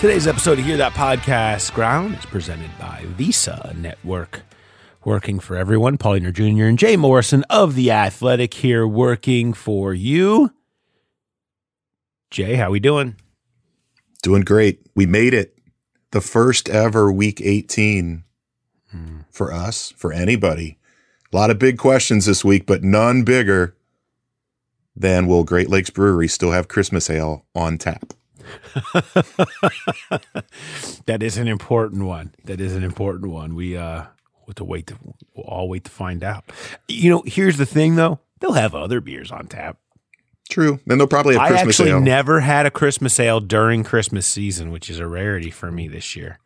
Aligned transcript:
Today's 0.00 0.26
episode 0.26 0.58
of 0.58 0.64
Hear 0.64 0.78
That 0.78 0.94
Podcast 0.94 1.74
Ground 1.74 2.16
is 2.16 2.24
presented 2.24 2.70
by 2.78 3.04
Visa 3.18 3.74
Network. 3.76 4.40
Working 5.04 5.38
for 5.38 5.58
everyone, 5.58 5.98
Paul 5.98 6.14
Dehner 6.14 6.32
Jr. 6.32 6.64
and 6.64 6.78
Jay 6.78 6.96
Morrison 6.96 7.44
of 7.50 7.74
The 7.74 7.90
Athletic 7.90 8.54
here 8.54 8.86
working 8.86 9.52
for 9.52 9.92
you. 9.92 10.54
Jay, 12.30 12.54
how 12.54 12.68
are 12.68 12.70
we 12.70 12.80
doing? 12.80 13.16
Doing 14.22 14.40
great. 14.40 14.80
We 14.96 15.04
made 15.04 15.34
it. 15.34 15.58
The 16.12 16.22
first 16.22 16.70
ever 16.70 17.12
week 17.12 17.42
18 17.42 18.24
hmm. 18.90 19.18
for 19.30 19.52
us, 19.52 19.92
for 19.98 20.14
anybody. 20.14 20.78
A 21.30 21.36
lot 21.36 21.50
of 21.50 21.58
big 21.58 21.76
questions 21.76 22.24
this 22.24 22.42
week, 22.42 22.64
but 22.64 22.82
none 22.82 23.22
bigger 23.22 23.76
than 24.96 25.26
will 25.26 25.44
Great 25.44 25.68
Lakes 25.68 25.90
Brewery 25.90 26.26
still 26.26 26.52
have 26.52 26.68
Christmas 26.68 27.10
ale 27.10 27.44
on 27.54 27.76
tap? 27.76 28.14
That 31.06 31.22
is 31.22 31.38
an 31.38 31.48
important 31.48 32.04
one. 32.04 32.34
That 32.44 32.60
is 32.60 32.74
an 32.74 32.84
important 32.84 33.32
one. 33.32 33.54
We 33.54 33.76
uh 33.76 34.04
we'll 34.46 34.54
to 34.54 34.64
wait 34.64 34.86
to 34.88 34.96
we'll 35.34 35.46
all 35.46 35.68
wait 35.68 35.84
to 35.84 35.90
find 35.90 36.22
out. 36.22 36.44
You 36.88 37.10
know, 37.10 37.22
here's 37.26 37.56
the 37.56 37.66
thing 37.66 37.96
though. 37.96 38.20
They'll 38.40 38.52
have 38.52 38.74
other 38.74 39.00
beers 39.00 39.30
on 39.30 39.46
tap. 39.46 39.78
True. 40.48 40.80
Then 40.86 40.98
they'll 40.98 41.06
probably 41.06 41.36
have 41.36 41.52
I 41.52 41.56
actually 41.56 41.90
ale. 41.90 42.00
never 42.00 42.40
had 42.40 42.66
a 42.66 42.70
Christmas 42.70 43.18
ale 43.20 43.40
during 43.40 43.84
Christmas 43.84 44.26
season, 44.26 44.70
which 44.70 44.90
is 44.90 44.98
a 44.98 45.06
rarity 45.06 45.50
for 45.50 45.70
me 45.70 45.88
this 45.88 46.16
year. 46.16 46.38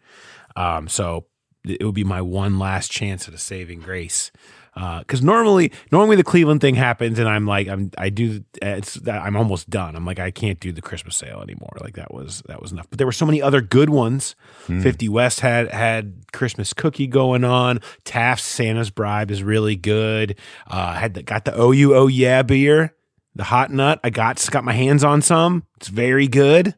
Um, 0.56 0.88
so 0.88 1.26
it 1.64 1.84
would 1.84 1.94
be 1.94 2.04
my 2.04 2.20
one 2.20 2.58
last 2.58 2.90
chance 2.90 3.28
at 3.28 3.34
a 3.34 3.38
saving 3.38 3.80
grace. 3.80 4.30
Because 4.74 5.22
normally, 5.22 5.70
normally 5.92 6.16
the 6.16 6.24
Cleveland 6.24 6.60
thing 6.60 6.74
happens, 6.74 7.18
and 7.18 7.28
I'm 7.28 7.46
like, 7.46 7.68
I'm, 7.68 7.92
I 7.96 8.10
do, 8.10 8.44
it's, 8.60 8.98
I'm 9.06 9.36
almost 9.36 9.70
done. 9.70 9.94
I'm 9.94 10.04
like, 10.04 10.18
I 10.18 10.32
can't 10.32 10.58
do 10.58 10.72
the 10.72 10.82
Christmas 10.82 11.16
sale 11.16 11.40
anymore. 11.40 11.76
Like 11.80 11.94
that 11.94 12.12
was, 12.12 12.42
that 12.46 12.60
was 12.60 12.72
enough. 12.72 12.88
But 12.90 12.98
there 12.98 13.06
were 13.06 13.12
so 13.12 13.26
many 13.26 13.40
other 13.40 13.60
good 13.60 13.90
ones. 13.90 14.34
Fifty 14.82 15.08
West 15.08 15.40
had 15.40 15.70
had 15.70 16.24
Christmas 16.32 16.72
cookie 16.72 17.06
going 17.06 17.44
on. 17.44 17.80
Taft's 18.04 18.44
Santa's 18.44 18.90
Bribe 18.90 19.30
is 19.30 19.42
really 19.42 19.76
good. 19.76 20.36
Uh, 20.66 20.94
had 20.94 21.14
the, 21.14 21.22
got 21.22 21.44
the 21.44 21.60
OU 21.60 21.94
Oh 21.94 22.06
Yeah 22.08 22.42
beer 22.42 22.94
the 23.34 23.44
hot 23.44 23.70
nut. 23.70 24.00
I 24.04 24.10
got 24.10 24.44
got 24.50 24.64
my 24.64 24.72
hands 24.72 25.04
on 25.04 25.22
some. 25.22 25.64
It's 25.76 25.88
very 25.88 26.28
good. 26.28 26.74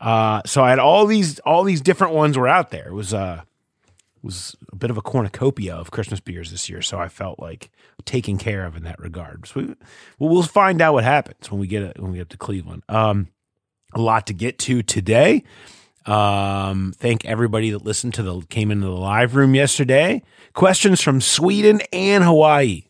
Uh, 0.00 0.42
so 0.46 0.62
I 0.62 0.70
had 0.70 0.78
all 0.78 1.06
these 1.06 1.38
all 1.40 1.64
these 1.64 1.80
different 1.80 2.14
ones 2.14 2.36
were 2.36 2.48
out 2.48 2.70
there. 2.70 2.88
It 2.88 2.94
was 2.94 3.14
uh 3.14 3.42
was 4.22 4.56
a 4.72 4.76
bit 4.76 4.90
of 4.90 4.96
a 4.96 5.02
cornucopia 5.02 5.74
of 5.74 5.90
Christmas 5.90 6.20
beers 6.20 6.50
this 6.50 6.68
year, 6.68 6.82
so 6.82 6.98
I 6.98 7.08
felt 7.08 7.38
like 7.38 7.70
taken 8.04 8.38
care 8.38 8.64
of 8.64 8.76
in 8.76 8.84
that 8.84 8.98
regard. 8.98 9.46
So 9.46 9.60
we, 9.60 9.66
well, 10.18 10.30
we'll 10.30 10.42
find 10.42 10.80
out 10.80 10.94
what 10.94 11.04
happens 11.04 11.50
when 11.50 11.60
we 11.60 11.66
get 11.66 11.98
when 12.00 12.12
we 12.12 12.18
get 12.18 12.30
to 12.30 12.36
Cleveland. 12.36 12.82
Um, 12.88 13.28
a 13.94 14.00
lot 14.00 14.26
to 14.26 14.34
get 14.34 14.58
to 14.60 14.82
today. 14.82 15.44
Um, 16.06 16.94
thank 16.96 17.24
everybody 17.24 17.70
that 17.70 17.84
listened 17.84 18.14
to 18.14 18.22
the 18.22 18.40
came 18.48 18.70
into 18.70 18.86
the 18.86 18.92
live 18.92 19.34
room 19.34 19.54
yesterday. 19.54 20.22
Questions 20.54 21.00
from 21.02 21.20
Sweden 21.20 21.80
and 21.92 22.24
Hawaii. 22.24 22.84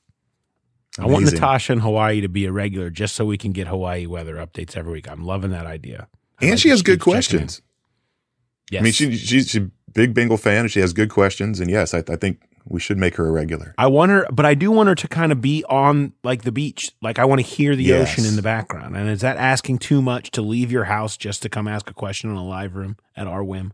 I 1.00 1.06
want 1.06 1.24
Natasha 1.26 1.72
in 1.72 1.78
Hawaii 1.80 2.20
to 2.22 2.28
be 2.28 2.44
a 2.44 2.52
regular 2.52 2.90
just 2.90 3.14
so 3.14 3.24
we 3.24 3.38
can 3.38 3.52
get 3.52 3.68
Hawaii 3.68 4.06
weather 4.06 4.34
updates 4.36 4.76
every 4.76 4.92
week. 4.94 5.08
I'm 5.08 5.24
loving 5.24 5.50
that 5.52 5.66
idea. 5.66 6.08
I 6.40 6.44
And 6.46 6.50
like 6.52 6.58
she 6.60 6.68
has 6.70 6.82
good 6.82 7.00
keeps 7.00 7.26
checking 7.26 7.40
in. 7.40 7.46
questions. 7.46 7.62
Yes. 8.70 8.80
I 8.80 8.82
mean, 8.82 8.92
she, 8.92 9.16
she, 9.16 9.58
a 9.58 9.70
big 9.94 10.14
Bengal 10.14 10.36
fan 10.36 10.60
and 10.60 10.70
she 10.70 10.80
has 10.80 10.92
good 10.92 11.10
questions. 11.10 11.60
And 11.60 11.70
yes, 11.70 11.94
I, 11.94 11.98
I 12.08 12.16
think 12.16 12.40
we 12.66 12.80
should 12.80 12.98
make 12.98 13.14
her 13.16 13.26
a 13.26 13.32
regular. 13.32 13.74
I 13.78 13.86
want 13.86 14.10
her, 14.10 14.26
but 14.30 14.44
I 14.44 14.54
do 14.54 14.70
want 14.70 14.88
her 14.88 14.94
to 14.94 15.08
kind 15.08 15.32
of 15.32 15.40
be 15.40 15.64
on 15.68 16.12
like 16.22 16.42
the 16.42 16.52
beach. 16.52 16.92
Like 17.00 17.18
I 17.18 17.24
want 17.24 17.40
to 17.40 17.46
hear 17.46 17.74
the 17.74 17.84
Yes. 17.84 18.12
ocean 18.12 18.24
in 18.26 18.36
the 18.36 18.42
background. 18.42 18.96
And 18.96 19.08
is 19.08 19.22
that 19.22 19.36
asking 19.38 19.78
too 19.78 20.02
much 20.02 20.30
to 20.32 20.42
leave 20.42 20.70
your 20.70 20.84
house 20.84 21.16
just 21.16 21.42
to 21.42 21.48
come 21.48 21.66
ask 21.66 21.88
a 21.88 21.94
question 21.94 22.30
in 22.30 22.36
a 22.36 22.44
live 22.46 22.74
room 22.76 22.96
at 23.16 23.26
our 23.26 23.42
whim 23.42 23.72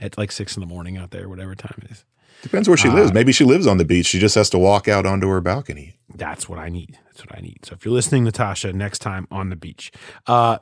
at 0.00 0.16
like 0.16 0.32
six 0.32 0.56
in 0.56 0.60
the 0.60 0.66
morning 0.66 0.96
out 0.96 1.10
there, 1.10 1.28
whatever 1.28 1.54
time 1.54 1.78
it 1.84 1.90
is? 1.90 2.04
Depends 2.42 2.68
where 2.68 2.76
she 2.76 2.88
Uh, 2.88 2.94
lives. 2.94 3.12
Maybe 3.12 3.32
she 3.32 3.44
lives 3.44 3.66
on 3.66 3.78
the 3.78 3.84
beach. 3.84 4.06
She 4.06 4.18
just 4.20 4.36
has 4.36 4.48
to 4.50 4.58
walk 4.58 4.86
out 4.88 5.04
onto 5.04 5.28
her 5.28 5.40
balcony. 5.40 5.96
That's 6.14 6.48
what 6.48 6.58
I 6.58 6.68
need. 6.68 6.96
That's 7.06 7.20
what 7.26 7.36
I 7.36 7.40
need. 7.40 7.66
So 7.66 7.74
if 7.74 7.84
you're 7.84 7.92
listening, 7.92 8.24
Natasha, 8.24 8.72
next 8.72 9.00
time 9.00 9.26
on 9.30 9.50
the 9.50 9.56
beach, 9.56 9.90
uh, 10.26 10.58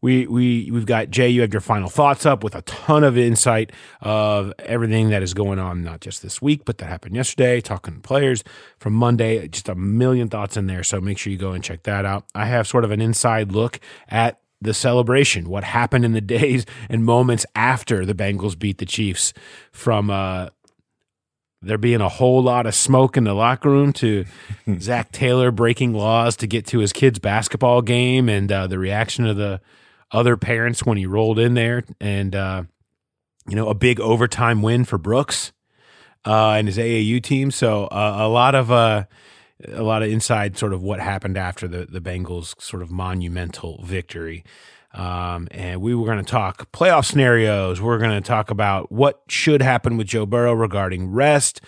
we 0.00 0.26
we 0.26 0.70
we've 0.70 0.86
got 0.86 1.10
Jay. 1.10 1.28
You 1.28 1.40
have 1.40 1.52
your 1.52 1.60
final 1.60 1.88
thoughts 1.88 2.24
up 2.24 2.44
with 2.44 2.54
a 2.54 2.62
ton 2.62 3.02
of 3.02 3.18
insight 3.18 3.72
of 4.00 4.52
everything 4.60 5.10
that 5.10 5.22
is 5.22 5.34
going 5.34 5.58
on, 5.58 5.82
not 5.82 6.00
just 6.00 6.22
this 6.22 6.40
week, 6.40 6.64
but 6.64 6.78
that 6.78 6.86
happened 6.88 7.16
yesterday. 7.16 7.60
Talking 7.60 7.94
to 7.94 8.00
players 8.00 8.44
from 8.78 8.92
Monday, 8.92 9.48
just 9.48 9.68
a 9.68 9.74
million 9.74 10.28
thoughts 10.28 10.56
in 10.56 10.66
there. 10.66 10.84
So 10.84 11.00
make 11.00 11.18
sure 11.18 11.32
you 11.32 11.38
go 11.38 11.52
and 11.52 11.64
check 11.64 11.82
that 11.82 12.04
out. 12.04 12.24
I 12.34 12.46
have 12.46 12.68
sort 12.68 12.84
of 12.84 12.90
an 12.92 13.00
inside 13.00 13.50
look 13.52 13.80
at 14.08 14.40
the 14.60 14.74
celebration, 14.74 15.48
what 15.48 15.64
happened 15.64 16.04
in 16.04 16.12
the 16.12 16.20
days 16.38 16.64
and 16.88 17.04
moments 17.04 17.44
after 17.54 18.04
the 18.04 18.14
Bengals 18.14 18.58
beat 18.58 18.78
the 18.78 18.86
Chiefs 18.86 19.32
from 19.72 20.10
uh, 20.10 20.48
there 21.60 21.78
being 21.78 22.00
a 22.00 22.08
whole 22.08 22.42
lot 22.42 22.66
of 22.66 22.74
smoke 22.74 23.16
in 23.16 23.24
the 23.24 23.34
locker 23.34 23.70
room 23.70 23.92
to 23.94 24.24
Zac 24.78 25.10
Taylor 25.10 25.50
breaking 25.50 25.92
laws 25.92 26.36
to 26.36 26.46
get 26.46 26.66
to 26.66 26.78
his 26.78 26.92
kid's 26.92 27.18
basketball 27.18 27.82
game 27.82 28.28
and 28.28 28.50
uh, 28.50 28.66
the 28.66 28.78
reaction 28.78 29.26
of 29.26 29.36
the 29.36 29.60
other 30.10 30.36
parents 30.36 30.84
when 30.84 30.98
he 30.98 31.06
rolled 31.06 31.38
in 31.38 31.54
there 31.54 31.84
and 32.00 32.34
uh, 32.34 32.62
you 33.48 33.56
know 33.56 33.68
a 33.68 33.74
big 33.74 34.00
overtime 34.00 34.62
win 34.62 34.84
for 34.84 34.98
Brooks 34.98 35.52
uh, 36.24 36.52
and 36.52 36.68
his 36.68 36.78
AAU 36.78 37.22
team. 37.22 37.50
So 37.50 37.86
uh, 37.86 38.16
a 38.20 38.28
lot 38.28 38.54
of 38.54 38.70
uh, 38.70 39.04
a 39.66 39.82
lot 39.82 40.02
of 40.02 40.10
inside 40.10 40.56
sort 40.56 40.72
of 40.72 40.82
what 40.82 41.00
happened 41.00 41.36
after 41.36 41.68
the 41.68 41.86
the 41.86 42.00
Bengals 42.00 42.60
sort 42.60 42.82
of 42.82 42.90
monumental 42.90 43.82
victory. 43.84 44.44
Um, 44.94 45.48
and 45.50 45.82
we 45.82 45.94
were 45.94 46.06
going 46.06 46.24
to 46.24 46.30
talk 46.30 46.72
playoff 46.72 47.04
scenarios. 47.04 47.80
We're 47.80 47.98
going 47.98 48.10
to 48.22 48.26
talk 48.26 48.50
about 48.50 48.90
what 48.90 49.20
should 49.28 49.60
happen 49.60 49.96
with 49.96 50.06
Joe 50.06 50.24
Burrow 50.24 50.54
regarding 50.54 51.10
rest. 51.10 51.60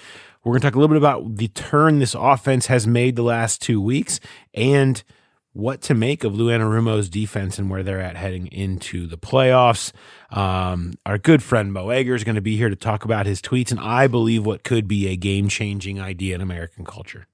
We're 0.42 0.52
going 0.52 0.62
to 0.62 0.66
talk 0.68 0.74
a 0.74 0.78
little 0.78 0.94
bit 0.94 0.96
about 0.96 1.36
the 1.36 1.48
turn 1.48 1.98
this 1.98 2.14
offense 2.18 2.66
has 2.66 2.86
made 2.86 3.16
the 3.16 3.22
last 3.22 3.60
two 3.60 3.80
weeks 3.80 4.20
and 4.54 5.02
what 5.52 5.80
to 5.82 5.94
make 5.94 6.22
of 6.22 6.34
Lou 6.34 6.46
Anarumo's 6.46 7.08
defense 7.08 7.58
and 7.58 7.68
where 7.68 7.82
they're 7.82 8.00
at 8.00 8.16
heading 8.16 8.46
into 8.48 9.06
the 9.06 9.18
playoffs. 9.18 9.92
Um, 10.30 10.94
our 11.04 11.18
good 11.18 11.42
friend 11.42 11.72
Mo 11.72 11.88
Egger 11.88 12.14
is 12.14 12.24
going 12.24 12.36
to 12.36 12.40
be 12.40 12.56
here 12.56 12.68
to 12.68 12.76
talk 12.76 13.04
about 13.04 13.26
his 13.26 13.42
tweets 13.42 13.70
and 13.70 13.80
I 13.80 14.06
believe 14.06 14.46
what 14.46 14.62
could 14.62 14.86
be 14.86 15.08
a 15.08 15.16
game 15.16 15.48
changing 15.48 16.00
idea 16.00 16.36
in 16.36 16.40
American 16.40 16.84
culture. 16.84 17.26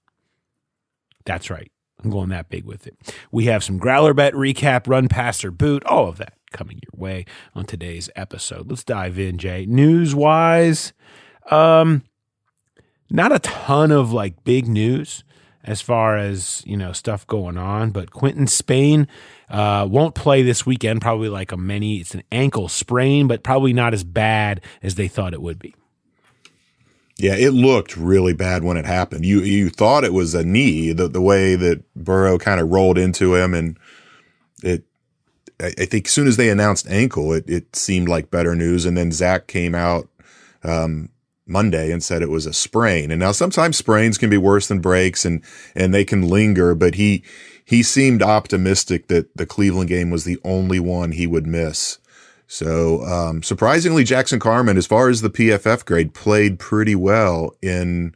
That's 1.24 1.50
right. 1.50 1.70
I'm 2.02 2.10
going 2.10 2.28
that 2.30 2.48
big 2.48 2.64
with 2.64 2.86
it. 2.86 2.96
We 3.30 3.46
have 3.46 3.64
some 3.64 3.78
growler 3.78 4.14
bet 4.14 4.32
recap, 4.34 4.86
run, 4.86 5.08
pass, 5.08 5.44
or 5.44 5.50
boot, 5.50 5.84
all 5.84 6.08
of 6.08 6.18
that 6.18 6.34
coming 6.52 6.80
your 6.82 6.98
way 6.98 7.26
on 7.54 7.64
today's 7.64 8.08
episode. 8.16 8.70
Let's 8.70 8.84
dive 8.84 9.18
in, 9.18 9.38
Jay. 9.38 9.66
News 9.66 10.14
wise, 10.14 10.92
um, 11.50 12.04
not 13.10 13.32
a 13.32 13.38
ton 13.38 13.90
of 13.90 14.12
like 14.12 14.44
big 14.44 14.68
news 14.68 15.24
as 15.66 15.82
far 15.82 16.16
as 16.16 16.62
you 16.64 16.76
know 16.76 16.92
stuff 16.92 17.26
going 17.26 17.58
on, 17.58 17.90
but 17.90 18.10
Quinton 18.12 18.46
Spain 18.46 19.08
uh, 19.50 19.86
won't 19.90 20.14
play 20.14 20.42
this 20.42 20.64
weekend. 20.64 21.00
Probably 21.00 21.28
like 21.28 21.52
a 21.52 21.56
many. 21.56 21.96
It's 21.96 22.14
an 22.14 22.22
ankle 22.30 22.68
sprain, 22.68 23.26
but 23.26 23.42
probably 23.42 23.72
not 23.72 23.92
as 23.92 24.04
bad 24.04 24.60
as 24.82 24.94
they 24.94 25.08
thought 25.08 25.34
it 25.34 25.42
would 25.42 25.58
be. 25.58 25.74
Yeah, 27.18 27.34
it 27.34 27.50
looked 27.50 27.96
really 27.96 28.34
bad 28.34 28.62
when 28.62 28.76
it 28.76 28.84
happened. 28.84 29.24
You 29.24 29.40
you 29.40 29.70
thought 29.70 30.04
it 30.04 30.12
was 30.12 30.34
a 30.34 30.44
knee, 30.44 30.92
the 30.92 31.08
the 31.08 31.22
way 31.22 31.56
that 31.56 31.82
Burrow 31.94 32.38
kind 32.38 32.60
of 32.60 32.70
rolled 32.70 32.98
into 32.98 33.34
him, 33.34 33.54
and 33.54 33.78
it. 34.62 34.84
I, 35.58 35.72
I 35.78 35.84
think 35.86 36.06
as 36.06 36.12
soon 36.12 36.26
as 36.26 36.36
they 36.36 36.50
announced 36.50 36.86
ankle, 36.88 37.32
it 37.32 37.48
it 37.48 37.74
seemed 37.74 38.08
like 38.08 38.30
better 38.30 38.54
news, 38.54 38.84
and 38.84 38.96
then 38.96 39.12
Zac 39.12 39.46
came 39.46 39.74
out 39.74 40.08
um, 40.62 41.08
Monday 41.46 41.92
and 41.92 42.02
said 42.02 42.22
it 42.22 42.30
was 42.30 42.46
a 42.46 42.52
sprain. 42.52 43.10
And 43.10 43.20
now 43.20 43.32
sometimes 43.32 43.76
sprains 43.76 44.18
can 44.18 44.28
be 44.28 44.36
worse 44.38 44.66
than 44.66 44.80
breaks, 44.80 45.24
and 45.24 45.42
and 45.74 45.94
they 45.94 46.04
can 46.04 46.22
linger. 46.22 46.74
But 46.74 46.96
he 46.96 47.22
he 47.64 47.82
seemed 47.82 48.22
optimistic 48.22 49.08
that 49.08 49.36
the 49.36 49.46
Cleveland 49.46 49.88
game 49.88 50.10
was 50.10 50.24
the 50.24 50.38
only 50.44 50.80
one 50.80 51.12
he 51.12 51.26
would 51.26 51.46
miss. 51.46 51.98
So 52.46 53.04
um, 53.04 53.42
surprisingly, 53.42 54.04
Jackson 54.04 54.38
Carman, 54.38 54.76
as 54.76 54.86
far 54.86 55.08
as 55.08 55.20
the 55.20 55.30
PFF 55.30 55.84
grade, 55.84 56.14
played 56.14 56.58
pretty 56.58 56.94
well 56.94 57.56
in 57.62 58.14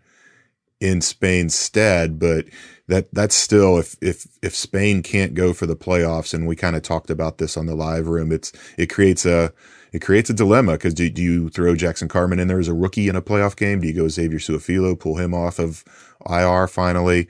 in 0.80 1.00
Spain's 1.00 1.54
stead. 1.54 2.18
But 2.18 2.46
that 2.88 3.12
that's 3.12 3.34
still 3.34 3.78
if 3.78 3.96
if 4.00 4.26
if 4.42 4.54
Spain 4.54 5.02
can't 5.02 5.34
go 5.34 5.52
for 5.52 5.66
the 5.66 5.76
playoffs, 5.76 6.34
and 6.34 6.46
we 6.46 6.56
kind 6.56 6.76
of 6.76 6.82
talked 6.82 7.10
about 7.10 7.38
this 7.38 7.56
on 7.56 7.66
the 7.66 7.74
live 7.74 8.06
room, 8.06 8.32
it's 8.32 8.52
it 8.76 8.86
creates 8.86 9.26
a 9.26 9.52
it 9.92 10.00
creates 10.00 10.30
a 10.30 10.34
dilemma 10.34 10.72
because 10.72 10.94
do, 10.94 11.08
do 11.10 11.22
you 11.22 11.48
throw 11.50 11.74
Jackson 11.74 12.08
Carman 12.08 12.38
in 12.38 12.48
there 12.48 12.58
as 12.58 12.68
a 12.68 12.74
rookie 12.74 13.08
in 13.08 13.16
a 13.16 13.22
playoff 13.22 13.56
game? 13.56 13.80
Do 13.80 13.88
you 13.88 13.94
go 13.94 14.08
Xavier 14.08 14.38
Su'a-Filo, 14.38 14.94
pull 14.98 15.16
him 15.16 15.34
off 15.34 15.58
of 15.58 15.84
IR 16.28 16.66
finally? 16.68 17.28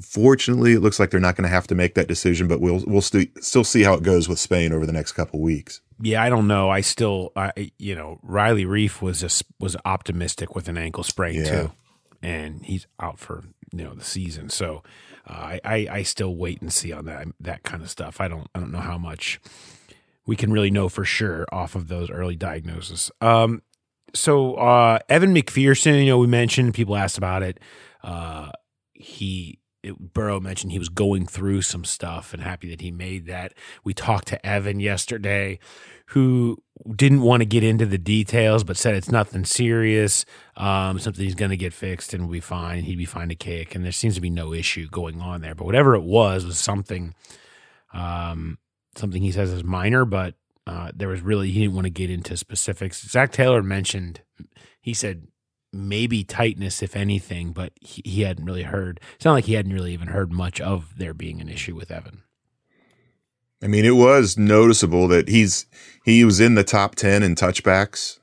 Fortunately, 0.00 0.74
it 0.74 0.80
looks 0.80 1.00
like 1.00 1.10
they're 1.10 1.18
not 1.18 1.34
going 1.34 1.48
to 1.48 1.54
have 1.54 1.66
to 1.66 1.74
make 1.74 1.94
that 1.94 2.06
decision, 2.06 2.46
but 2.46 2.60
we'll 2.60 2.84
we'll 2.86 3.00
st- 3.00 3.42
still 3.42 3.64
see 3.64 3.82
how 3.82 3.94
it 3.94 4.02
goes 4.04 4.28
with 4.28 4.38
Spain 4.38 4.72
over 4.72 4.86
the 4.86 4.92
next 4.92 5.12
couple 5.12 5.40
weeks 5.40 5.80
yeah, 6.00 6.22
I 6.22 6.28
don't 6.28 6.46
know. 6.46 6.70
I 6.70 6.80
still, 6.80 7.32
I 7.34 7.72
you 7.78 7.94
know, 7.96 8.20
Riley 8.22 8.64
Reiff 8.64 9.02
was 9.02 9.20
just 9.20 9.42
was 9.58 9.76
optimistic 9.84 10.54
with 10.54 10.68
an 10.68 10.78
ankle 10.78 11.02
sprain 11.02 11.34
Yeah. 11.40 11.50
too, 11.62 11.72
and 12.22 12.64
he's 12.64 12.86
out 13.00 13.18
for 13.18 13.42
you 13.72 13.82
know 13.82 13.94
the 13.94 14.04
season. 14.04 14.48
So 14.48 14.84
uh, 15.26 15.32
I, 15.32 15.60
I 15.64 15.88
I 15.90 16.02
still 16.04 16.36
wait 16.36 16.60
and 16.62 16.72
see 16.72 16.92
on 16.92 17.06
that 17.06 17.26
that 17.40 17.64
kind 17.64 17.82
of 17.82 17.90
stuff. 17.90 18.20
I 18.20 18.28
don't 18.28 18.46
I 18.54 18.60
don't 18.60 18.70
know 18.70 18.78
how 18.78 18.96
much 18.98 19.40
we 20.28 20.36
can 20.36 20.52
really 20.52 20.70
know 20.70 20.90
for 20.90 21.06
sure 21.06 21.46
off 21.50 21.74
of 21.74 21.88
those 21.88 22.10
early 22.10 22.36
diagnoses. 22.36 23.10
Um, 23.22 23.62
so 24.14 24.56
uh, 24.56 24.98
Evan 25.08 25.34
McPherson, 25.34 26.00
you 26.00 26.10
know, 26.10 26.18
we 26.18 26.26
mentioned 26.26 26.74
people 26.74 26.96
asked 26.96 27.16
about 27.16 27.42
it. 27.42 27.58
Uh, 28.04 28.50
he 28.92 29.58
it, 29.82 30.12
Burrow 30.12 30.38
mentioned 30.38 30.72
he 30.72 30.78
was 30.78 30.90
going 30.90 31.24
through 31.24 31.62
some 31.62 31.82
stuff 31.82 32.34
and 32.34 32.42
happy 32.42 32.68
that 32.68 32.82
he 32.82 32.90
made 32.90 33.24
that. 33.26 33.54
We 33.84 33.94
talked 33.94 34.28
to 34.28 34.46
Evan 34.46 34.80
yesterday, 34.80 35.60
who 36.08 36.58
didn't 36.94 37.22
want 37.22 37.40
to 37.40 37.46
get 37.46 37.64
into 37.64 37.86
the 37.86 37.96
details, 37.96 38.64
but 38.64 38.76
said 38.76 38.94
it's 38.96 39.10
nothing 39.10 39.46
serious, 39.46 40.26
um, 40.58 40.98
something 40.98 41.24
he's 41.24 41.36
going 41.36 41.52
to 41.52 41.56
get 41.56 41.72
fixed 41.72 42.12
and 42.12 42.24
will 42.24 42.32
be 42.32 42.40
fine. 42.40 42.82
He'd 42.82 42.98
be 42.98 43.06
fine 43.06 43.30
to 43.30 43.34
kick, 43.34 43.74
and 43.74 43.82
there 43.82 43.92
seems 43.92 44.16
to 44.16 44.20
be 44.20 44.30
no 44.30 44.52
issue 44.52 44.88
going 44.90 45.22
on 45.22 45.40
there. 45.40 45.54
But 45.54 45.64
whatever 45.64 45.94
it 45.94 46.02
was 46.02 46.44
was 46.44 46.58
something, 46.58 47.14
um, 47.94 48.58
something 48.98 49.22
he 49.22 49.32
says 49.32 49.52
is 49.52 49.64
minor, 49.64 50.04
but 50.04 50.34
uh, 50.66 50.90
there 50.94 51.08
was 51.08 51.22
really 51.22 51.50
he 51.50 51.60
didn't 51.60 51.74
want 51.74 51.86
to 51.86 51.90
get 51.90 52.10
into 52.10 52.36
specifics. 52.36 53.08
Zac 53.08 53.32
Taylor 53.32 53.62
mentioned 53.62 54.20
he 54.80 54.94
said 54.94 55.28
maybe 55.72 56.24
tightness, 56.24 56.82
if 56.82 56.96
anything, 56.96 57.52
but 57.52 57.72
he, 57.80 58.02
he 58.04 58.22
hadn't 58.22 58.44
really 58.44 58.62
heard. 58.62 59.00
It's 59.14 59.24
not 59.24 59.32
like 59.32 59.44
he 59.44 59.54
hadn't 59.54 59.72
really 59.72 59.92
even 59.92 60.08
heard 60.08 60.32
much 60.32 60.60
of 60.60 60.98
there 60.98 61.14
being 61.14 61.40
an 61.40 61.48
issue 61.48 61.74
with 61.74 61.90
Evan. 61.90 62.22
I 63.62 63.66
mean, 63.66 63.84
it 63.84 63.96
was 63.96 64.38
noticeable 64.38 65.08
that 65.08 65.28
he's 65.28 65.66
he 66.04 66.24
was 66.24 66.38
in 66.40 66.54
the 66.54 66.64
top 66.64 66.94
ten 66.94 67.22
in 67.22 67.34
touchbacks 67.34 68.20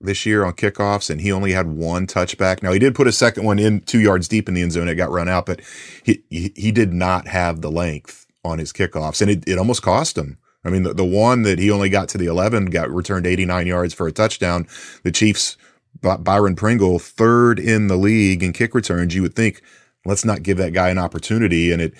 this 0.00 0.24
year 0.24 0.44
on 0.44 0.52
kickoffs, 0.52 1.10
and 1.10 1.20
he 1.20 1.32
only 1.32 1.52
had 1.52 1.66
one 1.66 2.06
touchback. 2.06 2.62
Now 2.62 2.72
he 2.72 2.78
did 2.78 2.94
put 2.94 3.08
a 3.08 3.12
second 3.12 3.44
one 3.44 3.58
in 3.58 3.80
two 3.80 3.98
yards 3.98 4.28
deep 4.28 4.48
in 4.48 4.54
the 4.54 4.62
end 4.62 4.72
zone. 4.72 4.88
It 4.88 4.94
got 4.94 5.10
run 5.10 5.28
out, 5.28 5.46
but 5.46 5.60
he 6.04 6.22
he, 6.30 6.52
he 6.54 6.70
did 6.70 6.92
not 6.92 7.26
have 7.28 7.60
the 7.60 7.70
length 7.70 8.27
on 8.44 8.58
his 8.58 8.72
kickoffs, 8.72 9.20
and 9.20 9.30
it, 9.30 9.44
it 9.46 9.58
almost 9.58 9.82
cost 9.82 10.16
him. 10.16 10.38
I 10.64 10.70
mean, 10.70 10.82
the, 10.82 10.94
the 10.94 11.04
one 11.04 11.42
that 11.42 11.58
he 11.58 11.70
only 11.70 11.88
got 11.88 12.08
to 12.10 12.18
the 12.18 12.26
eleven 12.26 12.66
got 12.66 12.90
returned 12.90 13.26
eighty 13.26 13.44
nine 13.44 13.66
yards 13.66 13.94
for 13.94 14.06
a 14.06 14.12
touchdown. 14.12 14.66
The 15.02 15.12
Chiefs, 15.12 15.56
By- 16.00 16.16
Byron 16.16 16.56
Pringle, 16.56 16.98
third 16.98 17.58
in 17.58 17.86
the 17.88 17.96
league 17.96 18.42
in 18.42 18.52
kick 18.52 18.74
returns. 18.74 19.14
You 19.14 19.22
would 19.22 19.36
think, 19.36 19.62
let's 20.04 20.24
not 20.24 20.42
give 20.42 20.56
that 20.58 20.72
guy 20.72 20.90
an 20.90 20.98
opportunity, 20.98 21.72
and 21.72 21.80
it 21.80 21.94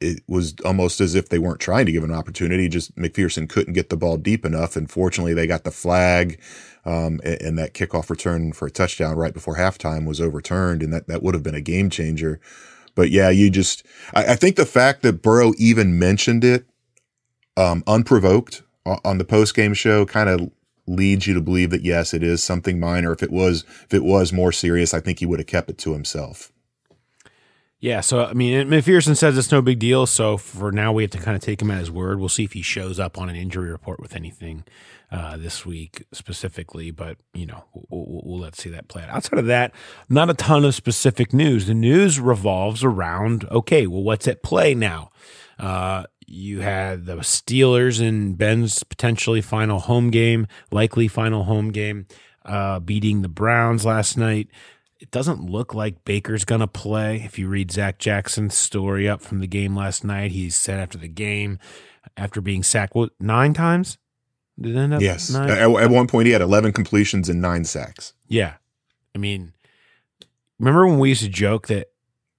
it 0.00 0.22
was 0.28 0.54
almost 0.64 1.00
as 1.00 1.14
if 1.14 1.28
they 1.28 1.38
weren't 1.38 1.60
trying 1.60 1.86
to 1.86 1.92
give 1.92 2.04
an 2.04 2.12
opportunity. 2.12 2.68
Just 2.68 2.94
McPherson 2.96 3.48
couldn't 3.48 3.72
get 3.72 3.88
the 3.88 3.96
ball 3.96 4.18
deep 4.18 4.44
enough. 4.44 4.76
And 4.76 4.90
fortunately, 4.90 5.32
they 5.32 5.46
got 5.46 5.64
the 5.64 5.70
flag. 5.70 6.40
Um, 6.84 7.20
and, 7.24 7.40
and 7.40 7.58
that 7.58 7.72
kickoff 7.72 8.10
return 8.10 8.52
for 8.52 8.66
a 8.66 8.70
touchdown 8.70 9.16
right 9.16 9.32
before 9.32 9.56
halftime 9.56 10.04
was 10.06 10.20
overturned. 10.20 10.82
And 10.82 10.92
that, 10.92 11.06
that 11.08 11.22
would 11.22 11.32
have 11.32 11.42
been 11.42 11.54
a 11.54 11.62
game 11.62 11.88
changer. 11.88 12.38
But 12.94 13.10
yeah, 13.10 13.30
you 13.30 13.50
just, 13.50 13.84
I, 14.12 14.32
I 14.32 14.36
think 14.36 14.56
the 14.56 14.66
fact 14.66 15.02
that 15.02 15.22
Burrow 15.22 15.52
even 15.58 15.98
mentioned 15.98 16.44
it, 16.44 16.66
um, 17.56 17.84
unprovoked 17.86 18.62
on 18.84 19.18
the 19.18 19.24
post 19.24 19.54
game 19.54 19.74
show 19.74 20.04
kind 20.04 20.28
of 20.28 20.50
leads 20.86 21.26
you 21.26 21.34
to 21.34 21.40
believe 21.40 21.70
that 21.70 21.82
yes, 21.82 22.12
it 22.12 22.22
is 22.22 22.42
something 22.42 22.78
minor. 22.78 23.12
If 23.12 23.22
it 23.22 23.30
was, 23.30 23.64
if 23.84 23.94
it 23.94 24.04
was 24.04 24.32
more 24.32 24.52
serious, 24.52 24.92
I 24.92 25.00
think 25.00 25.20
he 25.20 25.26
would 25.26 25.38
have 25.38 25.46
kept 25.46 25.70
it 25.70 25.78
to 25.78 25.92
himself. 25.92 26.52
Yeah, 27.80 28.00
so 28.00 28.24
I 28.24 28.32
mean, 28.32 28.66
McPherson 28.68 29.16
says 29.16 29.36
it's 29.36 29.52
no 29.52 29.60
big 29.60 29.78
deal. 29.78 30.06
So 30.06 30.38
for 30.38 30.72
now, 30.72 30.92
we 30.92 31.02
have 31.02 31.10
to 31.12 31.18
kind 31.18 31.36
of 31.36 31.42
take 31.42 31.60
him 31.60 31.70
at 31.70 31.78
his 31.78 31.90
word. 31.90 32.18
We'll 32.18 32.30
see 32.30 32.44
if 32.44 32.52
he 32.52 32.62
shows 32.62 32.98
up 32.98 33.18
on 33.18 33.28
an 33.28 33.36
injury 33.36 33.70
report 33.70 34.00
with 34.00 34.16
anything 34.16 34.64
uh, 35.14 35.36
this 35.36 35.64
week 35.64 36.04
specifically. 36.12 36.90
But 36.90 37.18
you 37.32 37.46
know, 37.46 37.64
we'll, 37.72 38.04
we'll, 38.06 38.22
we'll 38.24 38.40
let's 38.40 38.60
see 38.60 38.70
that 38.70 38.88
play 38.88 39.02
out. 39.02 39.10
Outside 39.10 39.38
of 39.38 39.46
that, 39.46 39.72
not 40.08 40.28
a 40.28 40.34
ton 40.34 40.64
of 40.64 40.74
specific 40.74 41.32
news. 41.32 41.66
The 41.66 41.74
news 41.74 42.18
revolves 42.18 42.82
around 42.82 43.44
okay, 43.50 43.86
well, 43.86 44.02
what's 44.02 44.26
at 44.26 44.42
play 44.42 44.74
now? 44.74 45.10
Uh, 45.56 46.04
you 46.26 46.60
had 46.60 47.06
the 47.06 47.18
Steelers 47.18 48.00
in 48.00 48.34
Ben's 48.34 48.82
potentially 48.82 49.40
final 49.40 49.78
home 49.78 50.10
game, 50.10 50.48
likely 50.72 51.06
final 51.06 51.44
home 51.44 51.70
game, 51.70 52.06
uh, 52.44 52.80
beating 52.80 53.22
the 53.22 53.28
Browns 53.28 53.84
last 53.84 54.16
night. 54.18 54.48
It 54.98 55.12
doesn't 55.12 55.48
look 55.48 55.74
like 55.74 56.04
Baker's 56.04 56.44
going 56.44 56.62
to 56.62 56.66
play. 56.66 57.22
If 57.24 57.38
you 57.38 57.46
read 57.46 57.70
Zac 57.70 57.98
Jackson's 57.98 58.56
story 58.56 59.08
up 59.08 59.20
from 59.20 59.38
the 59.40 59.46
game 59.46 59.76
last 59.76 60.02
night, 60.02 60.32
he 60.32 60.50
said 60.50 60.80
after 60.80 60.98
the 60.98 61.08
game, 61.08 61.58
after 62.16 62.40
being 62.40 62.62
sacked, 62.62 62.94
what, 62.94 63.10
nine 63.20 63.52
times? 63.52 63.98
Did 64.60 64.76
end 64.76 64.94
up 64.94 65.00
Yes. 65.02 65.30
nine? 65.30 65.50
At, 65.50 65.58
at 65.58 65.90
one 65.90 66.06
point, 66.06 66.26
he 66.26 66.32
had 66.32 66.40
11 66.42 66.72
completions 66.72 67.28
and 67.28 67.40
nine 67.42 67.64
sacks. 67.64 68.12
Yeah. 68.28 68.54
I 69.14 69.18
mean, 69.18 69.52
remember 70.58 70.86
when 70.86 70.98
we 70.98 71.08
used 71.10 71.22
to 71.22 71.28
joke 71.28 71.66
that 71.68 71.88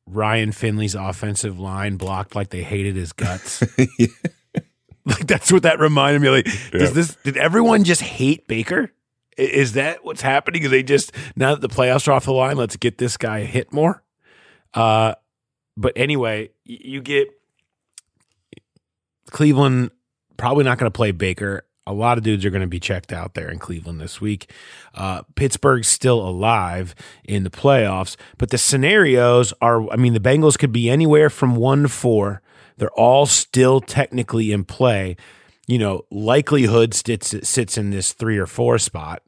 Ryan 0.05 0.51
Finley's 0.51 0.95
offensive 0.95 1.59
line 1.59 1.97
blocked 1.97 2.35
like 2.35 2.49
they 2.49 2.63
hated 2.63 2.95
his 2.95 3.11
guts? 3.11 3.61
like 5.05 5.27
that's 5.27 5.51
what 5.51 5.63
that 5.63 5.79
reminded 5.79 6.21
me. 6.21 6.29
Like, 6.29 6.47
Yeah. 6.73 6.79
does 6.79 6.93
this 6.93 7.15
did 7.23 7.37
everyone 7.37 7.83
just 7.83 8.01
hate 8.01 8.47
Baker? 8.47 8.91
Is 9.37 9.73
that 9.73 10.05
what's 10.05 10.21
happening? 10.21 10.63
Is 10.63 10.69
they 10.71 10.83
just 10.83 11.11
now 11.35 11.55
that 11.55 11.61
the 11.61 11.67
playoffs 11.73 12.07
are 12.07 12.13
off 12.13 12.23
the 12.25 12.31
line, 12.33 12.55
let's 12.55 12.77
get 12.77 12.97
this 12.97 13.17
guy 13.17 13.41
hit 13.43 13.73
more? 13.73 14.01
Uh 14.73 15.15
but 15.77 15.91
anyway, 15.97 16.51
you 16.63 17.01
get 17.01 17.27
Cleveland 19.31 19.91
probably 20.37 20.63
not 20.63 20.77
going 20.77 20.91
to 20.91 20.95
play 20.95 21.11
Baker. 21.11 21.65
A 21.87 21.93
lot 21.93 22.17
of 22.17 22.23
dudes 22.23 22.43
are 22.45 22.49
going 22.49 22.61
to 22.61 22.67
be 22.67 22.79
checked 22.79 23.13
out 23.13 23.35
there 23.35 23.49
in 23.49 23.59
Cleveland 23.59 24.01
this 24.01 24.19
week. 24.19 24.51
Uh, 24.93 25.21
Pittsburgh's 25.35 25.87
still 25.87 26.19
alive 26.27 26.95
in 27.23 27.43
the 27.43 27.49
playoffs, 27.49 28.15
but 28.37 28.49
the 28.49 28.57
scenarios 28.57 29.53
are 29.61 29.89
I 29.91 29.95
mean, 29.95 30.13
the 30.13 30.19
Bengals 30.19 30.57
could 30.57 30.71
be 30.71 30.89
anywhere 30.89 31.29
from 31.29 31.55
one 31.55 31.83
to 31.83 31.89
four. 31.89 32.41
They're 32.77 32.89
all 32.91 33.25
still 33.25 33.81
technically 33.81 34.51
in 34.51 34.63
play. 34.63 35.15
You 35.67 35.79
know, 35.79 36.05
likelihood 36.11 36.93
sits, 36.93 37.33
sits 37.47 37.77
in 37.77 37.89
this 37.89 38.13
three 38.13 38.37
or 38.37 38.45
four 38.45 38.77
spot, 38.77 39.23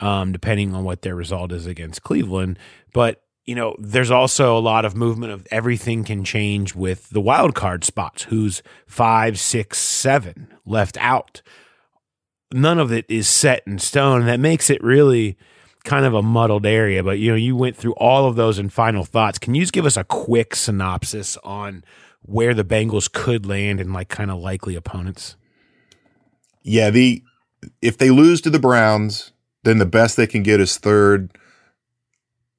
um, 0.00 0.32
depending 0.32 0.74
on 0.74 0.84
what 0.84 1.02
their 1.02 1.14
result 1.14 1.52
is 1.52 1.66
against 1.66 2.02
Cleveland. 2.02 2.58
But 2.92 3.22
you 3.46 3.54
know, 3.54 3.76
there's 3.78 4.10
also 4.10 4.58
a 4.58 4.60
lot 4.60 4.84
of 4.84 4.96
movement 4.96 5.32
of 5.32 5.46
everything 5.50 6.02
can 6.02 6.24
change 6.24 6.74
with 6.74 7.10
the 7.10 7.20
wild 7.20 7.54
card 7.54 7.84
spots. 7.84 8.24
Who's 8.24 8.62
five, 8.86 9.38
six, 9.38 9.78
seven 9.78 10.52
left 10.64 10.96
out? 11.00 11.42
None 12.56 12.78
of 12.78 12.92
it 12.92 13.04
is 13.08 13.28
set 13.28 13.62
in 13.66 13.78
stone. 13.78 14.20
And 14.20 14.28
that 14.28 14.40
makes 14.40 14.70
it 14.70 14.82
really 14.82 15.36
kind 15.84 16.04
of 16.04 16.14
a 16.14 16.22
muddled 16.22 16.66
area. 16.66 17.02
But 17.02 17.18
you 17.18 17.30
know, 17.30 17.36
you 17.36 17.56
went 17.56 17.76
through 17.76 17.94
all 17.94 18.26
of 18.26 18.36
those 18.36 18.58
in 18.58 18.68
final 18.68 19.04
thoughts. 19.04 19.38
Can 19.38 19.54
you 19.54 19.62
just 19.62 19.72
give 19.72 19.86
us 19.86 19.96
a 19.96 20.04
quick 20.04 20.54
synopsis 20.54 21.38
on 21.44 21.84
where 22.22 22.52
the 22.52 22.64
Bengals 22.64 23.10
could 23.10 23.46
land 23.46 23.80
and 23.80 23.92
like 23.92 24.08
kind 24.08 24.30
of 24.30 24.38
likely 24.38 24.74
opponents? 24.74 25.36
Yeah, 26.62 26.90
the 26.90 27.22
if 27.80 27.96
they 27.96 28.10
lose 28.10 28.40
to 28.42 28.50
the 28.50 28.58
Browns, 28.58 29.32
then 29.62 29.78
the 29.78 29.86
best 29.86 30.16
they 30.16 30.26
can 30.26 30.42
get 30.42 30.60
is 30.60 30.76
third. 30.76 31.36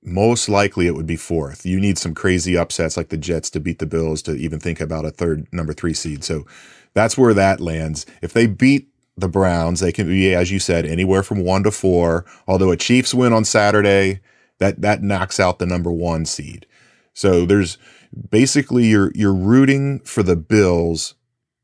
Most 0.02 0.48
likely 0.48 0.88
it 0.88 0.96
would 0.96 1.06
be 1.06 1.18
fourth. 1.18 1.66
You 1.66 1.80
need 1.82 1.98
some 1.98 2.16
crazy 2.16 2.58
upsets 2.58 2.96
like 2.96 3.10
the 3.10 3.18
Jets 3.18 3.50
to 3.50 3.60
beat 3.60 3.80
the 3.80 3.86
Bills 3.86 4.22
to 4.24 4.36
even 4.36 4.60
think 4.60 4.80
about 4.80 5.06
a 5.06 5.12
third 5.12 5.48
number 5.52 5.74
three 5.74 5.94
seed. 5.94 6.24
So 6.24 6.46
that's 6.94 7.18
where 7.18 7.34
that 7.34 7.60
lands. 7.60 8.06
If 8.22 8.32
they 8.32 8.48
beat 8.48 8.88
the 9.18 9.28
Browns, 9.28 9.80
they 9.80 9.92
can 9.92 10.08
be, 10.08 10.34
as 10.34 10.52
you 10.52 10.60
said, 10.60 10.86
anywhere 10.86 11.24
from 11.24 11.44
one 11.44 11.64
to 11.64 11.72
four. 11.72 12.26
Although 12.48 12.72
a 12.72 12.78
Chiefs 12.78 13.14
win 13.14 13.34
on 13.34 13.46
Saturday, 13.46 14.22
that 14.60 14.82
that 14.82 15.02
knocks 15.02 15.40
out 15.40 15.60
the 15.60 15.66
number 15.66 15.92
one 15.92 16.26
seed. 16.26 16.66
So 17.14 17.46
there's 17.46 17.78
basically 18.30 18.86
you're 18.86 19.12
you're 19.16 19.34
rooting 19.34 20.00
for 20.02 20.24
the 20.24 20.36
Bills 20.36 21.16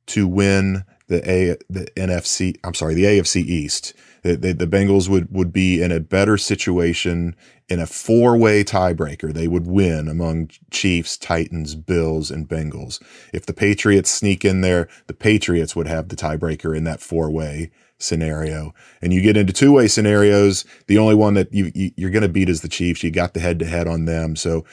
to 0.08 0.28
win 0.28 0.84
the 1.08 1.30
A 1.30 1.58
the 1.70 1.86
NFC. 1.96 2.58
I'm 2.64 2.74
sorry, 2.74 2.96
the 2.96 3.04
AFC 3.04 3.44
East. 3.44 3.94
The, 4.24 4.54
the, 4.54 4.68
Bengals 4.68 5.10
would 5.10 5.32
would 5.32 5.52
be 5.52 5.82
in 5.82 5.92
a 5.92 6.00
better 6.00 6.38
situation 6.38 7.36
in 7.68 7.80
a 7.80 7.86
four 7.86 8.38
way 8.38 8.64
tiebreaker. 8.64 9.34
They 9.34 9.50
would 9.50 9.68
win 9.68 10.08
among 10.08 10.50
Chiefs, 10.72 11.18
Titans, 11.18 11.76
Bills, 11.76 12.32
and 12.32 12.48
Bengals. 12.48 13.04
If 13.34 13.46
the 13.46 13.54
Patriots 13.54 14.10
sneak 14.10 14.46
in 14.46 14.62
there, 14.62 14.88
the 15.08 15.14
Patriots 15.14 15.76
would 15.76 15.88
have 15.88 16.08
the 16.08 16.16
tiebreaker 16.16 16.76
in 16.76 16.86
that 16.86 17.02
four 17.02 17.30
way 17.30 17.70
scenario. 17.98 18.74
And 19.02 19.12
you 19.12 19.22
get 19.22 19.38
into 19.38 19.54
two 19.54 19.74
way 19.74 19.88
scenarios. 19.88 20.64
The 20.88 20.98
only 20.98 21.16
one 21.16 21.34
that 21.34 21.54
you, 21.54 21.72
you 21.76 21.92
you're 21.98 22.10
going 22.10 22.24
to 22.24 22.30
beat 22.30 22.50
is 22.50 22.62
the 22.62 22.70
Chiefs. 22.70 23.04
You 23.04 23.12
got 23.12 23.34
the 23.34 23.42
head 23.42 23.60
to 23.60 23.66
head 23.66 23.88
on 23.88 24.06
them. 24.06 24.38
So 24.38 24.66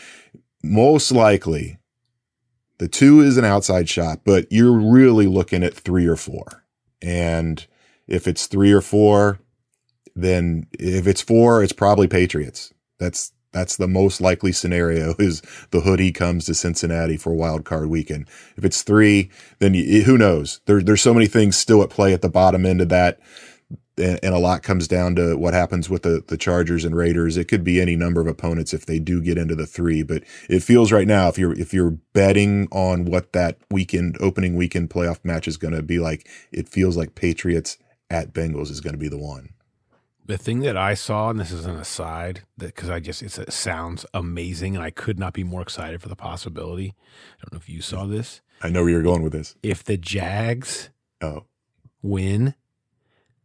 most 0.62 1.10
likely 1.10 1.78
the 2.78 2.88
two 2.88 3.20
is 3.20 3.36
an 3.36 3.44
outside 3.44 3.88
shot, 3.88 4.20
but 4.24 4.46
you're 4.50 4.78
really 4.78 5.26
looking 5.26 5.62
at 5.62 5.74
three 5.74 6.06
or 6.06 6.16
four. 6.16 6.64
And 7.02 7.66
if 8.10 8.26
it's 8.28 8.46
three 8.46 8.72
or 8.72 8.80
four, 8.80 9.38
then 10.14 10.66
if 10.78 11.06
it's 11.06 11.22
four, 11.22 11.62
it's 11.62 11.72
probably 11.72 12.08
Patriots. 12.08 12.72
That's 12.98 13.32
that's 13.52 13.76
the 13.76 13.88
most 13.88 14.20
likely 14.20 14.52
scenario 14.52 15.14
is 15.18 15.42
the 15.70 15.80
hoodie 15.80 16.12
comes 16.12 16.46
to 16.46 16.54
Cincinnati 16.54 17.16
for 17.16 17.32
wild 17.34 17.64
card 17.64 17.88
weekend. 17.88 18.28
If 18.56 18.64
it's 18.64 18.82
three, 18.82 19.30
then 19.58 19.74
you, 19.74 20.02
who 20.02 20.18
knows? 20.18 20.60
There, 20.66 20.82
there's 20.82 21.02
so 21.02 21.14
many 21.14 21.26
things 21.26 21.56
still 21.56 21.82
at 21.82 21.90
play 21.90 22.12
at 22.12 22.22
the 22.22 22.28
bottom 22.28 22.66
end 22.66 22.80
of 22.80 22.88
that. 22.90 23.18
And, 23.98 24.20
and 24.22 24.34
a 24.34 24.38
lot 24.38 24.62
comes 24.62 24.86
down 24.86 25.16
to 25.16 25.36
what 25.36 25.52
happens 25.52 25.90
with 25.90 26.02
the, 26.02 26.22
the 26.26 26.36
Chargers 26.36 26.84
and 26.84 26.94
Raiders. 26.94 27.36
It 27.36 27.48
could 27.48 27.64
be 27.64 27.80
any 27.80 27.96
number 27.96 28.20
of 28.20 28.28
opponents 28.28 28.72
if 28.72 28.86
they 28.86 28.98
do 28.98 29.20
get 29.20 29.36
into 29.36 29.56
the 29.56 29.66
three, 29.66 30.02
but 30.02 30.22
it 30.48 30.62
feels 30.62 30.92
right 30.92 31.08
now 31.08 31.28
if 31.28 31.36
you're 31.36 31.52
if 31.58 31.74
you're 31.74 31.98
betting 32.12 32.68
on 32.70 33.04
what 33.04 33.32
that 33.32 33.58
weekend 33.70 34.16
opening 34.20 34.54
weekend 34.54 34.90
playoff 34.90 35.24
match 35.24 35.48
is 35.48 35.56
going 35.56 35.74
to 35.74 35.82
be 35.82 35.98
like, 35.98 36.28
it 36.52 36.68
feels 36.68 36.96
like 36.96 37.14
Patriots 37.14 37.76
at 38.10 38.32
Bengals 38.32 38.70
is 38.70 38.80
going 38.80 38.94
to 38.94 38.98
be 38.98 39.08
the 39.08 39.18
one. 39.18 39.50
The 40.26 40.38
thing 40.38 40.60
that 40.60 40.76
I 40.76 40.94
saw, 40.94 41.30
and 41.30 41.40
this 41.40 41.50
is 41.50 41.64
an 41.66 41.76
aside, 41.76 42.42
because 42.58 42.88
I 42.90 43.00
just 43.00 43.22
it 43.22 43.52
sounds 43.52 44.06
amazing, 44.14 44.76
and 44.76 44.84
I 44.84 44.90
could 44.90 45.18
not 45.18 45.32
be 45.32 45.42
more 45.44 45.62
excited 45.62 46.00
for 46.00 46.08
the 46.08 46.14
possibility. 46.16 46.94
I 47.38 47.42
don't 47.44 47.52
know 47.54 47.56
if 47.58 47.68
you 47.68 47.80
saw 47.82 48.06
this. 48.06 48.40
I 48.62 48.68
know 48.68 48.82
where 48.82 48.90
you're 48.90 49.02
going 49.02 49.22
with 49.22 49.32
this. 49.32 49.56
If 49.62 49.82
the 49.82 49.96
Jags 49.96 50.90
Oh, 51.22 51.44
win 52.02 52.54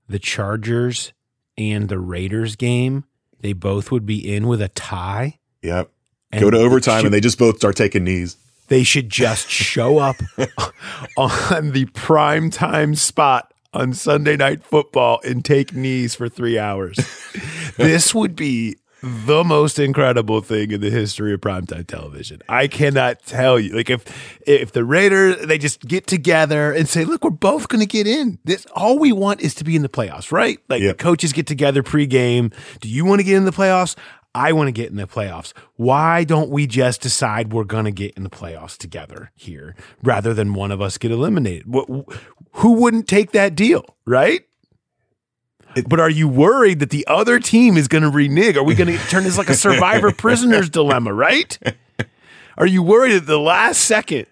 the 0.07 0.19
Chargers 0.19 1.11
and 1.57 1.89
the 1.89 1.97
Raiders 1.99 2.55
game, 2.55 3.05
they 3.39 3.53
both 3.53 3.91
would 3.91 4.05
be 4.05 4.33
in 4.35 4.47
with 4.47 4.61
a 4.61 4.69
tie. 4.69 5.39
yep. 5.61 5.89
Go 6.37 6.49
to 6.51 6.57
overtime 6.57 6.99
should- 6.99 7.05
and 7.07 7.13
they 7.13 7.21
just 7.21 7.39
both 7.39 7.57
start 7.57 7.75
taking 7.77 8.03
knees. 8.03 8.35
they 8.67 8.83
should 8.83 9.09
just 9.09 9.49
show 9.49 9.97
up 9.99 10.17
on 11.17 11.71
the 11.71 11.85
prime 11.93 12.49
time 12.49 12.93
spot 12.95 13.53
on 13.75 13.93
Sunday 13.93 14.37
night 14.37 14.63
football 14.63 15.19
and 15.23 15.43
take 15.43 15.73
knees 15.73 16.15
for 16.15 16.29
three 16.29 16.57
hours. 16.57 16.97
this 17.77 18.15
would 18.15 18.35
be 18.35 18.77
the 19.03 19.43
most 19.43 19.77
incredible 19.77 20.41
thing 20.41 20.71
in 20.71 20.81
the 20.81 20.89
history 20.89 21.33
of 21.33 21.41
primetime 21.41 21.85
television. 21.85 22.41
I 22.49 22.67
cannot 22.67 23.23
tell 23.23 23.59
you. 23.59 23.75
Like 23.75 23.89
if 23.89 24.03
if 24.47 24.71
the 24.71 24.83
Raiders 24.83 25.45
they 25.45 25.59
just 25.59 25.81
get 25.81 26.07
together 26.07 26.71
and 26.71 26.89
say, 26.89 27.05
"Look, 27.05 27.23
we're 27.23 27.29
both 27.29 27.67
going 27.67 27.81
to 27.81 27.85
get 27.85 28.07
in. 28.07 28.39
This 28.45 28.65
all 28.75 28.97
we 28.97 29.11
want 29.11 29.41
is 29.41 29.53
to 29.55 29.63
be 29.63 29.75
in 29.75 29.83
the 29.83 29.89
playoffs, 29.89 30.31
right?" 30.31 30.57
Like 30.69 30.81
Yep. 30.81 30.97
the 30.97 31.03
coaches 31.03 31.33
get 31.33 31.45
together 31.45 31.83
pregame. 31.83 32.51
Do 32.79 32.89
you 32.89 33.05
want 33.05 33.19
to 33.19 33.23
get 33.23 33.35
in 33.35 33.45
the 33.45 33.51
playoffs? 33.51 33.95
I 34.33 34.51
want 34.51 34.67
to 34.67 34.73
get 34.73 34.89
in 34.89 34.97
the 34.97 35.07
playoffs. 35.07 35.53
Why 35.77 36.25
don't 36.25 36.49
we 36.49 36.67
just 36.67 36.99
decide 36.99 37.53
we're 37.53 37.63
going 37.63 37.85
to 37.85 37.91
get 37.91 38.15
in 38.15 38.23
the 38.23 38.29
playoffs 38.29 38.77
together 38.77 39.31
here 39.33 39.75
rather 40.03 40.33
than 40.33 40.53
one 40.53 40.71
of 40.71 40.81
us 40.81 40.97
get 40.97 41.09
eliminated? 41.11 41.67
What, 41.67 41.87
who 42.55 42.73
wouldn't 42.73 43.07
take 43.07 43.31
that 43.31 43.55
deal, 43.55 43.85
right? 44.05 44.45
but 45.87 45.99
are 45.99 46.09
you 46.09 46.27
worried 46.27 46.79
that 46.79 46.89
the 46.89 47.05
other 47.07 47.39
team 47.39 47.75
is 47.75 47.87
going 47.87 48.03
to 48.03 48.09
renege? 48.09 48.55
Are 48.55 48.63
we 48.63 48.75
going 48.75 48.97
to 48.97 49.07
turn 49.07 49.23
this 49.23 49.37
like 49.37 49.49
a 49.49 49.55
survivor 49.55 50.11
prisoner's 50.17 50.69
dilemma, 50.69 51.13
right? 51.13 51.57
Are 52.57 52.65
you 52.65 52.81
worried 52.81 53.13
at 53.13 53.25
the 53.25 53.39
last 53.39 53.81
second, 53.81 54.27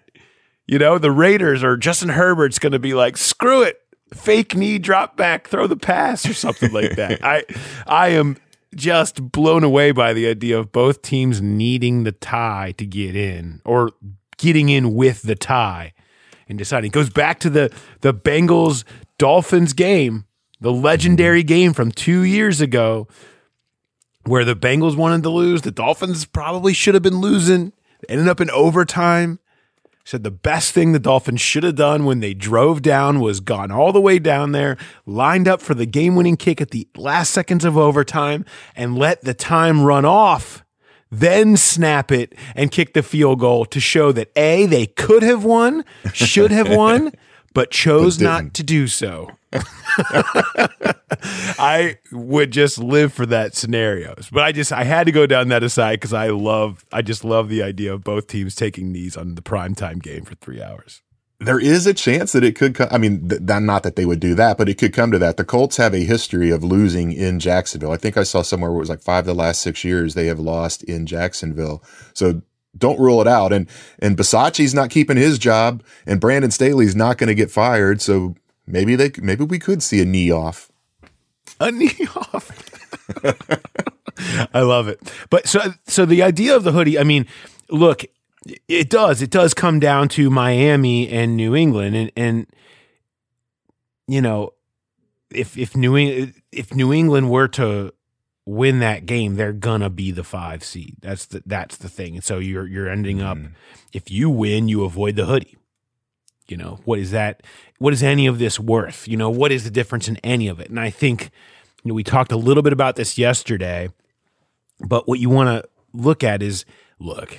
you 0.66 0.78
know, 0.78 0.96
the 0.96 1.10
Raiders 1.10 1.62
or 1.62 1.76
Justin 1.76 2.08
Herbert's 2.10 2.58
going 2.58 2.72
to 2.72 2.78
be 2.78 2.94
like, 2.94 3.18
screw 3.18 3.62
it, 3.62 3.82
fake 4.14 4.56
knee 4.56 4.78
drop 4.78 5.16
back, 5.16 5.48
throw 5.48 5.66
the 5.66 5.76
pass 5.76 6.26
or 6.26 6.32
something 6.32 6.72
like 6.72 6.96
that? 6.96 7.20
I, 7.24 7.44
I 7.86 8.08
am 8.08 8.38
just 8.74 9.30
blown 9.30 9.62
away 9.64 9.92
by 9.92 10.14
the 10.14 10.26
idea 10.26 10.58
of 10.58 10.72
both 10.72 11.02
teams 11.02 11.42
needing 11.42 12.04
the 12.04 12.12
tie 12.12 12.72
to 12.78 12.86
get 12.86 13.14
in 13.14 13.60
or 13.66 13.90
getting 14.38 14.70
in 14.70 14.94
with 14.94 15.22
the 15.22 15.34
tie 15.34 15.92
and 16.48 16.58
deciding. 16.58 16.90
Goes 16.90 17.10
back 17.10 17.40
to 17.40 17.50
the 17.50 17.72
the 18.00 18.14
Bengals 18.14 18.84
Dolphins 19.18 19.72
game, 19.72 20.24
the 20.60 20.72
legendary 20.72 21.42
game 21.42 21.72
from 21.72 21.90
two 21.92 22.22
years 22.22 22.60
ago, 22.60 23.08
where 24.24 24.44
the 24.44 24.56
Bengals 24.56 24.96
wanted 24.96 25.22
to 25.22 25.30
lose. 25.30 25.62
The 25.62 25.70
Dolphins 25.70 26.24
probably 26.24 26.72
should 26.72 26.94
have 26.94 27.02
been 27.02 27.20
losing. 27.20 27.72
Ended 28.08 28.28
up 28.28 28.40
in 28.40 28.50
overtime. 28.50 29.38
Said 30.06 30.22
the 30.22 30.30
best 30.30 30.72
thing 30.72 30.92
the 30.92 30.98
Dolphins 30.98 31.40
should 31.40 31.62
have 31.62 31.76
done 31.76 32.04
when 32.04 32.20
they 32.20 32.34
drove 32.34 32.82
down 32.82 33.20
was 33.20 33.40
gone 33.40 33.70
all 33.70 33.90
the 33.90 34.00
way 34.00 34.18
down 34.18 34.52
there, 34.52 34.76
lined 35.06 35.48
up 35.48 35.62
for 35.62 35.72
the 35.72 35.86
game 35.86 36.14
winning 36.14 36.36
kick 36.36 36.60
at 36.60 36.72
the 36.72 36.86
last 36.94 37.30
seconds 37.30 37.64
of 37.64 37.78
overtime, 37.78 38.44
and 38.76 38.98
let 38.98 39.22
the 39.22 39.32
time 39.32 39.82
run 39.82 40.04
off. 40.04 40.63
Then 41.10 41.56
snap 41.56 42.10
it 42.10 42.34
and 42.54 42.70
kick 42.70 42.94
the 42.94 43.02
field 43.02 43.40
goal 43.40 43.64
to 43.66 43.80
show 43.80 44.12
that 44.12 44.30
A, 44.36 44.66
they 44.66 44.86
could 44.86 45.22
have 45.22 45.44
won, 45.44 45.84
should 46.12 46.50
have 46.50 46.68
won, 46.76 47.12
but 47.52 47.70
chose 47.70 48.18
But 48.18 48.24
not 48.24 48.54
to 48.54 48.62
do 48.62 48.86
so. 48.88 49.30
I 51.58 51.98
would 52.10 52.50
just 52.50 52.78
live 52.78 53.12
for 53.12 53.26
that 53.26 53.54
scenarios. 53.54 54.28
But 54.32 54.42
I 54.42 54.50
just 54.50 54.72
I 54.72 54.82
had 54.82 55.04
to 55.04 55.12
go 55.12 55.26
down 55.26 55.48
that 55.48 55.62
aside 55.62 56.00
because 56.00 56.12
I 56.12 56.30
love 56.30 56.84
I 56.92 57.02
just 57.02 57.24
love 57.24 57.48
the 57.48 57.62
idea 57.62 57.94
of 57.94 58.02
both 58.02 58.26
teams 58.26 58.56
taking 58.56 58.90
knees 58.90 59.16
on 59.16 59.36
the 59.36 59.42
primetime 59.42 60.02
game 60.02 60.24
for 60.24 60.34
three 60.34 60.60
hours. 60.60 61.02
There 61.40 61.58
is 61.58 61.86
a 61.86 61.94
chance 61.94 62.32
that 62.32 62.44
it 62.44 62.56
could 62.56 62.74
come. 62.74 62.88
I 62.90 62.98
mean, 62.98 63.28
th- 63.28 63.42
not 63.42 63.82
that 63.82 63.96
they 63.96 64.06
would 64.06 64.20
do 64.20 64.34
that, 64.34 64.56
but 64.56 64.68
it 64.68 64.78
could 64.78 64.92
come 64.92 65.10
to 65.10 65.18
that. 65.18 65.36
The 65.36 65.44
Colts 65.44 65.76
have 65.76 65.92
a 65.92 66.04
history 66.04 66.50
of 66.50 66.62
losing 66.62 67.12
in 67.12 67.40
Jacksonville. 67.40 67.92
I 67.92 67.96
think 67.96 68.16
I 68.16 68.22
saw 68.22 68.42
somewhere 68.42 68.70
where 68.70 68.78
it 68.78 68.80
was 68.80 68.88
like 68.88 69.02
five 69.02 69.20
of 69.20 69.26
the 69.26 69.34
last 69.34 69.60
six 69.60 69.84
years 69.84 70.14
they 70.14 70.26
have 70.26 70.38
lost 70.38 70.82
in 70.84 71.06
Jacksonville. 71.06 71.82
So 72.14 72.42
don't 72.76 72.98
rule 73.00 73.20
it 73.20 73.28
out. 73.28 73.52
And 73.52 73.68
and 73.98 74.16
Bisaccia's 74.16 74.74
not 74.74 74.90
keeping 74.90 75.16
his 75.16 75.38
job, 75.38 75.82
and 76.06 76.20
Brandon 76.20 76.50
Staley's 76.50 76.96
not 76.96 77.18
going 77.18 77.28
to 77.28 77.34
get 77.34 77.50
fired. 77.50 78.00
So 78.00 78.36
maybe 78.66 78.96
they 78.96 79.10
maybe 79.18 79.44
we 79.44 79.58
could 79.58 79.82
see 79.82 80.00
a 80.00 80.04
knee 80.04 80.30
off. 80.30 80.70
A 81.60 81.70
knee 81.70 82.06
off. 82.16 82.50
I 84.54 84.60
love 84.60 84.88
it. 84.88 85.00
But 85.30 85.46
so 85.48 85.74
so 85.86 86.06
the 86.06 86.22
idea 86.22 86.54
of 86.56 86.64
the 86.64 86.72
hoodie, 86.72 86.98
I 86.98 87.04
mean, 87.04 87.26
look, 87.70 88.04
it 88.68 88.90
does. 88.90 89.22
It 89.22 89.30
does 89.30 89.54
come 89.54 89.80
down 89.80 90.08
to 90.10 90.30
Miami 90.30 91.08
and 91.08 91.36
New 91.36 91.54
England 91.54 91.96
and 91.96 92.12
and 92.16 92.46
you 94.06 94.20
know, 94.20 94.52
if 95.30 95.56
if 95.56 95.76
New 95.76 95.96
Eng- 95.96 96.34
if 96.52 96.74
New 96.74 96.92
England 96.92 97.30
were 97.30 97.48
to 97.48 97.92
win 98.46 98.80
that 98.80 99.06
game, 99.06 99.36
they're 99.36 99.52
gonna 99.52 99.90
be 99.90 100.10
the 100.10 100.24
five 100.24 100.62
seed. 100.62 100.96
That's 101.00 101.26
the 101.26 101.42
that's 101.46 101.76
the 101.76 101.88
thing. 101.88 102.16
And 102.16 102.24
so 102.24 102.38
you're 102.38 102.66
you're 102.66 102.88
ending 102.88 103.22
up 103.22 103.38
mm-hmm. 103.38 103.54
if 103.92 104.10
you 104.10 104.30
win, 104.30 104.68
you 104.68 104.84
avoid 104.84 105.16
the 105.16 105.26
hoodie. 105.26 105.56
You 106.46 106.58
know, 106.58 106.80
what 106.84 106.98
is 106.98 107.10
that? 107.12 107.42
What 107.78 107.94
is 107.94 108.02
any 108.02 108.26
of 108.26 108.38
this 108.38 108.60
worth? 108.60 109.08
You 109.08 109.16
know, 109.16 109.30
what 109.30 109.50
is 109.50 109.64
the 109.64 109.70
difference 109.70 110.08
in 110.08 110.18
any 110.18 110.46
of 110.48 110.60
it? 110.60 110.68
And 110.68 110.78
I 110.78 110.90
think, 110.90 111.30
you 111.82 111.88
know, 111.88 111.94
we 111.94 112.04
talked 112.04 112.32
a 112.32 112.36
little 112.36 112.62
bit 112.62 112.74
about 112.74 112.96
this 112.96 113.16
yesterday, 113.16 113.88
but 114.78 115.08
what 115.08 115.18
you 115.18 115.30
want 115.30 115.48
to 115.48 115.68
look 115.94 116.22
at 116.22 116.42
is 116.42 116.66
look, 116.98 117.38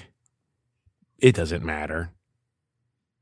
it 1.20 1.36
doesn't 1.36 1.64
matter. 1.64 2.12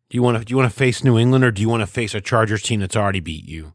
Do 0.10 0.18
you 0.18 0.22
want 0.22 0.38
to 0.38 0.46
do 0.46 0.52
you 0.52 0.58
want 0.58 0.72
to 0.72 0.78
face 0.78 1.04
New 1.04 1.18
England 1.18 1.44
or 1.44 1.52
do 1.52 1.62
you 1.62 1.70
want 1.70 1.82
to 1.82 1.88
face 1.88 2.14
a 2.14 2.22
Chargers 2.22 2.62
team 2.62 2.80
that's 2.80 2.96
already 2.96 3.20
beat 3.20 3.48
you? 3.48 3.74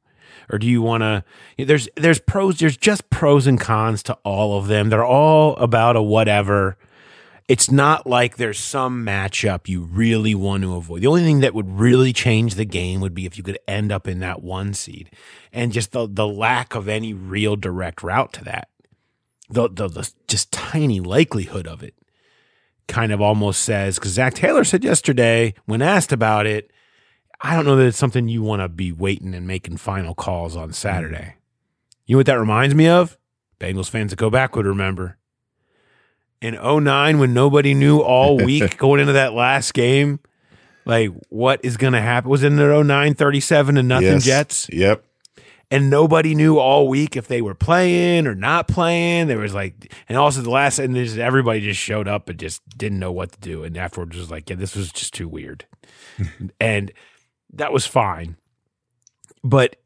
Or 0.50 0.58
do 0.58 0.66
you 0.66 0.80
want 0.80 1.02
to 1.02 1.24
there's 1.64 1.88
there's 1.96 2.20
pros 2.20 2.58
there's 2.58 2.76
just 2.76 3.10
pros 3.10 3.46
and 3.46 3.60
cons 3.60 4.02
to 4.04 4.14
all 4.24 4.58
of 4.58 4.68
them. 4.68 4.88
They're 4.88 5.04
all 5.04 5.56
about 5.56 5.96
a 5.96 6.02
whatever. 6.02 6.76
It's 7.48 7.70
not 7.70 8.06
like 8.06 8.36
there's 8.36 8.58
some 8.58 9.04
matchup 9.04 9.68
you 9.68 9.80
really 9.80 10.34
want 10.34 10.62
to 10.62 10.76
avoid. 10.76 11.00
The 11.00 11.06
only 11.06 11.22
thing 11.22 11.40
that 11.40 11.54
would 11.54 11.80
really 11.80 12.12
change 12.12 12.54
the 12.54 12.66
game 12.66 13.00
would 13.00 13.14
be 13.14 13.24
if 13.24 13.38
you 13.38 13.42
could 13.42 13.58
end 13.66 13.90
up 13.90 14.06
in 14.06 14.20
that 14.20 14.42
one 14.42 14.74
seed 14.74 15.10
and 15.52 15.72
just 15.72 15.92
the 15.92 16.06
the 16.06 16.28
lack 16.28 16.74
of 16.74 16.88
any 16.88 17.12
real 17.14 17.56
direct 17.56 18.02
route 18.02 18.32
to 18.34 18.44
that. 18.44 18.68
The 19.50 19.68
the, 19.68 19.88
the 19.88 20.12
just 20.28 20.52
tiny 20.52 21.00
likelihood 21.00 21.66
of 21.66 21.82
it 21.82 21.94
kind 22.88 23.12
of 23.12 23.20
almost 23.20 23.62
says 23.62 23.96
because 23.96 24.12
Zac 24.12 24.34
Taylor 24.34 24.64
said 24.64 24.82
yesterday 24.82 25.54
when 25.66 25.82
asked 25.82 26.12
about 26.12 26.46
it, 26.46 26.72
I 27.40 27.54
don't 27.54 27.64
know 27.64 27.76
that 27.76 27.86
it's 27.86 27.98
something 27.98 28.28
you 28.28 28.42
want 28.42 28.62
to 28.62 28.68
be 28.68 28.90
waiting 28.90 29.34
and 29.34 29.46
making 29.46 29.76
final 29.76 30.14
calls 30.14 30.56
on 30.56 30.72
Saturday. 30.72 31.16
Mm. 31.16 31.32
You 32.06 32.14
know 32.16 32.18
what 32.20 32.26
that 32.26 32.40
reminds 32.40 32.74
me 32.74 32.88
of? 32.88 33.16
Bengals 33.60 33.90
fans 33.90 34.10
that 34.10 34.18
go 34.18 34.30
back 34.30 34.56
would 34.56 34.66
remember. 34.66 35.18
In 36.40 36.54
09, 36.54 37.18
when 37.18 37.34
nobody 37.34 37.74
knew 37.74 38.00
all 38.00 38.36
week 38.44 38.76
going 38.78 39.00
into 39.00 39.12
that 39.12 39.34
last 39.34 39.74
game, 39.74 40.20
like 40.84 41.10
what 41.28 41.60
is 41.64 41.76
going 41.76 41.92
to 41.92 42.00
happen? 42.00 42.30
Was 42.30 42.42
it 42.42 42.48
in 42.48 42.56
the 42.56 42.82
09 42.82 43.14
37 43.14 43.76
and 43.76 43.88
nothing 43.88 44.08
Yes. 44.08 44.24
Jets? 44.24 44.68
Yep. 44.72 45.04
And 45.70 45.90
nobody 45.90 46.34
knew 46.34 46.58
all 46.58 46.88
week 46.88 47.16
if 47.16 47.28
they 47.28 47.42
were 47.42 47.54
playing 47.54 48.26
or 48.26 48.34
not 48.34 48.68
playing. 48.68 49.26
There 49.26 49.38
was 49.38 49.54
like, 49.54 49.92
and 50.08 50.16
also 50.16 50.40
the 50.40 50.50
last, 50.50 50.78
and 50.78 50.94
just 50.94 51.18
everybody 51.18 51.60
just 51.60 51.80
showed 51.80 52.08
up 52.08 52.28
and 52.28 52.38
just 52.38 52.62
didn't 52.76 52.98
know 52.98 53.12
what 53.12 53.32
to 53.32 53.40
do. 53.40 53.64
And 53.64 53.76
afterwards 53.76 54.16
was 54.16 54.30
like, 54.30 54.48
yeah, 54.48 54.56
this 54.56 54.74
was 54.74 54.90
just 54.90 55.12
too 55.12 55.28
weird. 55.28 55.66
and 56.60 56.90
that 57.52 57.72
was 57.72 57.86
fine. 57.86 58.36
But 59.44 59.76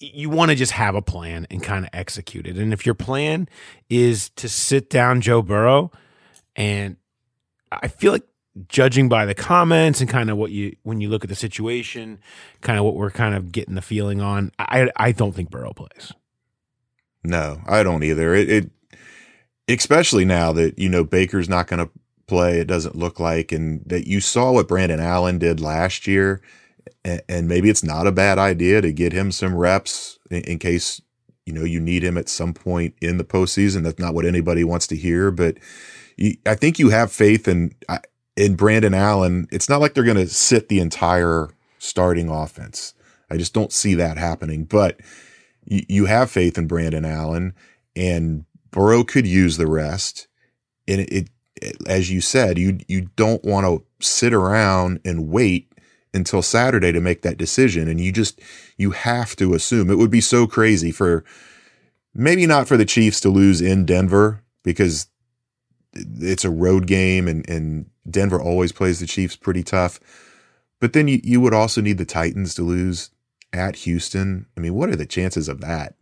you 0.00 0.28
want 0.28 0.50
to 0.50 0.54
just 0.54 0.72
have 0.72 0.94
a 0.94 1.02
plan 1.02 1.46
and 1.50 1.62
kind 1.62 1.84
of 1.84 1.90
execute 1.94 2.46
it. 2.46 2.58
And 2.58 2.72
if 2.72 2.84
your 2.84 2.94
plan 2.94 3.48
is 3.88 4.28
to 4.30 4.48
sit 4.48 4.90
down 4.90 5.22
Joe 5.22 5.40
Burrow, 5.40 5.90
and 6.56 6.96
I 7.72 7.88
feel 7.88 8.12
like 8.12 8.26
judging 8.68 9.08
by 9.08 9.26
the 9.26 9.34
comments 9.34 10.00
and 10.00 10.08
kind 10.08 10.30
of 10.30 10.36
what 10.36 10.50
you 10.50 10.76
when 10.82 11.00
you 11.00 11.08
look 11.08 11.24
at 11.24 11.30
the 11.30 11.36
situation, 11.36 12.18
kind 12.60 12.78
of 12.78 12.84
what 12.84 12.94
we're 12.94 13.10
kind 13.10 13.34
of 13.34 13.52
getting 13.52 13.74
the 13.74 13.82
feeling 13.82 14.20
on, 14.20 14.52
I 14.58 14.90
I 14.96 15.12
don't 15.12 15.32
think 15.32 15.50
Burrow 15.50 15.72
plays. 15.72 16.12
No, 17.22 17.60
I 17.66 17.82
don't 17.82 18.04
either. 18.04 18.34
It, 18.34 18.50
it 18.50 18.70
especially 19.68 20.24
now 20.24 20.52
that 20.52 20.78
you 20.78 20.88
know 20.88 21.04
Baker's 21.04 21.48
not 21.48 21.66
going 21.66 21.84
to 21.84 21.90
play. 22.26 22.60
It 22.60 22.66
doesn't 22.66 22.96
look 22.96 23.18
like, 23.18 23.50
and 23.52 23.82
that 23.86 24.06
you 24.06 24.20
saw 24.20 24.52
what 24.52 24.68
Brandon 24.68 25.00
Allen 25.00 25.38
did 25.38 25.60
last 25.60 26.06
year, 26.06 26.40
and, 27.04 27.22
and 27.28 27.48
maybe 27.48 27.70
it's 27.70 27.84
not 27.84 28.06
a 28.06 28.12
bad 28.12 28.38
idea 28.38 28.80
to 28.80 28.92
get 28.92 29.12
him 29.12 29.32
some 29.32 29.54
reps 29.54 30.18
in, 30.30 30.42
in 30.42 30.58
case 30.58 31.00
you 31.46 31.52
know 31.52 31.64
you 31.64 31.80
need 31.80 32.04
him 32.04 32.16
at 32.16 32.28
some 32.28 32.52
point 32.52 32.94
in 33.00 33.16
the 33.18 33.24
postseason. 33.24 33.82
That's 33.82 33.98
not 33.98 34.14
what 34.14 34.26
anybody 34.26 34.62
wants 34.62 34.86
to 34.88 34.96
hear, 34.96 35.30
but 35.30 35.58
I 36.46 36.54
think 36.54 36.78
you 36.78 36.90
have 36.90 37.10
faith 37.10 37.48
in 37.48 37.74
in 38.36 38.56
Brandon 38.56 38.94
Allen. 38.94 39.48
It's 39.50 39.68
not 39.68 39.80
like 39.80 39.94
they're 39.94 40.04
going 40.04 40.16
to 40.16 40.28
sit 40.28 40.68
the 40.68 40.80
entire 40.80 41.50
starting 41.78 42.28
offense. 42.28 42.94
I 43.30 43.36
just 43.36 43.54
don't 43.54 43.72
see 43.72 43.94
that 43.94 44.16
happening, 44.16 44.64
but 44.64 45.00
you, 45.64 45.82
you 45.88 46.04
have 46.06 46.30
faith 46.30 46.58
in 46.58 46.66
Brandon 46.66 47.04
Allen, 47.04 47.54
and 47.96 48.44
Burrow 48.70 49.04
could 49.04 49.26
use 49.26 49.56
the 49.56 49.66
rest. 49.66 50.28
And 50.86 51.00
it, 51.00 51.12
it, 51.12 51.30
it 51.60 51.76
as 51.86 52.10
you 52.10 52.20
said, 52.20 52.58
you 52.58 52.78
you 52.88 53.08
don't 53.16 53.44
want 53.44 53.66
to 53.66 53.84
sit 54.04 54.32
around 54.34 55.00
and 55.04 55.28
wait 55.28 55.70
until 56.12 56.42
Saturday 56.42 56.92
to 56.92 57.00
make 57.00 57.22
that 57.22 57.38
decision, 57.38 57.88
and 57.88 58.00
you 58.00 58.12
just 58.12 58.40
you 58.76 58.90
have 58.90 59.34
to 59.36 59.54
assume 59.54 59.90
it 59.90 59.98
would 59.98 60.10
be 60.10 60.20
so 60.20 60.46
crazy 60.46 60.90
for 60.92 61.24
maybe 62.14 62.46
not 62.46 62.68
for 62.68 62.76
the 62.76 62.84
Chiefs 62.84 63.20
to 63.20 63.28
lose 63.28 63.60
in 63.60 63.86
Denver 63.86 64.42
because 64.62 65.08
it's 65.94 66.44
a 66.44 66.50
road 66.50 66.86
game 66.86 67.26
and 67.26 67.48
and 67.48 67.86
Denver 68.08 68.40
always 68.40 68.72
plays 68.72 69.00
the 69.00 69.06
Chiefs 69.06 69.36
pretty 69.36 69.62
tough. 69.62 70.00
But 70.80 70.92
then 70.92 71.08
you, 71.08 71.20
you 71.22 71.40
would 71.40 71.54
also 71.54 71.80
need 71.80 71.98
the 71.98 72.04
Titans 72.04 72.54
to 72.54 72.62
lose 72.62 73.10
at 73.52 73.76
Houston. 73.76 74.46
I 74.56 74.60
mean, 74.60 74.74
what 74.74 74.90
are 74.90 74.96
the 74.96 75.06
chances 75.06 75.48
of 75.48 75.60
that? 75.60 75.94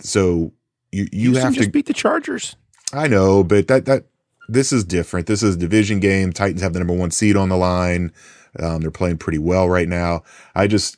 So 0.00 0.52
you 0.92 1.08
you 1.12 1.30
Houston 1.30 1.44
have 1.44 1.54
just 1.54 1.66
to. 1.66 1.72
beat 1.72 1.86
the 1.86 1.92
Chargers. 1.92 2.56
I 2.92 3.08
know, 3.08 3.44
but 3.44 3.68
that 3.68 3.84
that 3.86 4.06
this 4.48 4.72
is 4.72 4.84
different. 4.84 5.26
This 5.26 5.42
is 5.42 5.56
a 5.56 5.58
division 5.58 6.00
game. 6.00 6.32
Titans 6.32 6.62
have 6.62 6.72
the 6.72 6.78
number 6.78 6.94
one 6.94 7.10
seed 7.10 7.36
on 7.36 7.48
the 7.48 7.56
line. 7.56 8.12
Um, 8.58 8.80
they're 8.80 8.90
playing 8.90 9.18
pretty 9.18 9.38
well 9.38 9.68
right 9.68 9.88
now. 9.88 10.22
I 10.54 10.66
just 10.66 10.96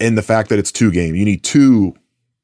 and 0.00 0.18
the 0.18 0.22
fact 0.22 0.48
that 0.50 0.58
it's 0.58 0.72
two 0.72 0.90
game, 0.90 1.14
you 1.14 1.24
need 1.24 1.42
two 1.42 1.94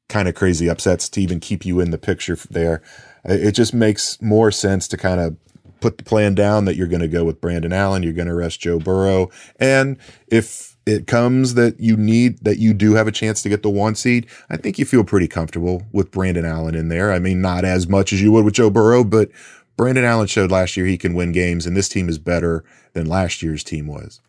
kind 0.09 0.27
of 0.27 0.35
crazy 0.35 0.69
upsets 0.69 1.07
to 1.09 1.21
even 1.21 1.39
keep 1.39 1.65
you 1.65 1.79
in 1.79 1.91
the 1.91 1.97
picture 1.97 2.37
there. 2.49 2.81
It 3.23 3.51
just 3.51 3.73
makes 3.73 4.21
more 4.21 4.51
sense 4.51 4.87
to 4.89 4.97
kind 4.97 5.19
of 5.21 5.37
put 5.81 5.97
the 5.97 6.03
plan 6.03 6.35
down 6.35 6.65
that 6.65 6.75
you're 6.75 6.87
going 6.87 7.01
to 7.01 7.07
go 7.07 7.23
with 7.25 7.41
Brandon 7.41 7.73
Allen, 7.73 8.03
you're 8.03 8.13
going 8.13 8.27
to 8.27 8.35
rest 8.35 8.61
Joe 8.61 8.79
Burrow, 8.79 9.29
and 9.59 9.97
if 10.27 10.77
it 10.85 11.05
comes 11.05 11.53
that 11.53 11.79
you 11.79 11.95
need 11.95 12.39
that 12.43 12.57
you 12.57 12.73
do 12.73 12.93
have 12.93 13.07
a 13.07 13.11
chance 13.11 13.41
to 13.43 13.49
get 13.49 13.63
the 13.63 13.69
one 13.69 13.95
seed, 13.95 14.27
I 14.49 14.57
think 14.57 14.79
you 14.79 14.85
feel 14.85 15.03
pretty 15.03 15.27
comfortable 15.27 15.83
with 15.91 16.11
Brandon 16.11 16.45
Allen 16.45 16.75
in 16.75 16.89
there. 16.89 17.11
I 17.11 17.19
mean, 17.19 17.41
not 17.41 17.65
as 17.65 17.87
much 17.87 18.11
as 18.13 18.21
you 18.21 18.31
would 18.31 18.45
with 18.45 18.55
Joe 18.55 18.69
Burrow, 18.69 19.03
but 19.03 19.29
Brandon 19.77 20.03
Allen 20.03 20.27
showed 20.27 20.51
last 20.51 20.75
year 20.75 20.85
he 20.85 20.97
can 20.97 21.13
win 21.13 21.31
games, 21.31 21.65
and 21.65 21.75
this 21.75 21.89
team 21.89 22.09
is 22.09 22.17
better 22.17 22.63
than 22.93 23.05
last 23.05 23.41
year's 23.41 23.63
team 23.63 23.87
was. 23.87 24.21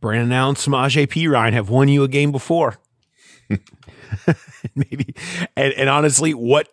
Brandon 0.00 0.32
Allen, 0.32 0.54
Samaje 0.54 1.06
Perine 1.06 1.52
have 1.52 1.70
won 1.70 1.88
you 1.88 2.02
a 2.02 2.08
game 2.08 2.32
before. 2.32 2.78
Maybe, 4.74 5.14
and, 5.56 5.72
and 5.74 5.88
honestly, 5.88 6.34
what 6.34 6.68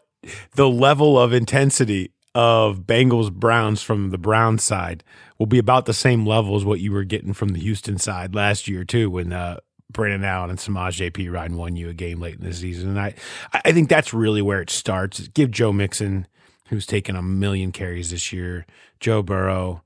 the 0.55 0.69
level 0.69 1.17
of 1.17 1.33
intensity 1.33 2.11
of 2.33 2.81
Bengals 2.81 3.31
Browns 3.31 3.81
from 3.81 4.11
the 4.11 4.17
Browns 4.17 4.63
side 4.63 5.03
will 5.37 5.47
be 5.47 5.57
about 5.57 5.85
the 5.85 5.93
same 5.93 6.25
level 6.25 6.55
as 6.55 6.63
what 6.63 6.79
you 6.79 6.91
were 6.91 7.03
getting 7.03 7.33
from 7.33 7.49
the 7.49 7.59
Houston 7.59 7.97
side 7.97 8.33
last 8.35 8.67
year 8.67 8.83
too, 8.83 9.09
when 9.09 9.33
uh, 9.33 9.57
Brandon 9.91 10.23
Allen 10.23 10.49
and 10.49 10.59
Samaje 10.59 11.11
Perine 11.11 11.55
won 11.55 11.75
you 11.75 11.89
a 11.89 11.93
game 11.93 12.19
late 12.19 12.35
in 12.35 12.45
the 12.45 12.53
season. 12.53 12.89
And 12.89 12.99
I, 12.99 13.13
I 13.53 13.71
think 13.71 13.89
that's 13.89 14.13
really 14.13 14.41
where 14.41 14.61
it 14.61 14.69
starts. 14.69 15.27
Give 15.29 15.51
Joe 15.51 15.73
Mixon, 15.73 16.27
who's 16.69 16.85
taken 16.85 17.15
a 17.15 17.21
million 17.21 17.71
carries 17.71 18.11
this 18.11 18.31
year, 18.31 18.65
Joe 18.99 19.21
Burrow, 19.21 19.83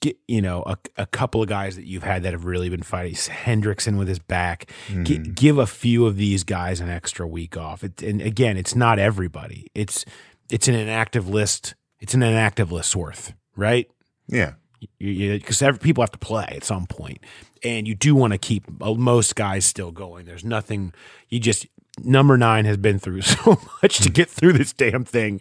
get 0.00 0.18
you 0.28 0.42
know 0.42 0.62
a, 0.66 0.76
a 0.98 1.06
couple 1.06 1.42
of 1.42 1.48
guys 1.48 1.76
that 1.76 1.86
you've 1.86 2.02
had 2.02 2.22
that 2.24 2.32
have 2.32 2.44
really 2.44 2.68
been 2.68 2.82
fighting 2.82 3.14
Hendrickson 3.14 3.98
with 3.98 4.08
his 4.08 4.18
back. 4.18 4.70
Gi- 5.04 5.18
give 5.18 5.58
a 5.58 5.66
few 5.66 6.06
of 6.06 6.16
these 6.16 6.44
guys 6.44 6.80
an 6.80 6.90
extra 6.90 7.26
week 7.26 7.56
off. 7.56 7.82
It, 7.82 8.02
and 8.02 8.20
again, 8.20 8.56
it's 8.56 8.76
not 8.76 8.98
everybody. 8.98 9.66
It's 9.74 10.04
it's 10.50 10.68
an 10.68 10.74
inactive 10.74 11.28
list. 11.28 11.74
It's 12.00 12.14
an 12.14 12.22
inactive 12.22 12.72
list 12.72 12.94
worth, 12.96 13.32
right? 13.56 13.88
Yeah. 14.28 14.52
Because 14.98 15.62
people 15.78 16.02
have 16.02 16.10
to 16.10 16.18
play 16.18 16.46
at 16.48 16.64
some 16.64 16.86
point, 16.86 17.18
and 17.62 17.86
you 17.86 17.94
do 17.94 18.16
want 18.16 18.32
to 18.32 18.38
keep 18.38 18.64
uh, 18.80 18.94
most 18.94 19.36
guys 19.36 19.64
still 19.64 19.92
going. 19.92 20.26
There's 20.26 20.44
nothing 20.44 20.92
you 21.28 21.38
just 21.38 21.66
number 22.02 22.36
nine 22.36 22.64
has 22.64 22.76
been 22.76 22.98
through 22.98 23.22
so 23.22 23.60
much 23.82 23.98
to 23.98 24.10
get 24.10 24.28
through 24.28 24.54
this 24.54 24.72
damn 24.72 25.04
thing 25.04 25.40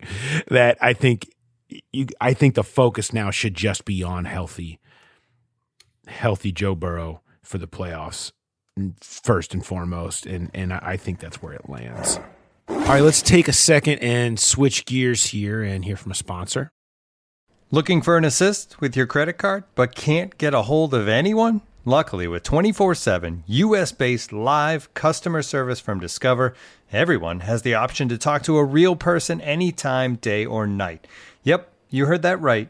that 0.50 0.78
I 0.82 0.94
think 0.94 1.30
you 1.92 2.08
I 2.20 2.34
think 2.34 2.56
the 2.56 2.64
focus 2.64 3.14
now 3.14 3.32
should 3.32 3.56
just 3.56 3.86
be 3.86 4.04
on 4.04 4.26
healthy 4.26 4.80
healthy 6.08 6.52
Joe 6.52 6.76
Burrow 6.76 7.22
for 7.42 7.58
the 7.58 7.68
playoffs 7.68 8.32
first 9.02 9.54
and 9.54 9.66
foremost 9.66 10.26
and 10.26 10.52
and 10.54 10.74
I 10.74 10.98
think 10.98 11.20
that's 11.20 11.42
where 11.42 11.54
it 11.54 11.70
lands. 11.70 12.20
All 12.72 12.98
right, 12.98 13.04
let's 13.04 13.22
take 13.22 13.48
a 13.48 13.54
second 13.54 14.00
and 14.00 14.40
switch 14.40 14.86
gears 14.86 15.28
here 15.28 15.62
and 15.62 15.86
hear 15.86 15.96
from 15.96 16.12
a 16.12 16.16
sponsor. 16.16 16.72
Looking 17.70 18.02
for 18.02 18.18
an 18.18 18.26
assist 18.26 18.82
with 18.82 18.98
your 18.98 19.06
credit 19.06 19.38
card 19.38 19.64
but 19.76 19.96
can't 19.96 20.38
get 20.38 20.54
a 20.54 20.64
hold 20.64 20.94
of 20.94 21.08
anyone? 21.08 21.62
Luckily, 21.86 22.28
with 22.28 22.44
24 22.44 22.96
7 22.96 23.44
US 23.48 23.92
based 23.92 24.32
live 24.32 24.94
customer 24.94 25.42
service 25.42 25.80
from 25.80 26.00
Discover, 26.00 26.54
everyone 26.92 27.42
has 27.42 27.62
the 27.62 27.76
option 27.76 28.10
to 28.10 28.18
talk 28.18 28.44
to 28.44 28.58
a 28.58 28.64
real 28.64 28.96
person 28.96 29.42
anytime, 29.42 30.16
day 30.16 30.46
or 30.46 30.68
night. 30.68 31.08
Yep, 31.44 31.72
you 31.90 32.06
heard 32.06 32.22
that 32.24 32.42
right. 32.42 32.70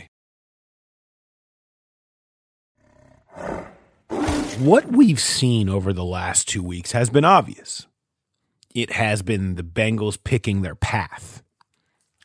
What 4.59 4.91
we've 4.91 5.19
seen 5.19 5.69
over 5.69 5.93
the 5.93 6.03
last 6.03 6.47
two 6.47 6.61
weeks 6.61 6.91
has 6.91 7.09
been 7.09 7.25
obvious. 7.25 7.87
It 8.75 8.91
has 8.91 9.21
been 9.21 9.55
the 9.55 9.63
Bengals 9.63 10.17
picking 10.21 10.61
their 10.61 10.75
path 10.75 11.41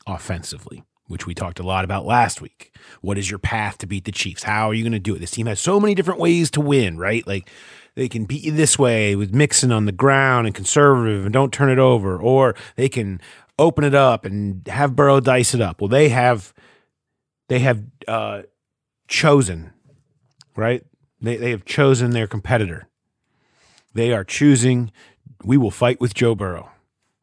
offensively, 0.06 0.84
which 1.06 1.26
we 1.26 1.34
talked 1.34 1.58
a 1.58 1.66
lot 1.66 1.84
about 1.84 2.04
last 2.04 2.40
week. 2.40 2.74
What 3.00 3.16
is 3.16 3.30
your 3.30 3.38
path 3.38 3.78
to 3.78 3.86
beat 3.86 4.04
the 4.04 4.12
Chiefs? 4.12 4.42
How 4.42 4.68
are 4.68 4.74
you 4.74 4.82
going 4.82 4.92
to 4.92 4.98
do 4.98 5.14
it? 5.14 5.20
This 5.20 5.30
team 5.30 5.46
has 5.46 5.60
so 5.60 5.80
many 5.80 5.94
different 5.94 6.20
ways 6.20 6.50
to 6.52 6.60
win, 6.60 6.98
right? 6.98 7.26
Like 7.26 7.48
they 7.94 8.08
can 8.08 8.24
beat 8.26 8.44
you 8.44 8.52
this 8.52 8.78
way 8.78 9.16
with 9.16 9.34
Mixon 9.34 9.72
on 9.72 9.86
the 9.86 9.92
ground 9.92 10.46
and 10.46 10.54
conservative 10.54 11.24
and 11.24 11.32
don't 11.32 11.52
turn 11.52 11.70
it 11.70 11.78
over, 11.78 12.18
or 12.18 12.54
they 12.76 12.88
can 12.88 13.20
open 13.58 13.84
it 13.84 13.94
up 13.94 14.24
and 14.24 14.66
have 14.68 14.94
Burrow 14.94 15.20
dice 15.20 15.54
it 15.54 15.60
up. 15.60 15.80
Well, 15.80 15.88
they 15.88 16.10
have 16.10 16.52
they 17.48 17.60
have 17.60 17.82
uh, 18.06 18.42
chosen, 19.08 19.72
right? 20.54 20.84
They 21.20 21.36
they 21.36 21.50
have 21.50 21.64
chosen 21.64 22.10
their 22.10 22.26
competitor. 22.26 22.88
They 23.94 24.12
are 24.12 24.24
choosing. 24.24 24.92
We 25.44 25.56
will 25.56 25.70
fight 25.70 26.00
with 26.00 26.14
Joe 26.14 26.34
Burrow, 26.34 26.70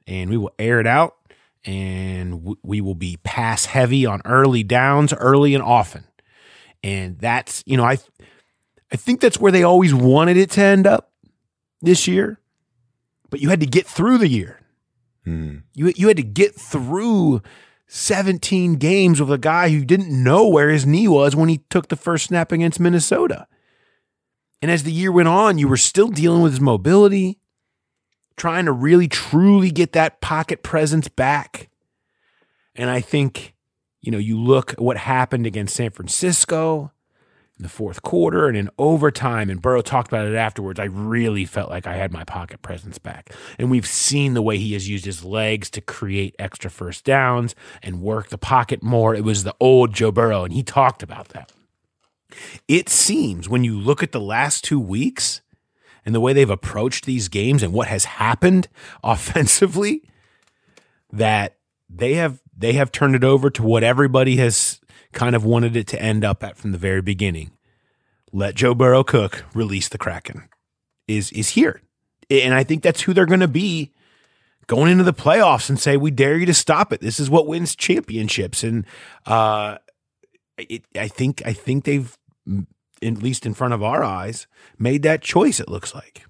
and 0.07 0.29
we 0.29 0.37
will 0.37 0.51
air 0.57 0.79
it 0.79 0.87
out, 0.87 1.15
and 1.65 2.31
w- 2.39 2.57
we 2.63 2.81
will 2.81 2.95
be 2.95 3.17
pass 3.23 3.65
heavy 3.65 4.05
on 4.05 4.21
early 4.25 4.63
downs, 4.63 5.13
early 5.13 5.53
and 5.53 5.63
often. 5.63 6.05
And 6.83 7.19
that's 7.19 7.63
you 7.65 7.77
know 7.77 7.83
I 7.85 7.97
I 8.91 8.95
think 8.95 9.21
that's 9.21 9.39
where 9.39 9.51
they 9.51 9.63
always 9.63 9.93
wanted 9.93 10.37
it 10.37 10.51
to 10.51 10.61
end 10.61 10.87
up 10.87 11.11
this 11.81 12.07
year, 12.07 12.39
but 13.29 13.39
you 13.41 13.49
had 13.49 13.59
to 13.59 13.65
get 13.65 13.85
through 13.85 14.17
the 14.17 14.27
year. 14.27 14.59
Hmm. 15.25 15.57
You 15.73 15.93
you 15.95 16.07
had 16.07 16.17
to 16.17 16.23
get 16.23 16.55
through 16.55 17.41
17 17.87 18.75
games 18.75 19.19
with 19.19 19.31
a 19.31 19.37
guy 19.37 19.69
who 19.69 19.85
didn't 19.85 20.11
know 20.11 20.47
where 20.47 20.69
his 20.69 20.85
knee 20.85 21.07
was 21.07 21.35
when 21.35 21.49
he 21.49 21.59
took 21.69 21.89
the 21.89 21.95
first 21.95 22.25
snap 22.25 22.51
against 22.51 22.79
Minnesota. 22.79 23.47
And 24.63 24.71
as 24.71 24.83
the 24.83 24.93
year 24.93 25.11
went 25.11 25.27
on, 25.27 25.57
you 25.57 25.67
were 25.67 25.75
still 25.75 26.07
dealing 26.07 26.41
with 26.41 26.53
his 26.53 26.61
mobility, 26.61 27.37
trying 28.37 28.63
to 28.63 28.71
really 28.71 29.09
truly 29.09 29.69
get 29.69 29.91
that 29.91 30.21
pocket 30.21 30.63
presence 30.63 31.09
back. 31.09 31.69
And 32.73 32.89
I 32.89 33.01
think, 33.01 33.55
you 33.99 34.09
know, 34.09 34.17
you 34.17 34.39
look 34.39 34.71
at 34.71 34.79
what 34.79 34.95
happened 34.95 35.45
against 35.45 35.75
San 35.75 35.89
Francisco 35.89 36.93
in 37.59 37.63
the 37.63 37.67
fourth 37.67 38.03
quarter 38.03 38.47
and 38.47 38.55
in 38.55 38.69
overtime, 38.77 39.49
and 39.49 39.61
Burrow 39.61 39.81
talked 39.81 40.07
about 40.07 40.27
it 40.27 40.35
afterwards. 40.35 40.79
I 40.79 40.85
really 40.85 41.43
felt 41.43 41.69
like 41.69 41.85
I 41.85 41.97
had 41.97 42.13
my 42.13 42.23
pocket 42.23 42.61
presence 42.61 42.97
back. 42.97 43.35
And 43.59 43.69
we've 43.69 43.85
seen 43.85 44.33
the 44.33 44.41
way 44.41 44.57
he 44.57 44.71
has 44.71 44.87
used 44.87 45.03
his 45.03 45.25
legs 45.25 45.69
to 45.71 45.81
create 45.81 46.37
extra 46.39 46.71
first 46.71 47.03
downs 47.03 47.53
and 47.81 48.01
work 48.01 48.29
the 48.29 48.37
pocket 48.37 48.81
more. 48.81 49.13
It 49.13 49.25
was 49.25 49.43
the 49.43 49.55
old 49.59 49.93
Joe 49.93 50.13
Burrow, 50.13 50.45
and 50.45 50.53
he 50.53 50.63
talked 50.63 51.03
about 51.03 51.27
that. 51.29 51.51
It 52.67 52.89
seems 52.89 53.49
when 53.49 53.63
you 53.63 53.77
look 53.77 54.03
at 54.03 54.11
the 54.11 54.21
last 54.21 54.63
two 54.63 54.79
weeks 54.79 55.41
and 56.05 56.13
the 56.13 56.19
way 56.19 56.33
they've 56.33 56.49
approached 56.49 57.05
these 57.05 57.27
games 57.27 57.63
and 57.63 57.73
what 57.73 57.87
has 57.87 58.05
happened 58.05 58.67
offensively, 59.03 60.03
that 61.11 61.57
they 61.89 62.15
have 62.15 62.41
they 62.55 62.73
have 62.73 62.91
turned 62.91 63.15
it 63.15 63.23
over 63.23 63.49
to 63.49 63.63
what 63.63 63.83
everybody 63.83 64.37
has 64.37 64.79
kind 65.11 65.35
of 65.35 65.45
wanted 65.45 65.75
it 65.75 65.87
to 65.87 66.01
end 66.01 66.23
up 66.25 66.43
at 66.43 66.57
from 66.57 66.71
the 66.71 66.77
very 66.77 67.01
beginning. 67.01 67.51
Let 68.31 68.55
Joe 68.55 68.73
Burrow 68.73 69.03
cook, 69.03 69.45
release 69.53 69.87
the 69.89 69.97
Kraken. 69.97 70.49
Is 71.07 71.31
is 71.31 71.49
here. 71.49 71.81
And 72.29 72.53
I 72.53 72.63
think 72.63 72.81
that's 72.81 73.01
who 73.01 73.13
they're 73.13 73.25
going 73.25 73.41
to 73.41 73.47
be 73.47 73.91
going 74.67 74.91
into 74.91 75.03
the 75.03 75.13
playoffs 75.13 75.69
and 75.69 75.79
say 75.79 75.97
we 75.97 76.09
dare 76.09 76.37
you 76.37 76.45
to 76.45 76.53
stop 76.53 76.93
it. 76.93 77.01
This 77.01 77.19
is 77.19 77.29
what 77.29 77.47
wins 77.47 77.75
championships 77.75 78.63
and 78.63 78.85
uh 79.25 79.77
it, 80.57 80.85
I 80.95 81.07
think 81.07 81.41
I 81.45 81.53
think 81.53 81.83
they've 81.83 82.17
at 82.47 83.21
least 83.21 83.45
in 83.45 83.53
front 83.53 83.73
of 83.73 83.83
our 83.83 84.03
eyes 84.03 84.47
made 84.77 85.03
that 85.03 85.21
choice 85.21 85.59
it 85.59 85.69
looks 85.69 85.93
like. 85.93 86.25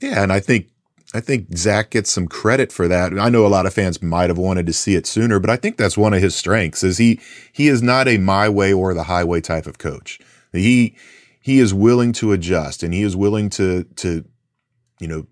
Yeah, 0.00 0.22
and 0.22 0.32
I 0.32 0.40
think 0.40 0.68
I 1.14 1.20
think 1.20 1.56
Zac 1.56 1.90
gets 1.90 2.10
some 2.10 2.28
credit 2.28 2.70
for 2.70 2.86
that. 2.86 3.18
I 3.18 3.30
know 3.30 3.46
a 3.46 3.48
lot 3.48 3.66
of 3.66 3.72
fans 3.72 4.02
might 4.02 4.28
have 4.28 4.38
wanted 4.38 4.66
to 4.66 4.72
see 4.74 4.94
it 4.94 5.06
sooner, 5.06 5.38
but 5.38 5.50
I 5.50 5.56
think 5.56 5.76
that's 5.76 5.96
one 5.96 6.12
of 6.12 6.20
his 6.20 6.34
strengths 6.34 6.82
is 6.82 6.98
he 6.98 7.20
he 7.52 7.68
is 7.68 7.82
not 7.82 8.08
a 8.08 8.18
my 8.18 8.48
way 8.48 8.72
or 8.72 8.92
the 8.94 9.04
highway 9.04 9.40
type 9.40 9.66
of 9.66 9.78
coach. 9.78 10.18
He 10.52 10.96
he 11.40 11.60
is 11.60 11.72
willing 11.72 12.12
to 12.14 12.32
adjust 12.32 12.82
and 12.82 12.92
he 12.92 13.02
is 13.02 13.16
willing 13.16 13.48
to 13.50 13.84
to 13.84 14.24
you 15.00 15.08
know 15.08 15.26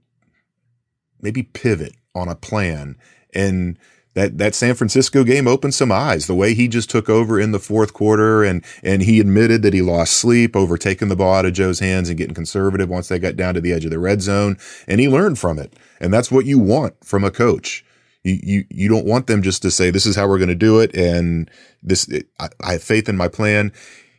maybe 1.20 1.42
pivot 1.42 1.94
on 2.14 2.28
a 2.28 2.34
plan 2.34 2.96
and 3.34 3.78
that 4.16 4.38
that 4.38 4.54
San 4.54 4.74
Francisco 4.74 5.24
game 5.24 5.46
opened 5.46 5.74
some 5.74 5.92
eyes. 5.92 6.26
The 6.26 6.34
way 6.34 6.54
he 6.54 6.68
just 6.68 6.88
took 6.88 7.10
over 7.10 7.38
in 7.38 7.52
the 7.52 7.60
fourth 7.60 7.92
quarter 7.92 8.42
and 8.42 8.64
and 8.82 9.02
he 9.02 9.20
admitted 9.20 9.60
that 9.60 9.74
he 9.74 9.82
lost 9.82 10.14
sleep 10.14 10.56
over 10.56 10.78
taking 10.78 11.08
the 11.08 11.16
ball 11.16 11.34
out 11.34 11.44
of 11.44 11.52
Joe's 11.52 11.80
hands 11.80 12.08
and 12.08 12.16
getting 12.16 12.34
conservative 12.34 12.88
once 12.88 13.08
they 13.08 13.18
got 13.18 13.36
down 13.36 13.54
to 13.54 13.60
the 13.60 13.74
edge 13.74 13.84
of 13.84 13.90
the 13.90 13.98
red 13.98 14.22
zone. 14.22 14.56
And 14.88 15.00
he 15.00 15.08
learned 15.08 15.38
from 15.38 15.58
it. 15.58 15.74
And 16.00 16.14
that's 16.14 16.30
what 16.30 16.46
you 16.46 16.58
want 16.58 17.04
from 17.04 17.24
a 17.24 17.30
coach. 17.30 17.84
You 18.24 18.38
you 18.42 18.64
you 18.70 18.88
don't 18.88 19.04
want 19.04 19.26
them 19.26 19.42
just 19.42 19.60
to 19.62 19.70
say 19.70 19.90
this 19.90 20.06
is 20.06 20.16
how 20.16 20.26
we're 20.26 20.38
going 20.38 20.48
to 20.48 20.54
do 20.54 20.80
it 20.80 20.96
and 20.96 21.50
this 21.82 22.08
I, 22.40 22.48
I 22.64 22.72
have 22.72 22.82
faith 22.82 23.10
in 23.10 23.18
my 23.18 23.28
plan. 23.28 23.70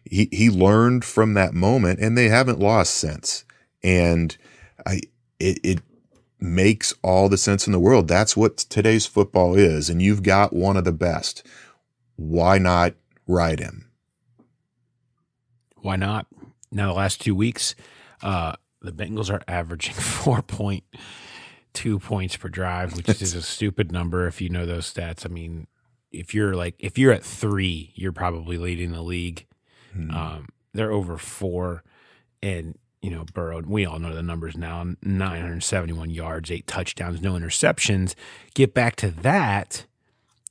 He 0.06 0.30
he 0.32 0.52
learned 0.52 1.06
from 1.06 1.34
that 1.34 1.56
moment 1.56 2.00
and 2.00 2.16
they 2.16 2.30
haven't 2.30 2.60
lost 2.60 2.94
since. 2.94 3.46
And 3.84 4.38
I 4.86 5.02
it, 5.40 5.60
it 5.64 5.80
makes 6.40 6.94
all 7.02 7.30
the 7.30 7.38
sense 7.38 7.66
in 7.66 7.74
the 7.74 7.80
world. 7.80 8.08
That's 8.08 8.38
what 8.38 8.58
today's 8.58 9.06
football 9.06 9.56
is. 9.56 9.90
And 9.90 10.02
you've 10.02 10.24
got 10.24 10.54
one 10.54 10.78
of 10.78 10.84
the 10.84 10.92
best. 10.92 11.46
Why 12.16 12.58
not 12.58 12.94
ride 13.28 13.60
him? 13.60 13.90
Why 15.78 15.96
not? 15.96 16.28
Now, 16.72 16.88
the 16.88 16.94
last 16.94 17.22
two 17.22 17.36
weeks, 17.36 17.76
uh, 18.22 18.56
the 18.82 18.92
Bengals 18.92 19.32
are 19.32 19.42
averaging 19.48 19.94
4.2 19.96 22.02
points 22.02 22.38
per 22.38 22.50
drive, 22.50 22.96
which 22.96 23.22
is 23.22 23.34
a 23.34 23.42
stupid 23.42 23.92
number 23.92 24.28
if 24.28 24.42
you 24.42 24.50
know 24.50 24.66
those 24.66 24.92
stats. 24.92 25.26
I 25.26 25.30
mean, 25.30 25.68
if 26.12 26.34
you're 26.34 26.56
like, 26.56 26.76
if 26.80 26.98
you're 26.98 27.14
at 27.14 27.24
three, 27.24 27.92
you're 27.96 28.12
probably 28.12 28.58
leading 28.58 28.92
the 28.92 29.02
league. 29.02 29.46
Um, 30.12 30.50
they're 30.74 30.92
over 30.92 31.18
four. 31.18 31.84
And, 32.42 32.78
you 33.02 33.12
know, 33.12 33.26
Burrow, 33.34 33.62
we 33.62 33.86
all 33.86 34.00
know 34.00 34.14
the 34.14 34.24
numbers 34.24 34.58
now 34.58 34.84
971 35.02 36.10
yards, 36.10 36.52
eight 36.52 36.68
touchdowns, 36.68 37.22
no 37.22 37.34
interceptions. 37.34 38.16
Get 38.54 38.74
back 38.74 38.96
to 38.98 39.12
that. 39.12 39.86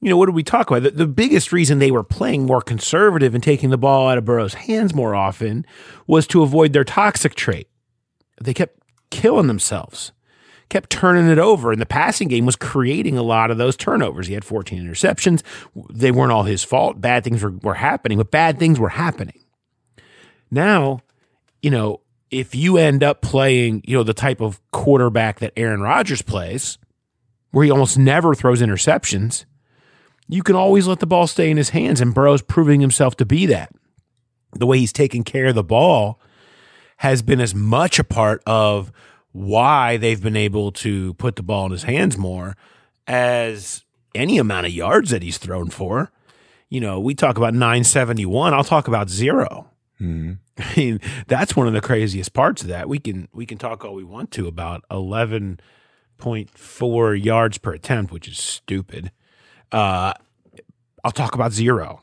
You 0.01 0.11
know, 0.11 0.17
what 0.17 0.27
did 0.27 0.35
we 0.35 0.43
talk 0.43 0.71
about? 0.71 0.83
The, 0.83 0.91
the 0.91 1.07
biggest 1.07 1.53
reason 1.53 1.79
they 1.79 1.91
were 1.91 2.05
playing 2.05 2.47
more 2.47 2.61
conservative 2.61 3.35
and 3.35 3.43
taking 3.43 3.71
the 3.71 3.79
ball 3.79 4.09
out 4.09 4.19
of 4.19 4.25
Burrow's 4.25 4.55
hands 4.55 4.95
more 4.95 5.15
often 5.15 5.67
was 6.07 6.27
to 6.29 6.43
avoid 6.43 6.73
their 6.73 6.85
toxic 6.85 7.35
trait. 7.35 7.69
They 8.41 8.55
kept 8.55 8.79
killing 9.11 9.47
themselves, 9.47 10.13
kept 10.69 10.91
turning 10.91 11.29
it 11.29 11.39
over, 11.39 11.73
and 11.73 11.81
the 11.81 11.87
passing 11.87 12.29
game 12.29 12.47
was 12.47 12.57
creating 12.57 13.17
a 13.17 13.23
lot 13.23 13.51
of 13.51 13.59
those 13.59 13.77
turnovers. 13.77 14.27
He 14.27 14.35
had 14.35 14.45
14 14.45 14.85
interceptions. 14.85 15.43
They 15.91 16.13
weren't 16.13 16.33
all 16.33 16.45
his 16.45 16.63
fault. 16.63 17.01
Bad 17.01 17.25
things 17.25 17.43
were, 17.43 17.53
were 17.63 17.75
happening, 17.75 18.19
but 18.19 18.31
bad 18.31 18.59
things 18.59 18.79
were 18.79 18.91
happening. 18.91 19.41
Now, 20.51 21.01
you 21.63 21.71
know, 21.71 22.01
if 22.31 22.55
you 22.55 22.77
end 22.77 23.03
up 23.03 23.23
playing, 23.23 23.83
you 23.87 23.97
know, 23.97 24.03
the 24.03 24.15
type 24.15 24.41
of 24.41 24.61
quarterback 24.73 25.39
that 25.41 25.53
Aaron 25.57 25.81
Rodgers 25.81 26.23
plays, 26.23 26.79
where 27.51 27.65
he 27.65 27.71
almost 27.71 27.97
never 27.99 28.35
throws 28.35 28.61
interceptions, 28.61 29.45
you 30.29 30.43
can 30.43 30.57
always 30.57 30.87
let 30.87 31.01
the 31.01 31.07
ball 31.07 31.27
stay 31.27 31.51
in 31.51 31.57
his 31.57 31.71
hands, 31.71 32.01
and 32.01 32.15
Burrow's 32.15 32.43
proving 32.43 32.81
himself 32.81 33.17
to 33.17 33.25
be 33.25 33.47
that. 33.47 33.73
The 34.53 34.67
way 34.67 34.79
he's 34.79 34.93
taking 34.93 35.23
care 35.23 35.47
of 35.47 35.55
the 35.55 35.63
ball 35.63 36.21
has 36.99 37.23
been 37.23 37.41
as 37.41 37.55
much 37.55 37.99
a 37.99 38.05
part 38.05 38.43
of 38.47 38.91
why 39.33 39.97
they've 39.99 40.23
been 40.23 40.37
able 40.37 40.73
to 40.73 41.15
put 41.15 41.37
the 41.37 41.43
ball 41.43 41.67
in 41.67 41.73
his 41.73 41.83
hands 41.83 42.17
more 42.17 42.57
as 43.07 43.85
any 44.15 44.39
amount 44.39 44.67
of 44.67 44.73
yards 44.73 45.11
that 45.11 45.23
he's 45.23 45.39
thrown 45.39 45.69
for. 45.69 46.11
You 46.71 46.81
know, 46.81 46.99
we 46.99 47.15
talk 47.15 47.37
about 47.37 47.53
971, 47.53 48.55
I'll 48.55 48.65
talk 48.65 48.89
about 48.89 49.09
0 49.99 50.37
I 50.59 50.75
mean, 50.77 51.01
that's 51.27 51.57
one 51.57 51.67
of 51.67 51.73
the 51.73 51.81
craziest 51.81 52.33
parts 52.33 52.63
of 52.63 52.69
that. 52.69 52.89
We 52.89 52.99
can 52.99 53.29
we 53.33 53.47
can 53.47 53.59
talk 53.59 53.85
all 53.85 53.95
we 53.95 54.05
want 54.05 54.31
to 54.33 54.47
about 54.47 54.85
eleven 54.91 55.61
point 56.19 56.51
four 56.51 57.15
yards 57.15 57.59
per 57.59 57.73
attempt, 57.73 58.13
which 58.13 58.29
is 58.29 58.39
stupid. 58.39 59.13
Uh, 59.73 60.13
I'll 61.05 61.13
talk 61.13 61.35
about 61.35 61.53
zero. 61.53 62.03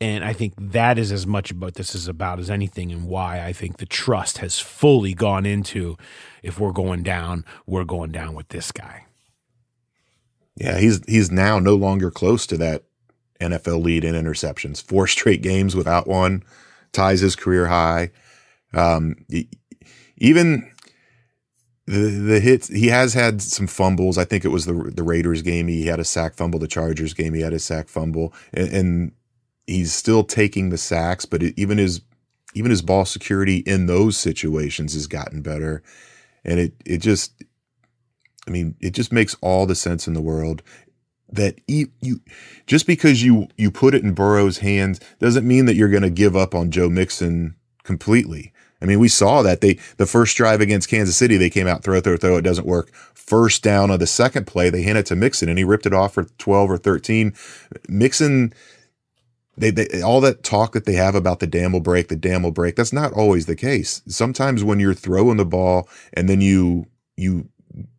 And 0.00 0.24
I 0.24 0.32
think 0.32 0.54
that 0.58 0.98
is 0.98 1.12
as 1.12 1.24
much 1.24 1.52
about 1.52 1.74
this 1.74 1.94
is 1.94 2.08
about 2.08 2.40
as 2.40 2.50
anything, 2.50 2.90
and 2.90 3.06
why 3.06 3.44
I 3.44 3.52
think 3.52 3.76
the 3.76 3.86
trust 3.86 4.38
has 4.38 4.58
fully 4.58 5.14
gone 5.14 5.46
into 5.46 5.96
if 6.42 6.58
we're 6.58 6.72
going 6.72 7.04
down, 7.04 7.44
we're 7.64 7.84
going 7.84 8.10
down 8.10 8.34
with 8.34 8.48
this 8.48 8.72
guy. 8.72 9.06
Yeah, 10.56 10.78
he's 10.78 11.00
he's 11.06 11.30
now 11.30 11.60
no 11.60 11.76
longer 11.76 12.10
close 12.10 12.46
to 12.48 12.56
that 12.58 12.84
NFL 13.40 13.82
lead 13.84 14.04
in 14.04 14.14
interceptions. 14.14 14.82
Four 14.82 15.06
straight 15.06 15.42
games 15.42 15.76
without 15.76 16.08
one 16.08 16.42
ties 16.94 17.20
his 17.20 17.36
career 17.36 17.66
high. 17.66 18.10
Um, 18.72 19.16
even 20.16 20.70
the 21.86 22.08
the 22.08 22.40
hits 22.40 22.68
he 22.68 22.88
has 22.88 23.14
had 23.14 23.42
some 23.42 23.66
fumbles. 23.66 24.16
I 24.16 24.24
think 24.24 24.44
it 24.44 24.48
was 24.48 24.64
the 24.64 24.72
the 24.72 25.02
Raiders 25.02 25.42
game. 25.42 25.68
He 25.68 25.86
had 25.86 26.00
a 26.00 26.04
sack 26.04 26.34
fumble. 26.34 26.58
The 26.58 26.66
Chargers 26.66 27.14
game. 27.14 27.34
He 27.34 27.42
had 27.42 27.52
a 27.52 27.58
sack 27.58 27.88
fumble, 27.88 28.32
and, 28.52 28.68
and 28.68 29.12
he's 29.66 29.92
still 29.92 30.24
taking 30.24 30.70
the 30.70 30.78
sacks. 30.78 31.26
But 31.26 31.42
it, 31.42 31.54
even 31.58 31.78
his 31.78 32.00
even 32.54 32.70
his 32.70 32.82
ball 32.82 33.04
security 33.04 33.58
in 33.58 33.86
those 33.86 34.16
situations 34.16 34.94
has 34.94 35.06
gotten 35.06 35.42
better, 35.42 35.82
and 36.44 36.58
it 36.58 36.74
it 36.86 36.98
just. 36.98 37.44
I 38.46 38.50
mean, 38.50 38.76
it 38.78 38.90
just 38.90 39.10
makes 39.10 39.34
all 39.40 39.64
the 39.64 39.74
sense 39.74 40.06
in 40.06 40.12
the 40.12 40.20
world 40.20 40.62
that 41.34 41.60
you, 41.66 41.88
you 42.00 42.20
just 42.66 42.86
because 42.86 43.22
you 43.22 43.48
you 43.56 43.70
put 43.70 43.94
it 43.94 44.02
in 44.02 44.14
Burrow's 44.14 44.58
hands 44.58 45.00
doesn't 45.18 45.46
mean 45.46 45.66
that 45.66 45.76
you're 45.76 45.88
going 45.88 46.02
to 46.02 46.10
give 46.10 46.36
up 46.36 46.54
on 46.54 46.70
Joe 46.70 46.88
Mixon 46.88 47.56
completely. 47.82 48.52
I 48.80 48.86
mean, 48.86 48.98
we 49.00 49.08
saw 49.08 49.42
that 49.42 49.60
they 49.60 49.78
the 49.96 50.06
first 50.06 50.36
drive 50.36 50.60
against 50.60 50.88
Kansas 50.90 51.16
City, 51.16 51.36
they 51.36 51.50
came 51.50 51.66
out 51.66 51.82
throw 51.82 52.00
throw 52.00 52.16
throw, 52.16 52.36
it 52.36 52.42
doesn't 52.42 52.66
work. 52.66 52.92
First 53.14 53.62
down 53.62 53.90
on 53.90 53.98
the 53.98 54.06
second 54.06 54.46
play, 54.46 54.70
they 54.70 54.82
hand 54.82 54.98
it 54.98 55.06
to 55.06 55.16
Mixon 55.16 55.48
and 55.48 55.58
he 55.58 55.64
ripped 55.64 55.86
it 55.86 55.94
off 55.94 56.14
for 56.14 56.24
12 56.24 56.70
or 56.70 56.78
13. 56.78 57.32
Mixon 57.88 58.52
they, 59.56 59.70
they 59.70 60.02
all 60.02 60.20
that 60.20 60.42
talk 60.42 60.72
that 60.72 60.84
they 60.84 60.94
have 60.94 61.14
about 61.14 61.40
the 61.40 61.46
dam 61.46 61.72
will 61.72 61.80
break, 61.80 62.08
the 62.08 62.16
dam 62.16 62.42
will 62.42 62.50
break, 62.50 62.76
that's 62.76 62.92
not 62.92 63.12
always 63.12 63.46
the 63.46 63.56
case. 63.56 64.02
Sometimes 64.06 64.64
when 64.64 64.80
you're 64.80 64.94
throwing 64.94 65.36
the 65.36 65.44
ball 65.44 65.88
and 66.12 66.28
then 66.28 66.40
you 66.40 66.86
you 67.16 67.48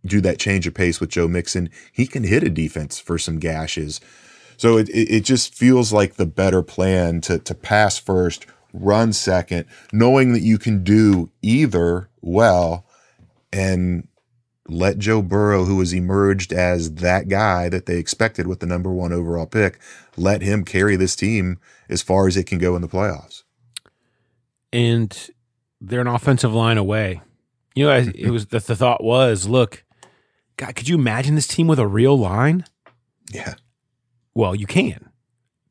do 0.06 0.22
that 0.22 0.40
change 0.40 0.68
of 0.68 0.74
pace 0.74 1.00
with 1.00 1.10
Joe 1.10 1.28
Mixon, 1.28 1.70
he 1.92 2.08
can 2.08 2.24
hit 2.24 2.44
a 2.44 2.50
defense 2.50 3.00
for 3.00 3.18
some 3.18 3.40
gashes. 3.40 4.00
So 4.58 4.78
it, 4.78 4.90
it, 4.90 5.22
just 5.22 5.54
feels 5.54 5.92
like 5.92 6.16
the 6.16 6.26
better 6.26 6.62
plan 6.62 7.20
to, 7.22 7.40
to 7.40 7.54
pass 7.54 7.98
first, 7.98 8.46
run 8.74 9.12
second, 9.12 9.66
knowing 9.92 10.32
that 10.34 10.42
you 10.42 10.58
can 10.58 10.84
do 10.84 11.30
either 11.42 12.10
well 12.22 12.86
and 13.52 14.08
let 14.68 14.98
Joe 14.98 15.22
Burrow, 15.22 15.66
who 15.66 15.80
has 15.80 15.94
emerged 15.94 16.52
as 16.52 16.96
that 16.96 17.28
guy 17.28 17.70
that 17.70 17.86
they 17.86 17.98
expected 17.98 18.48
with 18.48 18.62
the 18.62 18.66
number 18.66 18.92
one 18.92 19.14
overall 19.14 19.46
pick, 19.46 19.80
let 20.18 20.42
him 20.42 20.64
carry 20.64 20.96
this 20.96 21.16
team 21.16 21.60
as 21.90 22.02
far 22.02 22.28
as 22.28 22.36
it 22.36 22.46
can 22.48 22.58
go 22.58 22.76
in 22.76 22.82
the 22.82 22.88
playoffs. 22.88 23.44
And 24.74 25.30
they're 25.80 26.02
an 26.02 26.08
offensive 26.08 26.54
line 26.54 26.78
away. 26.78 27.22
You 27.76 27.86
know, 27.86 28.12
it 28.16 28.32
was 28.32 28.48
the, 28.48 28.60
the 28.60 28.76
thought 28.76 29.04
was, 29.04 29.48
look, 29.48 29.84
God, 30.58 30.76
could 30.76 30.88
you 30.88 30.96
imagine 30.96 31.36
this 31.36 31.48
team 31.48 31.68
with 31.68 31.80
a 31.80 31.88
real 31.88 32.18
line? 32.18 32.66
Yeah. 33.32 33.56
Well, 34.34 34.56
you 34.56 34.66
can. 34.66 35.10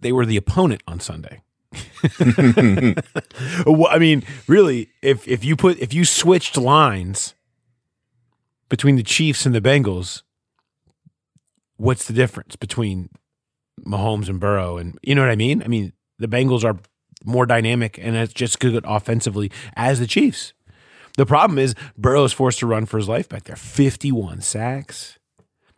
They 0.00 0.12
were 0.12 0.26
the 0.26 0.36
opponent 0.36 0.82
on 0.86 1.00
Sunday. 1.00 1.42
well, 3.66 3.88
I 3.88 3.98
mean, 3.98 4.22
really, 4.46 4.90
if 5.02 5.26
if 5.26 5.44
you 5.44 5.56
put 5.56 5.78
if 5.78 5.94
you 5.94 6.04
switched 6.04 6.56
lines 6.56 7.34
between 8.68 8.96
the 8.96 9.02
Chiefs 9.02 9.46
and 9.46 9.54
the 9.54 9.60
Bengals, 9.60 10.22
what's 11.76 12.06
the 12.06 12.12
difference 12.12 12.56
between 12.56 13.08
Mahomes 13.86 14.28
and 14.28 14.40
Burrow? 14.40 14.76
And 14.76 14.98
you 15.02 15.14
know 15.14 15.22
what 15.22 15.30
I 15.30 15.36
mean? 15.36 15.62
I 15.62 15.68
mean, 15.68 15.92
the 16.18 16.28
Bengals 16.28 16.64
are 16.64 16.78
more 17.24 17.46
dynamic 17.46 17.98
and 17.98 18.16
it's 18.16 18.32
just 18.32 18.60
good 18.60 18.84
offensively 18.86 19.50
as 19.76 20.00
the 20.00 20.06
Chiefs. 20.06 20.53
The 21.16 21.26
problem 21.26 21.58
is 21.58 21.74
Burrow 21.96 22.24
is 22.24 22.32
forced 22.32 22.58
to 22.60 22.66
run 22.66 22.86
for 22.86 22.96
his 22.96 23.08
life 23.08 23.28
back 23.28 23.44
there. 23.44 23.56
51 23.56 24.40
sacks. 24.40 25.18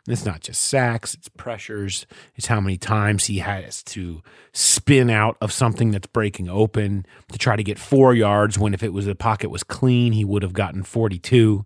It's 0.07 0.25
not 0.25 0.39
just 0.39 0.61
sacks, 0.61 1.13
it's 1.13 1.27
pressures. 1.27 2.07
It's 2.35 2.47
how 2.47 2.61
many 2.61 2.77
times 2.77 3.25
he 3.25 3.39
has 3.39 3.83
to 3.83 4.23
spin 4.53 5.09
out 5.09 5.35
of 5.41 5.51
something 5.51 5.91
that's 5.91 6.07
breaking 6.07 6.47
open 6.47 7.05
to 7.29 7.37
try 7.37 7.57
to 7.57 7.63
get 7.63 7.77
four 7.77 8.13
yards 8.13 8.57
when 8.57 8.73
if 8.73 8.83
it 8.83 8.93
was 8.93 9.05
the 9.05 9.15
pocket 9.15 9.49
was 9.49 9.63
clean, 9.63 10.13
he 10.13 10.23
would 10.23 10.43
have 10.43 10.53
gotten 10.53 10.83
42. 10.83 11.65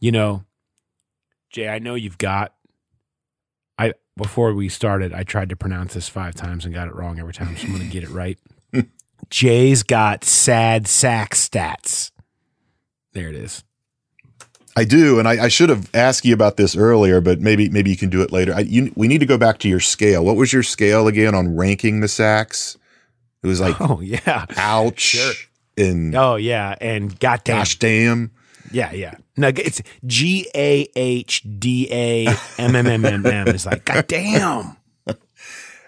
You 0.00 0.12
know, 0.12 0.44
Jay, 1.50 1.68
I 1.68 1.78
know 1.78 1.94
you've 1.94 2.18
got 2.18 2.54
I 3.78 3.92
before 4.16 4.54
we 4.54 4.68
started, 4.70 5.12
I 5.12 5.22
tried 5.22 5.50
to 5.50 5.56
pronounce 5.56 5.94
this 5.94 6.08
five 6.08 6.34
times 6.34 6.64
and 6.64 6.72
got 6.72 6.88
it 6.88 6.94
wrong 6.94 7.18
every 7.18 7.34
time, 7.34 7.56
so 7.56 7.66
I'm 7.66 7.72
gonna 7.72 7.84
get 7.84 8.04
it 8.04 8.10
right. 8.10 8.38
Jay's 9.30 9.82
got 9.82 10.24
sad 10.24 10.86
sack 10.86 11.34
stats. 11.34 12.10
There 13.14 13.28
it 13.28 13.36
is. 13.36 13.64
I 14.76 14.84
do, 14.84 15.20
and 15.20 15.28
I, 15.28 15.44
I, 15.44 15.48
should 15.48 15.68
have 15.68 15.88
asked 15.94 16.24
you 16.24 16.34
about 16.34 16.56
this 16.56 16.76
earlier, 16.76 17.20
but 17.20 17.40
maybe 17.40 17.68
maybe 17.68 17.90
you 17.90 17.96
can 17.96 18.10
do 18.10 18.22
it 18.22 18.32
later. 18.32 18.52
I, 18.52 18.60
you, 18.60 18.92
we 18.96 19.06
need 19.06 19.18
to 19.18 19.26
go 19.26 19.38
back 19.38 19.58
to 19.60 19.68
your 19.68 19.78
scale. 19.78 20.24
What 20.24 20.34
was 20.34 20.52
your 20.52 20.64
scale 20.64 21.06
again 21.06 21.32
on 21.32 21.56
ranking 21.56 22.00
the 22.00 22.08
sacks? 22.08 22.76
It 23.44 23.46
was 23.46 23.60
like, 23.60 23.76
oh 23.80 24.00
yeah, 24.00 24.46
ouch, 24.56 25.00
sure. 25.00 25.32
and 25.76 26.12
oh 26.16 26.34
yeah, 26.34 26.74
and 26.80 27.18
goddamn, 27.20 27.58
gosh 27.58 27.78
damn, 27.78 28.32
yeah, 28.72 28.92
yeah. 28.92 29.14
No, 29.36 29.48
it's 29.48 29.80
G 30.04 30.48
A 30.56 30.88
H 30.96 31.44
D 31.58 31.88
A 31.92 32.26
M 32.58 32.74
M 32.74 32.86
M 32.88 33.04
M 33.04 33.24
M. 33.24 33.48
It's 33.48 33.66
like 33.66 33.84
goddamn. 33.84 34.76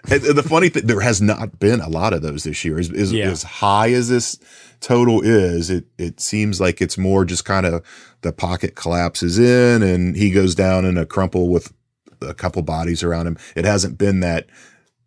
And 0.09 0.21
the 0.21 0.43
funny 0.43 0.69
thing, 0.69 0.87
there 0.87 1.01
has 1.01 1.21
not 1.21 1.59
been 1.59 1.81
a 1.81 1.89
lot 1.89 2.13
of 2.13 2.21
those 2.21 2.45
this 2.45 2.63
year. 2.63 2.79
As, 2.79 2.89
as, 2.89 3.11
yeah. 3.11 3.25
as 3.25 3.43
high 3.43 3.91
as 3.91 4.07
this 4.07 4.39
total 4.81 5.21
is, 5.21 5.69
it 5.69 5.85
it 5.97 6.19
seems 6.19 6.59
like 6.61 6.81
it's 6.81 6.97
more 6.97 7.25
just 7.25 7.45
kind 7.45 7.65
of 7.65 7.85
the 8.21 8.33
pocket 8.33 8.75
collapses 8.75 9.37
in 9.37 9.83
and 9.83 10.15
he 10.15 10.31
goes 10.31 10.55
down 10.55 10.85
in 10.85 10.97
a 10.97 11.05
crumple 11.05 11.49
with 11.49 11.73
a 12.21 12.33
couple 12.33 12.61
bodies 12.61 13.03
around 13.03 13.27
him. 13.27 13.37
It 13.55 13.65
hasn't 13.65 13.97
been 13.97 14.19
that 14.21 14.47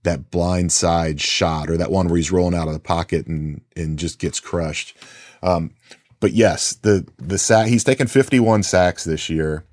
that 0.03 0.31
blind 0.31 0.73
side 0.73 1.21
shot 1.21 1.69
or 1.69 1.77
that 1.77 1.91
one 1.91 2.09
where 2.09 2.17
he's 2.17 2.33
rolling 2.33 2.55
out 2.59 2.69
of 2.69 2.75
the 2.75 2.81
pocket 2.81 3.27
and 3.27 3.63
and 3.77 3.99
just 3.99 4.19
gets 4.19 4.41
crushed. 4.41 4.97
Um, 5.43 5.73
but 6.21 6.33
yes, 6.33 6.75
the 6.75 7.07
the 7.19 7.39
sack 7.39 7.69
he's 7.69 7.85
taken 7.85 8.07
51 8.07 8.63
sacks 8.63 9.05
this 9.05 9.29
year. 9.29 9.65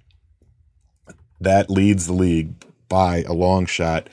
That 1.40 1.70
leads 1.70 2.08
the 2.08 2.14
league 2.14 2.54
by 2.90 3.24
a 3.24 3.34
long 3.34 3.66
shot. 3.66 4.10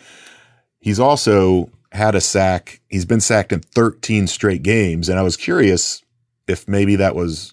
He's 0.80 1.00
also 1.00 1.70
had 1.94 2.14
a 2.14 2.20
sack. 2.20 2.80
He's 2.88 3.04
been 3.04 3.20
sacked 3.20 3.52
in 3.52 3.60
13 3.60 4.26
straight 4.26 4.62
games. 4.62 5.08
And 5.08 5.18
I 5.18 5.22
was 5.22 5.36
curious 5.36 6.02
if 6.46 6.68
maybe 6.68 6.96
that 6.96 7.14
was 7.14 7.52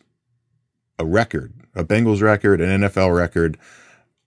a 0.99 1.05
record, 1.05 1.53
a 1.75 1.83
Bengals 1.83 2.21
record, 2.21 2.59
an 2.59 2.81
NFL 2.81 3.15
record. 3.15 3.57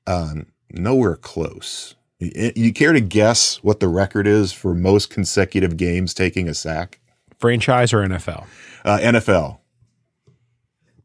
Um, 0.07 0.46
nowhere 0.70 1.16
close. 1.16 1.96
You, 2.18 2.53
you 2.55 2.72
care 2.72 2.92
to 2.92 3.00
guess 3.00 3.62
what 3.62 3.81
the 3.81 3.88
record 3.88 4.27
is 4.27 4.53
for 4.53 4.74
most 4.74 5.11
consecutive 5.11 5.77
games 5.77 6.14
taking 6.14 6.48
a 6.48 6.55
sack? 6.55 7.00
Franchise 7.38 7.92
or 7.92 7.98
NFL? 7.98 8.46
Uh, 8.85 8.98
NFL. 8.98 9.59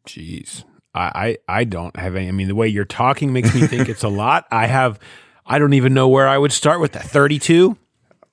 Jeez. 0.06 0.64
I, 0.94 1.38
I, 1.48 1.60
I 1.60 1.64
don't 1.64 1.96
have 1.96 2.16
any. 2.16 2.28
I 2.28 2.32
mean, 2.32 2.48
the 2.48 2.56
way 2.56 2.68
you're 2.68 2.86
talking 2.86 3.34
makes 3.34 3.54
me 3.54 3.62
think 3.68 3.90
it's 3.90 4.04
a 4.04 4.10
lot. 4.10 4.46
I 4.52 4.68
have, 4.68 5.00
I 5.46 5.60
don't 5.60 5.74
even 5.74 5.94
know 5.94 6.08
where 6.08 6.28
I 6.28 6.38
would 6.38 6.52
start 6.52 6.80
with 6.80 6.92
that. 6.94 7.04
32? 7.04 7.76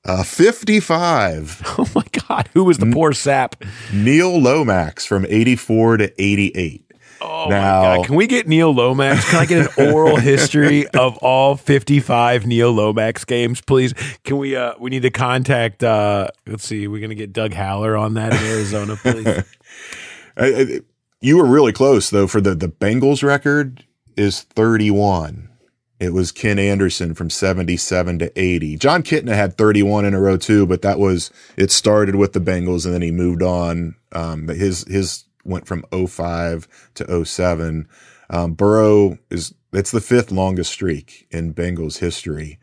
Uh, 0.06 0.22
55. 0.22 1.62
Oh 1.78 1.86
my 1.94 2.04
God. 2.28 2.48
Who 2.54 2.64
was 2.64 2.78
the 2.78 2.86
poor 2.86 3.12
sap? 3.12 3.62
Neil 3.92 4.40
Lomax 4.40 5.04
from 5.04 5.26
84 5.28 5.98
to 5.98 6.22
88. 6.22 6.86
Oh 7.20 7.46
now, 7.48 7.82
my 7.82 7.96
God. 7.96 8.06
Can 8.06 8.14
we 8.14 8.26
get 8.26 8.48
Neil 8.48 8.72
Lomax? 8.72 9.28
Can 9.30 9.40
I 9.40 9.46
get 9.46 9.78
an 9.78 9.92
oral 9.92 10.16
history 10.16 10.86
of 10.94 11.18
all 11.18 11.56
55 11.56 12.46
Neil 12.46 12.72
Lomax 12.72 13.26
games, 13.26 13.60
please? 13.60 13.92
Can 14.24 14.38
we, 14.38 14.56
uh, 14.56 14.74
we 14.78 14.88
need 14.88 15.02
to 15.02 15.10
contact, 15.10 15.84
uh, 15.84 16.28
let's 16.46 16.64
see, 16.64 16.88
we're 16.88 17.00
going 17.00 17.10
to 17.10 17.16
get 17.16 17.32
Doug 17.34 17.52
Haller 17.52 17.96
on 17.96 18.14
that 18.14 18.32
in 18.32 18.42
Arizona, 18.46 18.96
please. 18.96 20.80
you 21.20 21.36
were 21.36 21.46
really 21.46 21.72
close 21.72 22.08
though 22.08 22.26
for 22.26 22.40
the, 22.40 22.54
the 22.54 22.68
Bengals 22.68 23.22
record 23.22 23.84
is 24.16 24.42
31. 24.42 25.50
It 25.98 26.12
was 26.12 26.30
Ken 26.30 26.58
Anderson 26.58 27.14
from 27.14 27.30
77 27.30 28.18
to 28.18 28.38
80. 28.38 28.76
Jon 28.76 29.02
Kitna 29.02 29.34
had 29.34 29.56
31 29.56 30.04
in 30.04 30.14
a 30.14 30.20
row 30.20 30.36
too, 30.36 30.66
but 30.66 30.82
that 30.82 30.98
was, 30.98 31.30
it 31.56 31.70
started 31.70 32.16
with 32.16 32.34
the 32.34 32.40
Bengals 32.40 32.84
and 32.84 32.92
then 32.92 33.02
he 33.02 33.10
moved 33.10 33.42
on. 33.42 33.96
Um, 34.12 34.46
but 34.46 34.56
his, 34.56 34.86
his 34.88 35.24
went 35.44 35.66
from 35.66 35.84
05 35.90 36.68
to 36.94 37.24
07. 37.24 37.88
Um, 38.28 38.52
Burrow 38.52 39.18
is, 39.30 39.54
it's 39.72 39.90
the 39.90 40.00
fifth 40.00 40.30
longest 40.30 40.70
streak 40.72 41.26
in 41.30 41.54
Bengals 41.54 41.98
history. 41.98 42.58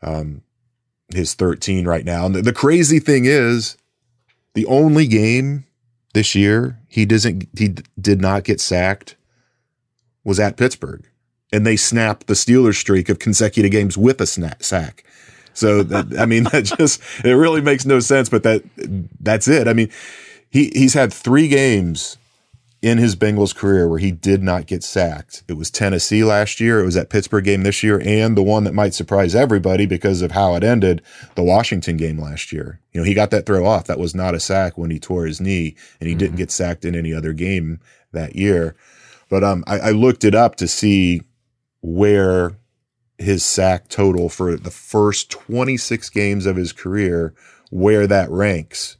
Um, 0.00 0.42
his 1.12 1.34
13 1.34 1.86
right 1.86 2.04
now. 2.04 2.26
And 2.26 2.34
the, 2.34 2.42
the 2.42 2.52
crazy 2.52 3.00
thing 3.00 3.24
is 3.24 3.76
the 4.54 4.66
only 4.66 5.06
game 5.06 5.64
this 6.14 6.34
year 6.34 6.78
he 6.86 7.06
doesn't, 7.06 7.48
he 7.58 7.74
did 8.00 8.20
not 8.20 8.44
get 8.44 8.60
sacked 8.60 9.16
was 10.22 10.38
at 10.38 10.56
Pittsburgh 10.56 11.07
and 11.52 11.66
they 11.66 11.76
snapped 11.76 12.26
the 12.26 12.34
Steelers 12.34 12.76
streak 12.76 13.08
of 13.08 13.18
consecutive 13.18 13.70
games 13.70 13.96
with 13.96 14.20
a 14.20 14.26
sack. 14.26 15.04
So 15.54 15.82
that, 15.82 16.18
I 16.18 16.26
mean, 16.26 16.44
that 16.52 16.64
just 16.64 17.02
it 17.24 17.32
really 17.32 17.60
makes 17.60 17.84
no 17.84 18.00
sense. 18.00 18.28
But 18.28 18.42
that 18.44 18.62
that's 19.20 19.48
it. 19.48 19.68
I 19.68 19.72
mean, 19.72 19.90
he 20.50 20.70
he's 20.74 20.94
had 20.94 21.12
three 21.12 21.48
games 21.48 22.16
in 22.80 22.98
his 22.98 23.16
Bengals 23.16 23.54
career 23.54 23.88
where 23.88 23.98
he 23.98 24.12
did 24.12 24.40
not 24.40 24.66
get 24.66 24.84
sacked. 24.84 25.42
It 25.48 25.54
was 25.54 25.68
Tennessee 25.68 26.22
last 26.22 26.60
year. 26.60 26.78
It 26.78 26.84
was 26.84 26.94
that 26.94 27.10
Pittsburgh 27.10 27.44
game 27.44 27.62
this 27.62 27.82
year, 27.82 28.00
and 28.04 28.36
the 28.36 28.42
one 28.42 28.62
that 28.64 28.74
might 28.74 28.94
surprise 28.94 29.34
everybody 29.34 29.84
because 29.84 30.22
of 30.22 30.30
how 30.30 30.54
it 30.54 30.62
ended, 30.62 31.02
the 31.34 31.42
Washington 31.42 31.96
game 31.96 32.20
last 32.20 32.52
year. 32.52 32.80
You 32.92 33.00
know, 33.00 33.04
he 33.04 33.14
got 33.14 33.30
that 33.30 33.46
throw 33.46 33.66
off. 33.66 33.86
That 33.86 33.98
was 33.98 34.14
not 34.14 34.36
a 34.36 34.40
sack 34.40 34.78
when 34.78 34.92
he 34.92 35.00
tore 35.00 35.26
his 35.26 35.40
knee, 35.40 35.74
and 35.98 36.08
he 36.08 36.14
mm-hmm. 36.14 36.18
didn't 36.18 36.36
get 36.36 36.52
sacked 36.52 36.84
in 36.84 36.94
any 36.94 37.12
other 37.12 37.32
game 37.32 37.80
that 38.12 38.36
year. 38.36 38.76
But 39.28 39.42
um, 39.42 39.64
I, 39.66 39.78
I 39.78 39.90
looked 39.90 40.24
it 40.24 40.36
up 40.36 40.54
to 40.56 40.68
see 40.68 41.22
where 41.80 42.58
his 43.18 43.44
sack 43.44 43.88
total 43.88 44.28
for 44.28 44.56
the 44.56 44.70
first 44.70 45.30
26 45.30 46.08
games 46.10 46.46
of 46.46 46.56
his 46.56 46.72
career, 46.72 47.34
where 47.70 48.06
that 48.06 48.30
ranks. 48.30 48.96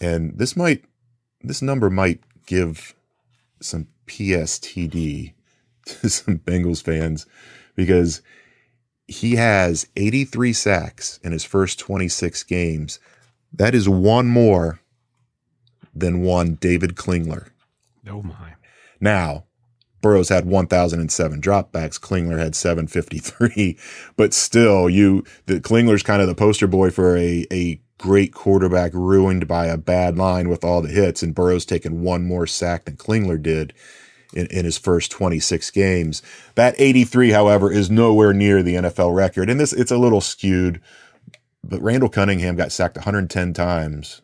And 0.00 0.36
this 0.38 0.56
might, 0.56 0.84
this 1.42 1.62
number 1.62 1.88
might 1.88 2.20
give 2.46 2.94
some 3.60 3.88
PSTD 4.06 5.32
to 5.86 6.08
some 6.08 6.38
Bengals 6.38 6.82
fans 6.82 7.26
because 7.76 8.22
he 9.06 9.36
has 9.36 9.86
83 9.96 10.52
sacks 10.52 11.20
in 11.22 11.32
his 11.32 11.44
first 11.44 11.78
26 11.78 12.42
games. 12.44 12.98
That 13.52 13.74
is 13.74 13.88
one 13.88 14.26
more 14.26 14.80
than 15.94 16.22
one 16.22 16.54
David 16.54 16.96
Klingler. 16.96 17.48
Oh 18.08 18.22
my. 18.22 18.54
Now, 19.00 19.44
Burrows 20.04 20.28
had 20.28 20.44
1,007 20.44 21.40
dropbacks. 21.40 21.98
Klingler 21.98 22.38
had 22.38 22.54
753, 22.54 23.78
but 24.18 24.34
still, 24.34 24.90
you 24.90 25.24
the 25.46 25.60
Klingler's 25.60 26.02
kind 26.02 26.20
of 26.20 26.28
the 26.28 26.34
poster 26.34 26.66
boy 26.66 26.90
for 26.90 27.16
a 27.16 27.46
a 27.50 27.80
great 27.96 28.34
quarterback 28.34 28.92
ruined 28.92 29.48
by 29.48 29.64
a 29.64 29.78
bad 29.78 30.18
line 30.18 30.50
with 30.50 30.62
all 30.62 30.82
the 30.82 30.90
hits, 30.90 31.22
and 31.22 31.34
Burrow's 31.34 31.64
taken 31.64 32.02
one 32.02 32.26
more 32.26 32.46
sack 32.46 32.84
than 32.84 32.98
Klingler 32.98 33.42
did 33.42 33.72
in, 34.34 34.46
in 34.48 34.66
his 34.66 34.76
first 34.76 35.10
26 35.10 35.70
games. 35.70 36.20
That 36.54 36.74
83, 36.76 37.30
however, 37.30 37.72
is 37.72 37.90
nowhere 37.90 38.34
near 38.34 38.62
the 38.62 38.74
NFL 38.74 39.14
record, 39.16 39.48
and 39.48 39.58
this 39.58 39.72
it's 39.72 39.90
a 39.90 39.96
little 39.96 40.20
skewed. 40.20 40.82
But 41.66 41.80
Randall 41.80 42.10
Cunningham 42.10 42.56
got 42.56 42.72
sacked 42.72 42.98
110 42.98 43.54
times 43.54 44.20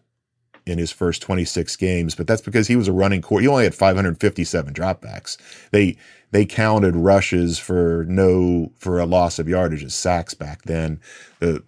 in 0.67 0.79
his 0.79 0.93
first 0.93 1.23
26 1.23 1.77
games, 1.77 2.15
but 2.15 2.27
that's 2.27 2.43
because 2.43 2.69
he 2.69 2.77
was 2.77 2.89
a 2.89 2.93
running 2.93 3.23
core. 3.23 3.41
He 3.41 3.49
only 3.49 3.65
had 3.65 3.75
557 3.75 4.75
dropbacks. 4.75 5.37
They 5.71 5.97
they 6.33 6.47
counted 6.47 6.95
rushes 6.97 7.59
for 7.59 8.05
no 8.09 8.73
for 8.77 9.01
a 9.01 9.07
loss 9.07 9.39
of 9.39 9.49
yardage 9.49 9.85
as 9.85 9.95
sacks 9.95 10.35
back 10.35 10.63
then. 10.63 11.01
The 11.41 11.63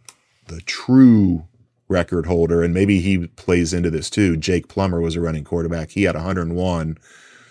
the 0.47 0.61
true 0.63 1.47
record 1.89 2.27
holder, 2.27 2.63
and 2.63 2.75
maybe 2.75 3.01
he 3.01 3.27
plays 3.29 3.73
into 3.73 3.91
this 3.91 4.11
too. 4.11 4.37
Jake 4.37 4.69
Plummer 4.69 5.01
was 5.01 5.17
a 5.17 5.21
running 5.21 5.45
quarterback. 5.45 5.91
He 5.91 6.05
had 6.05 6.15
101. 6.15 6.99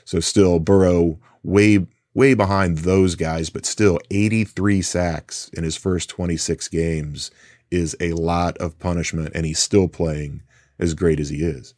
So 0.05 0.19
still 0.19 0.59
Burrow 0.59 1.19
way 1.43 1.87
way 2.13 2.33
behind 2.33 2.79
those 2.79 3.15
guys, 3.15 3.49
but 3.49 3.65
still 3.65 3.99
83 4.09 4.81
sacks 4.81 5.49
in 5.53 5.63
his 5.63 5.77
first 5.77 6.09
26 6.09 6.67
games 6.67 7.31
is 7.69 7.95
a 8.01 8.11
lot 8.11 8.57
of 8.57 8.77
punishment, 8.79 9.31
and 9.33 9.45
he's 9.45 9.59
still 9.59 9.87
playing 9.87 10.41
as 10.81 10.95
great 10.95 11.19
as 11.19 11.29
he 11.29 11.37
is. 11.37 11.73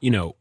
You 0.00 0.10
know, 0.10 0.36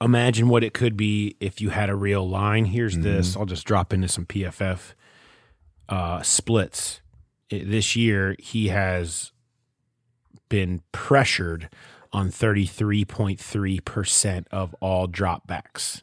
imagine 0.00 0.48
what 0.48 0.64
it 0.64 0.74
could 0.74 0.96
be 0.96 1.36
if 1.40 1.60
you 1.60 1.70
had 1.70 1.88
a 1.88 1.94
real 1.94 2.28
line. 2.28 2.64
Here's 2.66 2.94
mm-hmm. 2.94 3.04
this. 3.04 3.36
I'll 3.36 3.46
just 3.46 3.66
drop 3.66 3.92
into 3.92 4.08
some 4.08 4.26
PFF 4.26 4.94
uh, 5.88 6.22
splits. 6.22 7.00
It, 7.48 7.70
this 7.70 7.96
year, 7.96 8.36
he 8.38 8.68
has 8.68 9.32
been 10.48 10.82
pressured 10.92 11.68
on 12.12 12.28
33.3% 12.28 14.44
of 14.50 14.74
all 14.80 15.08
dropbacks. 15.08 16.02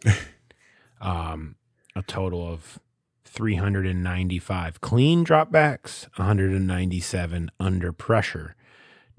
um, 1.01 1.55
a 1.95 2.01
total 2.01 2.47
of 2.47 2.79
395 3.25 4.81
clean 4.81 5.25
dropbacks, 5.25 6.07
197 6.17 7.51
under 7.59 7.93
pressure 7.93 8.55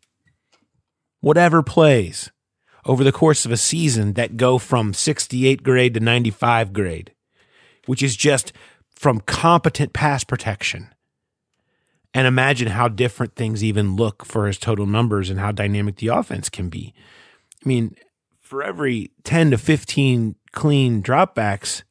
whatever 1.20 1.62
plays 1.62 2.32
over 2.88 3.04
the 3.04 3.12
course 3.12 3.44
of 3.44 3.52
a 3.52 3.56
season 3.56 4.14
that 4.14 4.38
go 4.38 4.56
from 4.56 4.94
68 4.94 5.62
grade 5.62 5.94
to 5.94 6.00
95 6.00 6.72
grade, 6.72 7.12
which 7.86 8.02
is 8.02 8.16
just 8.16 8.52
from 8.96 9.20
competent 9.20 9.92
pass 9.92 10.24
protection. 10.24 10.88
And 12.14 12.26
imagine 12.26 12.68
how 12.68 12.88
different 12.88 13.36
things 13.36 13.62
even 13.62 13.94
look 13.94 14.24
for 14.24 14.46
his 14.46 14.58
total 14.58 14.86
numbers 14.86 15.28
and 15.28 15.38
how 15.38 15.52
dynamic 15.52 15.96
the 15.96 16.08
offense 16.08 16.48
can 16.48 16.70
be. 16.70 16.94
I 17.64 17.68
mean, 17.68 17.94
for 18.40 18.62
every 18.62 19.12
10 19.24 19.50
to 19.50 19.58
15 19.58 20.34
clean 20.52 21.02
dropbacks, 21.02 21.82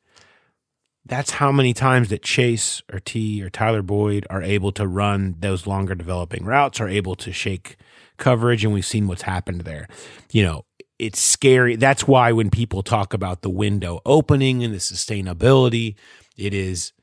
that's 1.06 1.32
how 1.32 1.52
many 1.52 1.74
times 1.74 2.10
that 2.10 2.24
Chase 2.24 2.82
or 2.92 3.00
Tee 3.00 3.42
or 3.44 3.50
Tyler 3.50 3.84
Boyd 3.84 4.26
are 4.30 4.42
able 4.42 4.72
to 4.74 4.88
run 4.88 5.36
those 5.40 5.68
longer 5.68 5.94
developing 5.94 6.44
routes, 6.44 6.82
are 6.82 6.90
able 6.90 7.16
to 7.18 7.32
shake 7.32 7.78
coverage, 8.18 8.66
and 8.66 8.74
we've 8.74 8.86
seen 8.86 9.08
what's 9.08 9.22
happened 9.22 9.62
there. 9.62 9.88
You 10.32 10.44
know, 10.44 10.66
it's 11.00 11.20
scary. 11.20 11.76
That's 11.76 12.08
why 12.08 12.32
when 12.32 12.50
people 12.50 12.84
talk 12.84 13.14
about 13.14 13.42
the 13.42 13.50
window 13.50 14.02
opening 14.06 14.64
and 14.64 14.74
the 14.74 14.80
sustainability, 14.80 15.96
it 16.36 16.54
is 16.54 16.94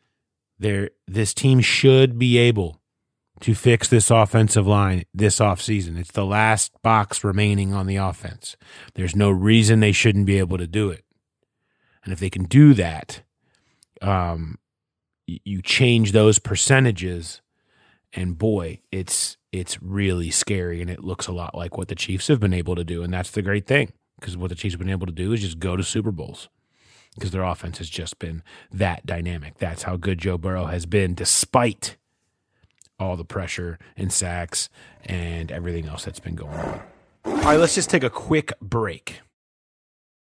there. 0.58 0.90
This 1.06 1.34
team 1.34 1.60
should 1.60 2.18
be 2.18 2.38
able 2.38 2.80
to 3.40 3.54
fix 3.54 3.88
this 3.88 4.10
offensive 4.10 4.66
line 4.66 5.04
this 5.12 5.38
offseason. 5.38 5.98
It's 5.98 6.12
the 6.12 6.24
last 6.24 6.72
box 6.82 7.24
remaining 7.24 7.74
on 7.74 7.86
the 7.86 7.96
offense. 7.96 8.56
There's 8.94 9.16
no 9.16 9.30
reason 9.30 9.80
they 9.80 9.92
shouldn't 9.92 10.26
be 10.26 10.38
able 10.38 10.58
to 10.58 10.66
do 10.66 10.90
it. 10.90 11.04
And 12.04 12.12
if 12.12 12.20
they 12.20 12.30
can 12.30 12.44
do 12.44 12.74
that, 12.74 13.22
um, 14.02 14.58
you 15.26 15.62
change 15.62 16.12
those 16.12 16.38
percentages, 16.38 17.40
and 18.12 18.36
boy, 18.36 18.80
it's 18.92 19.36
it's 19.54 19.80
really 19.80 20.30
scary 20.30 20.80
and 20.80 20.90
it 20.90 21.04
looks 21.04 21.28
a 21.28 21.32
lot 21.32 21.54
like 21.54 21.78
what 21.78 21.86
the 21.86 21.94
Chiefs 21.94 22.26
have 22.26 22.40
been 22.40 22.52
able 22.52 22.74
to 22.74 22.82
do. 22.82 23.04
And 23.04 23.14
that's 23.14 23.30
the 23.30 23.40
great 23.40 23.66
thing 23.66 23.92
because 24.18 24.36
what 24.36 24.48
the 24.48 24.56
Chiefs 24.56 24.74
have 24.74 24.80
been 24.80 24.90
able 24.90 25.06
to 25.06 25.12
do 25.12 25.32
is 25.32 25.42
just 25.42 25.60
go 25.60 25.76
to 25.76 25.84
Super 25.84 26.10
Bowls 26.10 26.48
because 27.14 27.30
their 27.30 27.44
offense 27.44 27.78
has 27.78 27.88
just 27.88 28.18
been 28.18 28.42
that 28.72 29.06
dynamic. 29.06 29.58
That's 29.58 29.84
how 29.84 29.96
good 29.96 30.18
Joe 30.18 30.38
Burrow 30.38 30.66
has 30.66 30.86
been 30.86 31.14
despite 31.14 31.96
all 32.98 33.16
the 33.16 33.24
pressure 33.24 33.78
and 33.96 34.12
sacks 34.12 34.68
and 35.04 35.52
everything 35.52 35.86
else 35.86 36.04
that's 36.04 36.20
been 36.20 36.34
going 36.34 36.56
on. 36.56 36.82
All 37.24 37.34
right, 37.36 37.60
let's 37.60 37.76
just 37.76 37.90
take 37.90 38.04
a 38.04 38.10
quick 38.10 38.52
break. 38.60 39.20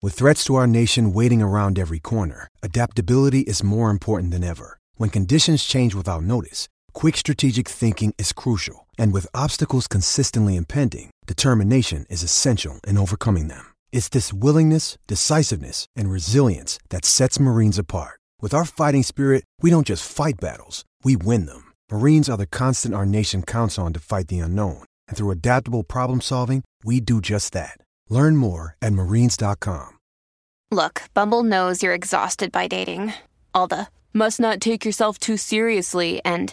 With 0.02 0.14
threats 0.14 0.44
to 0.46 0.56
our 0.56 0.66
nation 0.66 1.12
waiting 1.12 1.40
around 1.40 1.78
every 1.78 2.00
corner, 2.00 2.48
adaptability 2.64 3.40
is 3.40 3.62
more 3.62 3.90
important 3.90 4.32
than 4.32 4.42
ever. 4.42 4.80
When 4.96 5.10
conditions 5.10 5.64
change 5.64 5.94
without 5.94 6.24
notice, 6.24 6.68
quick 6.94 7.16
strategic 7.16 7.68
thinking 7.68 8.14
is 8.16 8.32
crucial. 8.32 8.86
And 8.98 9.12
with 9.12 9.34
obstacles 9.34 9.86
consistently 9.86 10.56
impending, 10.56 11.10
determination 11.26 12.06
is 12.08 12.22
essential 12.22 12.80
in 12.86 12.98
overcoming 12.98 13.48
them. 13.48 13.66
It's 13.92 14.08
this 14.08 14.32
willingness, 14.32 14.98
decisiveness, 15.06 15.86
and 15.96 16.10
resilience 16.10 16.78
that 16.90 17.04
sets 17.04 17.40
Marines 17.40 17.78
apart. 17.78 18.20
With 18.42 18.52
our 18.52 18.66
fighting 18.66 19.02
spirit, 19.02 19.44
we 19.62 19.70
don't 19.70 19.86
just 19.86 20.10
fight 20.10 20.34
battles, 20.38 20.84
we 21.02 21.16
win 21.16 21.46
them. 21.46 21.72
Marines 21.90 22.28
are 22.28 22.36
the 22.36 22.46
constant 22.46 22.94
our 22.94 23.06
nation 23.06 23.42
counts 23.42 23.78
on 23.78 23.92
to 23.94 24.00
fight 24.00 24.28
the 24.28 24.40
unknown. 24.40 24.84
And 25.08 25.16
through 25.16 25.30
adaptable 25.30 25.82
problem 25.82 26.20
solving, 26.20 26.62
we 26.84 27.00
do 27.00 27.20
just 27.22 27.54
that. 27.54 27.78
Learn 28.10 28.36
more 28.36 28.76
at 28.82 28.92
marines.com. 28.92 29.98
Look, 30.70 31.02
Bumble 31.14 31.44
knows 31.44 31.82
you're 31.82 31.94
exhausted 31.94 32.50
by 32.50 32.66
dating. 32.66 33.12
All 33.54 33.68
the 33.68 33.86
must 34.12 34.40
not 34.40 34.60
take 34.60 34.84
yourself 34.84 35.18
too 35.18 35.36
seriously 35.36 36.20
and 36.24 36.52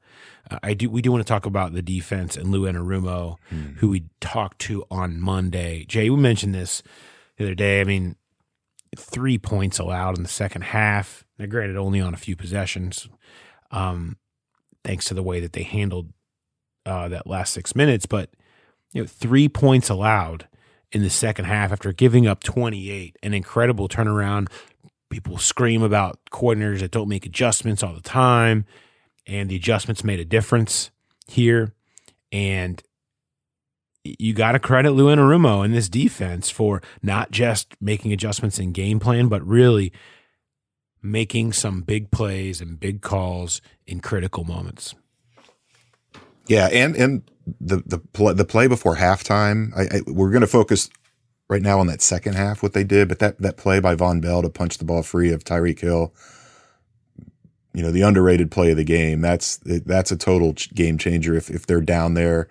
I 0.63 0.73
do. 0.73 0.89
We 0.89 1.01
do 1.01 1.11
want 1.11 1.25
to 1.25 1.27
talk 1.31 1.45
about 1.45 1.73
the 1.73 1.81
defense 1.81 2.35
and 2.37 2.49
Lou 2.51 2.71
Anarumo, 2.71 3.37
Hmm. 3.49 3.61
who 3.77 3.89
we 3.89 4.05
talked 4.19 4.59
to 4.59 4.83
on 4.91 5.19
Monday. 5.19 5.85
Jay, 5.87 6.09
we 6.09 6.17
mentioned 6.17 6.53
this 6.55 6.81
the 7.37 7.45
other 7.45 7.55
day. 7.55 7.81
I 7.81 7.83
mean, 7.83 8.15
three 8.97 9.37
points 9.37 9.79
allowed 9.79 10.17
in 10.17 10.23
the 10.23 10.29
second 10.29 10.63
half. 10.63 11.23
Now, 11.39 11.45
granted, 11.45 11.77
only 11.77 12.01
on 12.01 12.13
a 12.13 12.17
few 12.17 12.35
possessions, 12.35 13.07
um, 13.71 14.17
thanks 14.83 15.05
to 15.05 15.13
the 15.13 15.23
way 15.23 15.39
that 15.39 15.53
they 15.53 15.63
handled 15.63 16.11
uh, 16.85 17.07
that 17.09 17.27
last 17.27 17.53
six 17.53 17.75
minutes. 17.75 18.05
But 18.05 18.29
you 18.93 19.01
know, 19.01 19.07
three 19.07 19.47
points 19.47 19.89
allowed 19.89 20.47
in 20.91 21.01
the 21.03 21.09
second 21.09 21.45
half 21.45 21.71
after 21.71 21.93
giving 21.93 22.27
up 22.27 22.43
28. 22.43 23.15
An 23.23 23.33
incredible 23.33 23.87
turnaround. 23.87 24.49
People 25.09 25.37
scream 25.37 25.81
about 25.83 26.19
coordinators 26.31 26.79
that 26.79 26.91
don't 26.91 27.07
make 27.09 27.25
adjustments 27.25 27.83
all 27.83 27.93
the 27.93 28.01
time, 28.01 28.65
and 29.27 29.49
the 29.49 29.55
adjustments 29.55 30.03
made 30.03 30.19
a 30.19 30.25
difference 30.25 30.91
here. 31.27 31.73
And 32.31 32.81
you 34.03 34.33
got 34.33 34.53
to 34.53 34.59
credit 34.59 34.91
Lou 34.91 35.13
Anarumo 35.13 35.63
and 35.63 35.73
this 35.73 35.89
defense 35.89 36.49
for 36.49 36.81
not 37.03 37.31
just 37.31 37.75
making 37.79 38.13
adjustments 38.13 38.57
in 38.59 38.71
game 38.71 38.99
plan, 38.99 39.27
but 39.27 39.45
really 39.45 39.91
making 41.01 41.53
some 41.53 41.81
big 41.81 42.11
plays 42.11 42.61
and 42.61 42.79
big 42.79 43.01
calls 43.01 43.61
in 43.85 43.99
critical 43.99 44.43
moments. 44.43 44.95
Yeah, 46.47 46.67
and 46.71 46.95
and 46.95 47.23
the 47.59 47.83
the 47.85 47.99
play, 47.99 48.33
the 48.33 48.45
play 48.45 48.67
before 48.67 48.95
halftime, 48.95 49.71
I, 49.75 49.97
I, 49.97 50.01
we're 50.07 50.31
going 50.31 50.41
to 50.41 50.47
focus 50.47 50.89
right 51.49 51.61
now 51.61 51.79
on 51.79 51.87
that 51.87 52.01
second 52.01 52.33
half 52.33 52.63
what 52.63 52.73
they 52.73 52.83
did, 52.83 53.07
but 53.07 53.19
that 53.19 53.39
that 53.39 53.57
play 53.57 53.79
by 53.79 53.95
Vonn 53.95 54.21
Bell 54.21 54.41
to 54.41 54.49
punch 54.49 54.77
the 54.77 54.85
ball 54.85 55.03
free 55.03 55.31
of 55.31 55.43
Tyreek 55.43 55.79
Hill, 55.79 56.13
you 57.73 57.81
know, 57.81 57.91
the 57.91 58.01
underrated 58.01 58.51
play 58.51 58.71
of 58.71 58.77
the 58.77 58.83
game. 58.83 59.21
That's 59.21 59.57
that's 59.57 60.11
a 60.11 60.17
total 60.17 60.53
game 60.73 60.97
changer 60.97 61.35
if 61.35 61.49
if 61.49 61.65
they're 61.65 61.81
down 61.81 62.13
there 62.13 62.47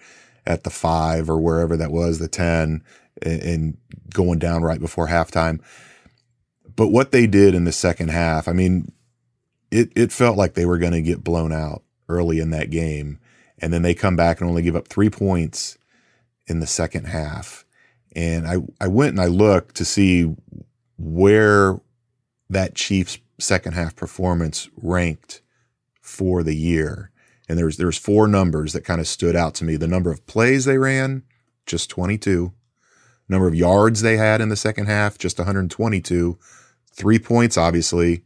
at 0.47 0.65
the 0.65 0.71
five 0.71 1.29
or 1.29 1.39
wherever 1.39 1.77
that 1.77 1.93
was, 1.93 2.19
the 2.19 2.29
ten, 2.29 2.83
and, 3.23 3.43
and 3.43 3.77
going 4.13 4.39
down 4.39 4.63
right 4.63 4.81
before 4.81 5.09
halftime. 5.09 5.61
But 6.75 6.89
what 6.89 7.13
they 7.13 7.27
did 7.27 7.55
in 7.55 7.65
the 7.65 7.73
second 7.73 8.09
half, 8.09 8.49
I 8.49 8.53
mean, 8.53 8.93
it 9.71 9.93
it 9.95 10.13
felt 10.13 10.37
like 10.37 10.55
they 10.55 10.67
were 10.67 10.79
going 10.79 10.93
to 10.93 11.03
get 11.03 11.25
blown 11.25 11.53
out 11.53 11.83
early 12.09 12.41
in 12.41 12.51
that 12.51 12.71
game 12.71 13.19
and 13.61 13.73
then 13.73 13.83
they 13.83 13.95
come 13.95 14.17
back 14.17 14.41
and 14.41 14.49
only 14.49 14.63
give 14.63 14.77
up 14.77 14.89
three 14.89 15.11
points 15.11 15.79
in 16.47 16.61
the 16.61 16.67
second 16.67 17.07
half. 17.07 17.65
And 18.17 18.47
I, 18.47 18.57
I 18.81 18.89
went 18.89 19.11
and 19.11 19.21
I 19.21 19.27
looked 19.27 19.77
to 19.77 19.85
see 19.85 20.35
where 20.99 21.81
that 22.49 22.75
Chiefs 22.75 23.19
second 23.41 23.73
half 23.73 23.97
performance 23.97 24.69
ranked 24.77 25.43
for 26.01 26.43
the 26.43 26.57
year. 26.57 27.11
And 27.49 27.59
there's 27.59 27.77
there's 27.77 27.99
four 27.99 28.29
numbers 28.29 28.73
that 28.73 28.85
kind 28.85 29.01
of 29.01 29.09
stood 29.09 29.35
out 29.35 29.55
to 29.57 29.65
me. 29.65 29.77
The 29.77 29.89
number 29.89 30.11
of 30.11 30.27
plays 30.27 30.65
they 30.65 30.79
ran, 30.79 31.25
just 31.67 31.91
22. 31.91 32.53
Number 33.29 33.47
of 33.47 33.55
yards 33.55 34.03
they 34.03 34.17
had 34.17 34.41
in 34.41 34.49
the 34.49 34.57
second 34.57 34.87
half, 34.87 35.19
just 35.19 35.39
122. 35.39 36.39
Three 36.93 37.19
points, 37.19 37.57
obviously, 37.57 38.25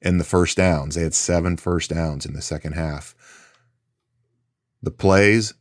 and 0.00 0.20
the 0.20 0.24
first 0.24 0.56
downs. 0.56 0.94
They 0.94 1.02
had 1.02 1.14
seven 1.14 1.56
first 1.56 1.90
downs 1.90 2.24
in 2.24 2.32
the 2.32 2.42
second 2.42 2.72
half. 2.72 3.14
The 4.82 4.92
plays 4.92 5.54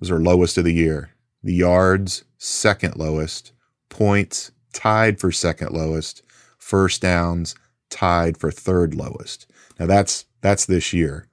was 0.00 0.08
their 0.08 0.18
lowest 0.18 0.56
of 0.56 0.64
the 0.64 0.72
year. 0.72 1.10
The 1.42 1.54
yards, 1.54 2.24
second 2.38 2.96
lowest. 2.96 3.52
Points, 3.88 4.50
tied 4.72 5.20
for 5.20 5.30
second 5.30 5.72
lowest. 5.72 6.22
First 6.58 7.02
downs, 7.02 7.54
tied 7.92 8.38
for 8.38 8.50
third 8.50 8.94
lowest. 8.94 9.46
Now 9.78 9.86
that's 9.86 10.24
that's 10.40 10.66
this 10.66 10.92
year. 10.92 11.28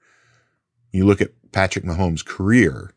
You 0.92 1.06
look 1.06 1.22
at 1.22 1.32
Patrick 1.52 1.86
Mahomes' 1.86 2.26
career, 2.26 2.92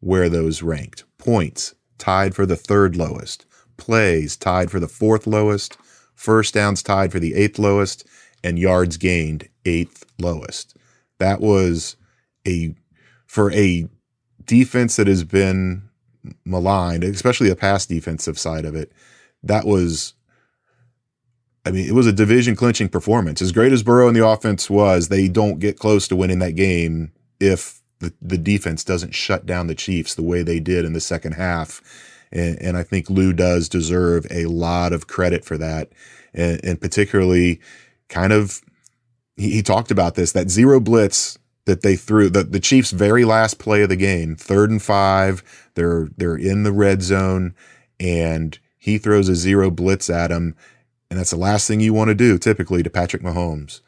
where 0.00 0.28
those 0.28 0.62
ranked. 0.62 1.04
Points, 1.18 1.74
tied 1.98 2.34
for 2.34 2.46
the 2.46 2.56
third 2.56 2.96
lowest. 2.96 3.44
Plays, 3.76 4.36
tied 4.36 4.70
for 4.70 4.80
the 4.80 4.88
fourth 4.88 5.26
lowest. 5.26 5.76
First 6.14 6.54
downs, 6.54 6.82
tied 6.82 7.12
for 7.12 7.20
the 7.20 7.34
eighth 7.34 7.58
lowest. 7.58 8.06
And 8.44 8.58
yards 8.58 8.96
gained, 8.96 9.48
eighth 9.64 10.04
lowest. 10.18 10.76
That 11.18 11.40
was 11.40 11.96
a 12.46 12.74
for 13.26 13.50
a 13.52 13.88
defense 14.44 14.96
that 14.96 15.06
has 15.06 15.24
been 15.24 15.88
maligned, 16.44 17.04
especially 17.04 17.48
the 17.48 17.56
pass 17.56 17.86
defensive 17.86 18.38
side 18.38 18.64
of 18.64 18.74
it, 18.74 18.92
that 19.42 19.64
was, 19.66 20.14
I 21.64 21.70
mean, 21.70 21.88
it 21.88 21.94
was 21.94 22.06
a 22.06 22.12
division 22.12 22.56
clinching 22.56 22.88
performance. 22.88 23.40
As 23.40 23.52
great 23.52 23.72
as 23.72 23.82
Burrow 23.82 24.08
and 24.08 24.16
the 24.16 24.26
offense 24.26 24.68
was, 24.68 25.08
they 25.08 25.28
don't 25.28 25.60
get 25.60 25.78
close 25.78 26.08
to 26.08 26.16
winning 26.16 26.40
that 26.40 26.56
game 26.56 27.12
if 27.38 27.80
the, 28.00 28.12
the 28.20 28.38
defense 28.38 28.82
doesn't 28.82 29.14
shut 29.14 29.46
down 29.46 29.68
the 29.68 29.74
Chiefs 29.74 30.14
the 30.14 30.22
way 30.22 30.42
they 30.42 30.58
did 30.58 30.84
in 30.84 30.92
the 30.92 31.00
second 31.00 31.32
half. 31.32 31.80
And, 32.32 32.60
and 32.60 32.76
I 32.76 32.82
think 32.82 33.08
Lou 33.08 33.32
does 33.32 33.68
deserve 33.68 34.26
a 34.30 34.46
lot 34.46 34.92
of 34.92 35.06
credit 35.06 35.44
for 35.44 35.56
that. 35.58 35.90
And, 36.34 36.60
and 36.64 36.80
particularly 36.80 37.60
kind 38.08 38.32
of, 38.32 38.60
he, 39.36 39.52
he 39.52 39.62
talked 39.62 39.90
about 39.90 40.16
this, 40.16 40.32
that 40.32 40.50
zero 40.50 40.80
blitz 40.80 41.38
that 41.64 41.82
they 41.82 41.94
threw 41.94 42.28
the, 42.28 42.42
the 42.42 42.60
Chiefs 42.60 42.90
very 42.90 43.24
last 43.24 43.58
play 43.58 43.82
of 43.82 43.88
the 43.88 43.96
game, 43.96 44.34
third 44.34 44.70
and 44.70 44.82
five. 44.82 45.70
They're 45.74 46.08
they're 46.16 46.36
in 46.36 46.64
the 46.64 46.72
red 46.72 47.02
zone 47.02 47.54
and 48.00 48.58
he 48.78 48.98
throws 48.98 49.28
a 49.28 49.36
zero 49.36 49.70
blitz 49.70 50.10
at 50.10 50.32
him. 50.32 50.56
And 51.12 51.18
that's 51.18 51.32
the 51.32 51.36
last 51.36 51.68
thing 51.68 51.80
you 51.80 51.92
want 51.92 52.08
to 52.08 52.14
do 52.14 52.38
typically 52.38 52.82
to 52.82 52.88
Patrick 52.88 53.20
Mahomes. 53.20 53.82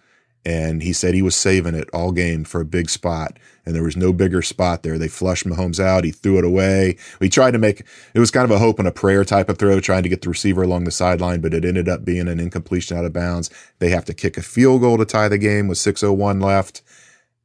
And 0.45 0.83
he 0.83 0.93
said 0.93 1.15
he 1.15 1.23
was 1.23 1.35
saving 1.35 1.75
it 1.75 1.89
all 1.91 2.13
game 2.13 2.45
for 2.45 2.61
a 2.61 2.67
big 2.67 2.91
spot. 2.91 3.39
And 3.65 3.75
there 3.75 3.83
was 3.83 3.97
no 3.97 4.13
bigger 4.13 4.43
spot 4.43 4.83
there. 4.83 4.99
They 4.99 5.09
flushed 5.09 5.47
Mahomes 5.47 5.81
out. 5.81 6.05
He 6.05 6.11
threw 6.11 6.37
it 6.37 6.45
away. 6.45 6.99
We 7.21 7.31
tried 7.31 7.53
to 7.53 7.59
make 7.59 7.81
it 8.13 8.19
was 8.19 8.31
kind 8.31 8.45
of 8.45 8.51
a 8.51 8.59
hope 8.59 8.79
and 8.79 8.87
a 8.87 8.93
prayer 8.93 9.25
type 9.25 9.49
of 9.49 9.57
throw, 9.57 9.81
trying 9.81 10.03
to 10.03 10.11
get 10.11 10.21
the 10.21 10.29
receiver 10.29 10.65
along 10.65 10.85
the 10.85 10.91
sideline, 10.91 11.41
but 11.41 11.55
it 11.55 11.65
ended 11.65 11.89
up 11.89 12.05
being 12.05 12.29
an 12.29 12.39
incompletion 12.39 12.95
out 12.95 13.07
of 13.07 13.15
bounds. 13.15 13.49
They 13.79 13.89
have 13.89 14.05
to 14.05 14.13
kick 14.13 14.37
a 14.37 14.43
field 14.43 14.83
goal 14.83 14.99
to 14.99 15.07
tie 15.07 15.29
the 15.29 15.39
game 15.39 15.67
with 15.67 15.79
601 15.79 16.41
left. 16.41 16.83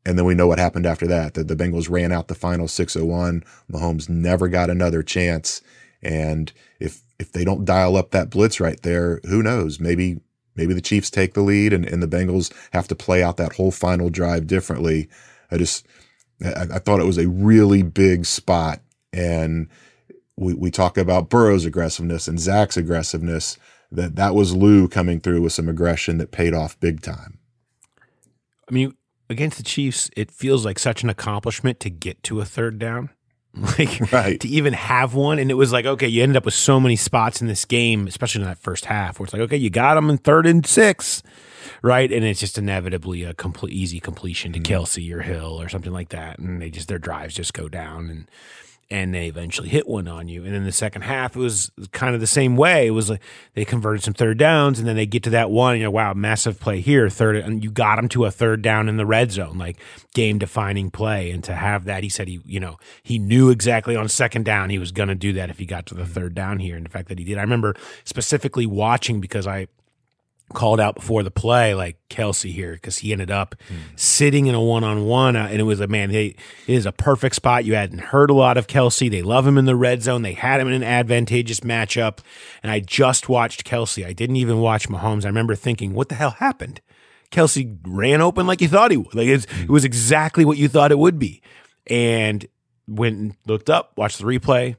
And 0.05 0.17
then 0.17 0.25
we 0.25 0.35
know 0.35 0.47
what 0.47 0.59
happened 0.59 0.87
after 0.87 1.07
that. 1.07 1.35
That 1.35 1.47
the 1.47 1.55
Bengals 1.55 1.89
ran 1.89 2.11
out 2.11 2.27
the 2.27 2.35
final 2.35 2.67
601. 2.67 3.45
Mahomes 3.71 4.09
never 4.09 4.49
got 4.49 4.69
another 4.69 5.03
chance. 5.03 5.61
And 6.01 6.51
if 7.19 7.31
they 7.31 7.43
don't 7.43 7.65
dial 7.65 7.97
up 7.97 8.11
that 8.11 8.29
blitz 8.29 8.59
right 8.59 8.81
there, 8.81 9.19
who 9.25 9.43
knows? 9.43 9.79
Maybe 9.79 10.21
maybe 10.55 10.73
the 10.73 10.81
Chiefs 10.81 11.09
take 11.09 11.33
the 11.33 11.41
lead 11.41 11.73
and, 11.73 11.85
and 11.85 12.01
the 12.01 12.07
Bengals 12.07 12.51
have 12.71 12.87
to 12.87 12.95
play 12.95 13.21
out 13.21 13.37
that 13.37 13.53
whole 13.53 13.71
final 13.71 14.09
drive 14.09 14.47
differently. 14.47 15.07
I 15.51 15.57
just 15.57 15.85
I, 16.43 16.67
I 16.73 16.79
thought 16.79 16.99
it 16.99 17.05
was 17.05 17.17
a 17.17 17.27
really 17.27 17.83
big 17.83 18.25
spot. 18.25 18.81
And 19.11 19.67
we, 20.35 20.53
we 20.53 20.71
talk 20.71 20.97
about 20.97 21.29
Burrow's 21.29 21.65
aggressiveness 21.65 22.27
and 22.27 22.39
Zac's 22.39 22.77
aggressiveness. 22.77 23.57
That 23.91 24.15
that 24.17 24.35
was 24.35 24.55
Lou 24.55 24.87
coming 24.87 25.19
through 25.19 25.41
with 25.41 25.53
some 25.53 25.67
aggression 25.67 26.19
that 26.19 26.31
paid 26.31 26.53
off 26.53 26.79
big 26.79 27.01
time. 27.01 27.39
I 28.69 28.71
mean, 28.71 28.95
against 29.29 29.57
the 29.57 29.63
Chiefs, 29.63 30.11
it 30.15 30.29
feels 30.29 30.63
like 30.63 30.77
such 30.77 31.01
an 31.03 31.09
accomplishment 31.09 31.79
to 31.79 31.89
get 31.89 32.21
to 32.23 32.39
a 32.39 32.45
third 32.45 32.77
down. 32.77 33.09
Like 33.79 34.11
Right. 34.11 34.39
to 34.39 34.47
even 34.47 34.73
have 34.73 35.13
one. 35.15 35.39
And 35.39 35.49
it 35.51 35.55
was 35.55 35.71
like, 35.71 35.85
okay, 35.85 36.07
you 36.07 36.23
ended 36.23 36.37
up 36.37 36.45
with 36.45 36.53
so 36.53 36.79
many 36.79 36.95
spots 36.95 37.41
in 37.41 37.47
this 37.47 37.65
game, 37.65 38.07
especially 38.07 38.41
in 38.41 38.47
that 38.47 38.59
first 38.59 38.85
half, 38.85 39.19
where 39.19 39.25
it's 39.25 39.33
like, 39.33 39.41
okay, 39.43 39.57
you 39.57 39.69
got 39.69 39.95
them 39.95 40.09
in 40.09 40.17
third 40.17 40.45
and 40.45 40.65
six. 40.65 41.23
Right. 41.81 42.11
And 42.11 42.23
it's 42.23 42.39
just 42.39 42.57
inevitably 42.57 43.23
a 43.23 43.33
complete 43.33 43.73
easy 43.73 43.99
completion 43.99 44.53
to 44.53 44.59
mm-hmm. 44.59 44.73
Kelce 44.73 45.11
or 45.11 45.21
Hill 45.21 45.61
or 45.61 45.69
something 45.69 45.91
like 45.91 46.09
that. 46.09 46.39
And 46.39 46.61
they 46.61 46.69
just 46.69 46.87
their 46.87 46.99
drives 46.99 47.35
just 47.35 47.53
go 47.53 47.67
down 47.67 48.09
and 48.09 48.29
and 48.91 49.13
they 49.13 49.27
eventually 49.27 49.69
hit 49.69 49.87
one 49.87 50.07
on 50.07 50.27
you. 50.27 50.43
And 50.43 50.53
then 50.53 50.63
the 50.63 50.71
second 50.71 51.03
half, 51.03 51.35
it 51.35 51.39
was 51.39 51.71
kind 51.91 52.15
of 52.15 52.21
the 52.21 52.27
same 52.27 52.55
way. 52.55 52.87
It 52.87 52.91
was 52.91 53.11
like 53.11 53.21
they 53.53 53.63
converted 53.63 54.03
some 54.03 54.15
third 54.15 54.39
downs, 54.39 54.79
and 54.79 54.87
then 54.87 54.95
they 54.95 55.05
get 55.05 55.23
to 55.23 55.29
that 55.31 55.51
one. 55.51 55.77
You 55.77 55.83
know, 55.83 55.91
wow, 55.91 56.13
massive 56.13 56.59
play 56.59 56.81
here, 56.81 57.09
third, 57.09 57.35
and 57.35 57.63
you 57.63 57.69
got 57.69 57.97
them 57.97 58.09
to 58.09 58.25
a 58.25 58.31
third 58.31 58.61
down 58.61 58.89
in 58.89 58.97
the 58.97 59.05
red 59.05 59.31
zone, 59.31 59.57
like 59.57 59.77
game 60.13 60.39
defining 60.39 60.89
play. 60.89 61.29
And 61.29 61.43
to 61.43 61.53
have 61.53 61.85
that, 61.85 62.01
he 62.01 62.09
said 62.09 62.27
he, 62.27 62.41
you 62.45 62.59
know, 62.59 62.77
he 63.03 63.19
knew 63.19 63.49
exactly 63.49 63.95
on 63.95 64.09
second 64.09 64.45
down 64.45 64.69
he 64.69 64.79
was 64.79 64.91
going 64.91 65.09
to 65.09 65.15
do 65.15 65.33
that 65.33 65.49
if 65.49 65.59
he 65.59 65.65
got 65.65 65.85
to 65.87 65.95
the 65.95 66.05
third 66.05 66.33
down 66.33 66.59
here. 66.59 66.75
And 66.75 66.85
the 66.85 66.89
fact 66.89 67.09
that 67.09 67.19
he 67.19 67.25
did, 67.25 67.37
I 67.37 67.41
remember 67.41 67.75
specifically 68.05 68.65
watching 68.65 69.21
because 69.21 69.45
I 69.45 69.67
called 70.53 70.79
out 70.79 70.95
before 70.95 71.23
the 71.23 71.31
play, 71.31 71.73
like 71.73 71.97
Kelce 72.09 72.51
here, 72.51 72.73
because 72.73 72.97
he 72.99 73.11
ended 73.11 73.31
up 73.31 73.55
sitting 73.95 74.47
in 74.47 74.55
a 74.55 74.61
one 74.61 74.83
on 74.83 75.05
one. 75.05 75.35
And 75.35 75.59
it 75.59 75.63
was 75.63 75.79
a 75.79 75.87
man, 75.87 76.11
it 76.11 76.35
is 76.67 76.85
a 76.85 76.91
perfect 76.91 77.35
spot. 77.35 77.65
You 77.65 77.75
hadn't 77.75 77.99
heard 77.99 78.29
a 78.29 78.33
lot 78.33 78.57
of 78.57 78.67
Kelce. 78.67 79.09
They 79.09 79.21
love 79.21 79.45
him 79.45 79.57
in 79.57 79.65
the 79.65 79.75
red 79.75 80.03
zone. 80.03 80.21
They 80.21 80.33
had 80.33 80.59
him 80.59 80.67
in 80.67 80.73
an 80.73 80.83
advantageous 80.83 81.61
matchup. 81.61 82.19
And 82.63 82.71
I 82.71 82.79
just 82.79 83.29
watched 83.29 83.65
Kelce. 83.65 84.05
I 84.05 84.13
didn't 84.13 84.37
even 84.37 84.59
watch 84.59 84.89
Mahomes. 84.89 85.25
I 85.25 85.29
remember 85.29 85.55
thinking, 85.55 85.93
what 85.93 86.09
the 86.09 86.15
hell 86.15 86.31
happened? 86.31 86.81
Kelce 87.31 87.77
ran 87.85 88.21
open 88.21 88.47
like 88.47 88.61
you 88.61 88.67
thought 88.67 88.91
he 88.91 88.97
would. 88.97 89.13
Like 89.13 89.27
it's, 89.27 89.45
it 89.61 89.69
was 89.69 89.85
exactly 89.85 90.45
what 90.45 90.57
you 90.57 90.67
thought 90.67 90.91
it 90.91 90.97
would 90.97 91.19
be. 91.19 91.41
And 91.87 92.47
when 92.87 93.35
looked 93.45 93.69
up, 93.69 93.97
watched 93.97 94.17
the 94.17 94.25
replay, 94.25 94.77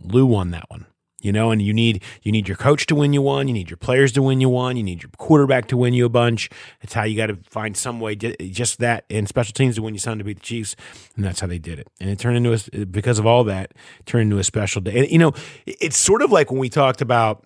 Lou 0.00 0.26
won 0.26 0.50
that 0.52 0.70
one 0.70 0.86
you 1.26 1.32
know 1.32 1.50
and 1.50 1.60
you 1.60 1.74
need 1.74 2.02
you 2.22 2.32
need 2.32 2.48
your 2.48 2.56
coach 2.56 2.86
to 2.86 2.94
win 2.94 3.12
you 3.12 3.20
one 3.20 3.48
you 3.48 3.54
need 3.54 3.68
your 3.68 3.76
players 3.76 4.12
to 4.12 4.22
win 4.22 4.40
you 4.40 4.48
one 4.48 4.76
you 4.76 4.82
need 4.82 5.02
your 5.02 5.10
quarterback 5.18 5.66
to 5.68 5.76
win 5.76 5.92
you 5.92 6.06
a 6.06 6.08
bunch. 6.08 6.48
It's 6.80 6.94
how 6.94 7.04
you 7.04 7.16
got 7.16 7.26
to 7.26 7.36
find 7.50 7.76
some 7.76 8.00
way 8.00 8.14
just 8.14 8.78
that 8.78 9.04
and 9.10 9.28
special 9.28 9.52
teams 9.52 9.74
to 9.76 9.82
win 9.82 9.94
you 9.94 10.00
something 10.00 10.20
to 10.20 10.24
beat 10.24 10.38
the 10.38 10.42
chiefs 10.42 10.76
and 11.16 11.24
that's 11.24 11.40
how 11.40 11.46
they 11.46 11.58
did 11.58 11.78
it. 11.78 11.88
And 12.00 12.08
it 12.08 12.18
turned 12.18 12.36
into 12.36 12.52
a 12.52 12.86
because 12.86 13.18
of 13.18 13.26
all 13.26 13.44
that 13.44 13.74
turned 14.06 14.22
into 14.22 14.38
a 14.38 14.44
special 14.44 14.80
day. 14.80 15.00
And 15.00 15.10
you 15.10 15.18
know 15.18 15.32
it's 15.66 15.98
sort 15.98 16.22
of 16.22 16.32
like 16.32 16.50
when 16.50 16.60
we 16.60 16.70
talked 16.70 17.02
about 17.02 17.44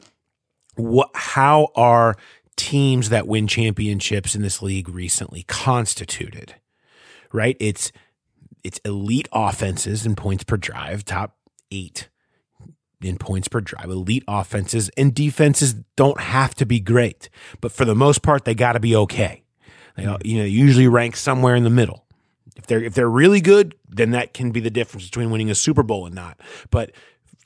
what 0.76 1.10
how 1.14 1.68
are 1.74 2.16
teams 2.56 3.08
that 3.08 3.26
win 3.26 3.46
championships 3.46 4.34
in 4.34 4.42
this 4.42 4.60
league 4.60 4.88
recently 4.88 5.42
constituted 5.44 6.54
right? 7.32 7.56
It's 7.60 7.92
it's 8.62 8.78
elite 8.84 9.28
offenses 9.32 10.04
and 10.04 10.16
points 10.16 10.44
per 10.44 10.56
drive 10.56 11.04
top 11.04 11.36
eight 11.70 12.08
in 13.02 13.16
points 13.16 13.48
per 13.48 13.60
drive. 13.60 13.90
Elite 13.90 14.24
offenses 14.28 14.90
and 14.96 15.14
defenses 15.14 15.74
don't 15.96 16.20
have 16.20 16.54
to 16.56 16.66
be 16.66 16.80
great, 16.80 17.28
but 17.60 17.72
for 17.72 17.84
the 17.84 17.94
most 17.94 18.22
part, 18.22 18.44
they 18.44 18.54
got 18.54 18.72
to 18.72 18.80
be 18.80 18.94
okay. 18.94 19.42
They, 19.96 20.04
you 20.24 20.38
know, 20.38 20.44
usually 20.44 20.88
rank 20.88 21.16
somewhere 21.16 21.54
in 21.54 21.64
the 21.64 21.70
middle. 21.70 22.06
If 22.56 22.66
they're 22.66 22.82
if 22.82 22.94
they're 22.94 23.08
really 23.08 23.40
good, 23.40 23.74
then 23.88 24.10
that 24.10 24.34
can 24.34 24.50
be 24.50 24.60
the 24.60 24.70
difference 24.70 25.06
between 25.06 25.30
winning 25.30 25.50
a 25.50 25.54
Super 25.54 25.82
Bowl 25.82 26.06
and 26.06 26.14
not. 26.14 26.40
But 26.70 26.92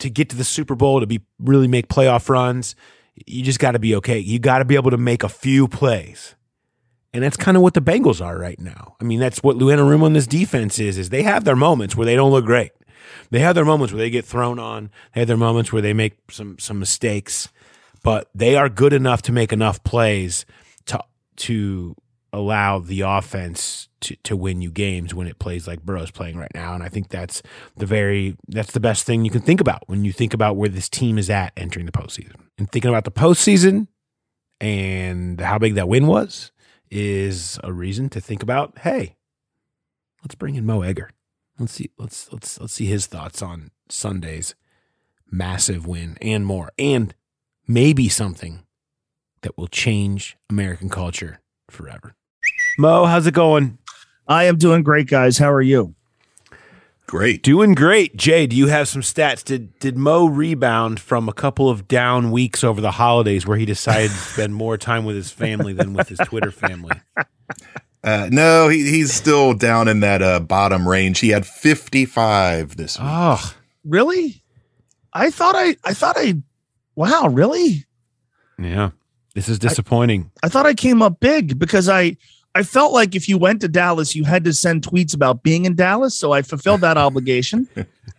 to 0.01 0.11
get 0.11 0.29
to 0.31 0.37
the 0.37 0.45
Super 0.45 0.75
Bowl, 0.75 1.01
to 1.01 1.07
be 1.07 1.21
really 1.39 1.69
make 1.69 1.89
playoff 1.89 2.29
runs, 2.29 2.75
you 3.27 3.43
just 3.43 3.61
got 3.61 3.73
to 3.73 3.79
be 3.79 3.95
okay. 3.97 4.19
You 4.19 4.39
got 4.39 4.59
to 4.59 4.65
be 4.65 4.75
able 4.75 4.91
to 4.91 4.99
make 4.99 5.23
a 5.23 5.29
few 5.29 5.69
plays. 5.69 6.35
And 7.13 7.23
that's 7.23 7.37
kind 7.37 7.57
of 7.57 7.63
what 7.63 7.75
the 7.75 7.81
Bengals 7.81 8.25
are 8.25 8.37
right 8.37 8.59
now. 8.59 8.97
I 9.01 9.05
mean, 9.05 9.21
that's 9.21 9.41
what 9.41 9.57
Lou 9.57 9.69
Anarumo 9.69 10.07
and 10.07 10.17
this 10.17 10.27
defense 10.27 10.81
is, 10.81 10.99
is 10.99 11.11
they 11.11 11.23
have 11.23 11.45
their 11.45 11.55
moments 11.55 11.95
where 11.95 12.05
they 12.05 12.17
don't 12.17 12.33
look 12.33 12.45
great. 12.45 12.73
They 13.31 13.41
have 13.41 13.55
their 13.55 13.65
moments 13.65 13.93
where 13.93 14.01
they 14.01 14.11
get 14.11 14.25
thrown 14.25 14.59
on. 14.59 14.91
They 15.15 15.23
have 15.23 15.29
their 15.29 15.37
moments 15.37 15.73
where 15.73 15.83
they 15.83 15.93
make 15.93 16.15
some 16.31 16.59
some 16.59 16.79
mistakes, 16.79 17.49
but 18.03 18.29
they 18.35 18.57
are 18.57 18.69
good 18.69 18.93
enough 18.93 19.23
to 19.23 19.33
make 19.33 19.53
enough 19.53 19.83
plays 19.85 20.47
to 20.87 21.03
to 21.37 21.97
allow 22.35 22.81
the 22.81 23.03
offense 23.03 23.89
to, 24.01 24.17
to 24.17 24.37
win 24.37 24.61
you 24.61 24.71
games 24.71 25.15
when 25.15 25.29
it 25.29 25.39
plays 25.39 25.69
like 25.69 25.83
Burrow's 25.83 26.11
playing 26.11 26.37
right 26.37 26.51
now. 26.53 26.75
And 26.75 26.83
I 26.83 26.89
think 26.89 27.09
that's 27.09 27.43
the 27.77 27.87
very 27.87 28.37
that's 28.49 28.73
the 28.73 28.81
best 28.81 29.07
thing 29.07 29.25
you 29.25 29.31
can 29.31 29.41
think 29.41 29.61
about 29.61 29.89
when 29.89 30.05
you 30.05 30.13
think 30.13 30.35
about 30.35 30.57
where 30.57 30.69
this 30.69 30.89
team 30.89 31.17
is 31.17 31.31
at 31.31 31.53
entering 31.57 31.87
the 31.87 31.93
postseason. 31.93 32.35
And 32.59 32.71
thinking 32.71 32.91
about 32.91 33.05
the 33.05 33.11
postseason 33.13 33.87
and 34.61 35.41
how 35.41 35.59
big 35.59 35.75
that 35.75 35.89
win 35.89 36.07
was 36.07 36.53
is 36.91 37.59
a 37.65 37.73
reason 37.73 38.09
to 38.11 38.21
think 38.21 38.43
about, 38.43 38.79
hey, 38.79 39.17
let's 40.23 40.35
bring 40.35 40.55
in 40.57 40.67
Mo 40.67 40.83
Egger. 40.83 41.11
Let's 41.59 41.73
see. 41.73 41.91
Let's 41.99 42.33
let's 42.33 42.61
let's 42.61 42.73
see 42.73 42.87
his 42.87 43.07
thoughts 43.07 43.43
on 43.43 43.71
Sunday's 43.89 44.55
massive 45.31 45.87
win 45.87 46.19
and 46.21 46.45
more, 46.45 46.73
and 46.79 47.15
maybe 47.67 48.09
something 48.09 48.65
that 49.43 49.57
will 49.57 49.69
change 49.69 50.37
American 50.51 50.89
culture 50.89 51.41
forever. 51.71 52.17
Mo, 52.79 53.05
how's 53.05 53.27
it 53.27 53.35
going? 53.35 53.79
I 54.27 54.45
am 54.45 54.57
doing 54.57 54.83
great, 54.83 55.07
guys. 55.07 55.39
How 55.39 55.53
are 55.53 55.63
you? 55.63 55.95
Great. 57.07 57.43
Doing 57.43 57.75
great. 57.75 58.17
Jay, 58.17 58.47
do 58.47 58.57
you 58.57 58.69
have 58.69 58.89
some 58.89 59.03
stats? 59.03 59.45
Did 59.45 59.79
did 59.79 59.97
Mo 59.97 60.27
rebound 60.27 60.99
from 60.99 61.29
a 61.29 61.33
couple 61.35 61.69
of 61.69 61.87
down 61.87 62.31
weeks 62.31 62.65
over 62.65 62.81
the 62.81 62.93
holidays 62.93 63.47
where 63.47 63.59
he 63.59 63.67
decided 63.67 64.11
to 64.11 64.17
spend 64.17 64.55
more 64.55 64.79
time 64.79 65.05
with 65.05 65.15
his 65.15 65.31
family 65.31 65.75
than 65.75 65.93
with 65.93 66.09
his 66.09 66.19
Twitter 66.19 66.51
family? 66.51 67.01
Uh, 68.05 68.29
no, 68.31 68.69
he, 68.69 68.89
he's 68.91 69.13
still 69.13 69.55
down 69.55 69.89
in 69.89 70.01
that 70.01 70.21
uh, 70.21 70.39
bottom 70.39 70.87
range. 70.87 71.21
He 71.21 71.31
had 71.31 71.47
55 71.47 72.77
this 72.77 72.99
week. 72.99 73.09
Oh, 73.11 73.55
really? 73.83 74.43
I 75.15 75.31
thought 75.31 75.55
I, 75.57 75.77
I 75.85 75.95
thought 75.95 76.17
I, 76.19 76.35
wow, 76.97 77.29
really? 77.29 77.87
Yeah. 78.59 78.91
This 79.35 79.49
is 79.49 79.59
disappointing. 79.59 80.31
I, 80.43 80.47
I 80.47 80.49
thought 80.51 80.67
I 80.67 80.75
came 80.75 81.01
up 81.01 81.19
big 81.19 81.59
because 81.59 81.89
I, 81.89 82.19
I 82.55 82.63
felt 82.63 82.93
like 82.93 83.15
if 83.15 83.29
you 83.29 83.39
went 83.39 83.63
to 83.63 83.69
Dallas, 83.69 84.15
you 84.15 84.25
had 84.25 84.45
to 84.45 84.53
send 84.53 84.83
tweets 84.83 85.15
about 85.15 85.43
being 85.43 85.65
in 85.65 85.75
Dallas. 85.75 86.15
So 86.15 86.33
I 86.33 86.43
fulfilled 86.43 86.83
that 86.83 86.97
obligation. 86.99 87.67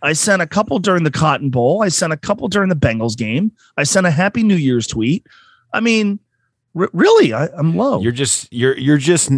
I 0.02 0.12
sent 0.12 0.42
a 0.42 0.46
couple 0.46 0.78
during 0.78 1.04
the 1.04 1.10
Cotton 1.10 1.48
Bowl. 1.48 1.82
I 1.82 1.88
sent 1.88 2.12
a 2.12 2.16
couple 2.16 2.48
during 2.48 2.68
the 2.68 2.76
Bengals 2.76 3.16
game. 3.16 3.52
I 3.76 3.84
sent 3.84 4.06
a 4.06 4.10
Happy 4.10 4.42
New 4.42 4.56
Year's 4.56 4.86
tweet. 4.86 5.26
I 5.72 5.80
mean, 5.80 6.18
r- 6.78 6.90
really, 6.92 7.32
I, 7.32 7.46
am 7.58 7.76
low. 7.76 8.00
You're 8.00 8.12
just 8.12 8.52
you're 8.52 8.76
you're 8.76 8.98
just 8.98 9.30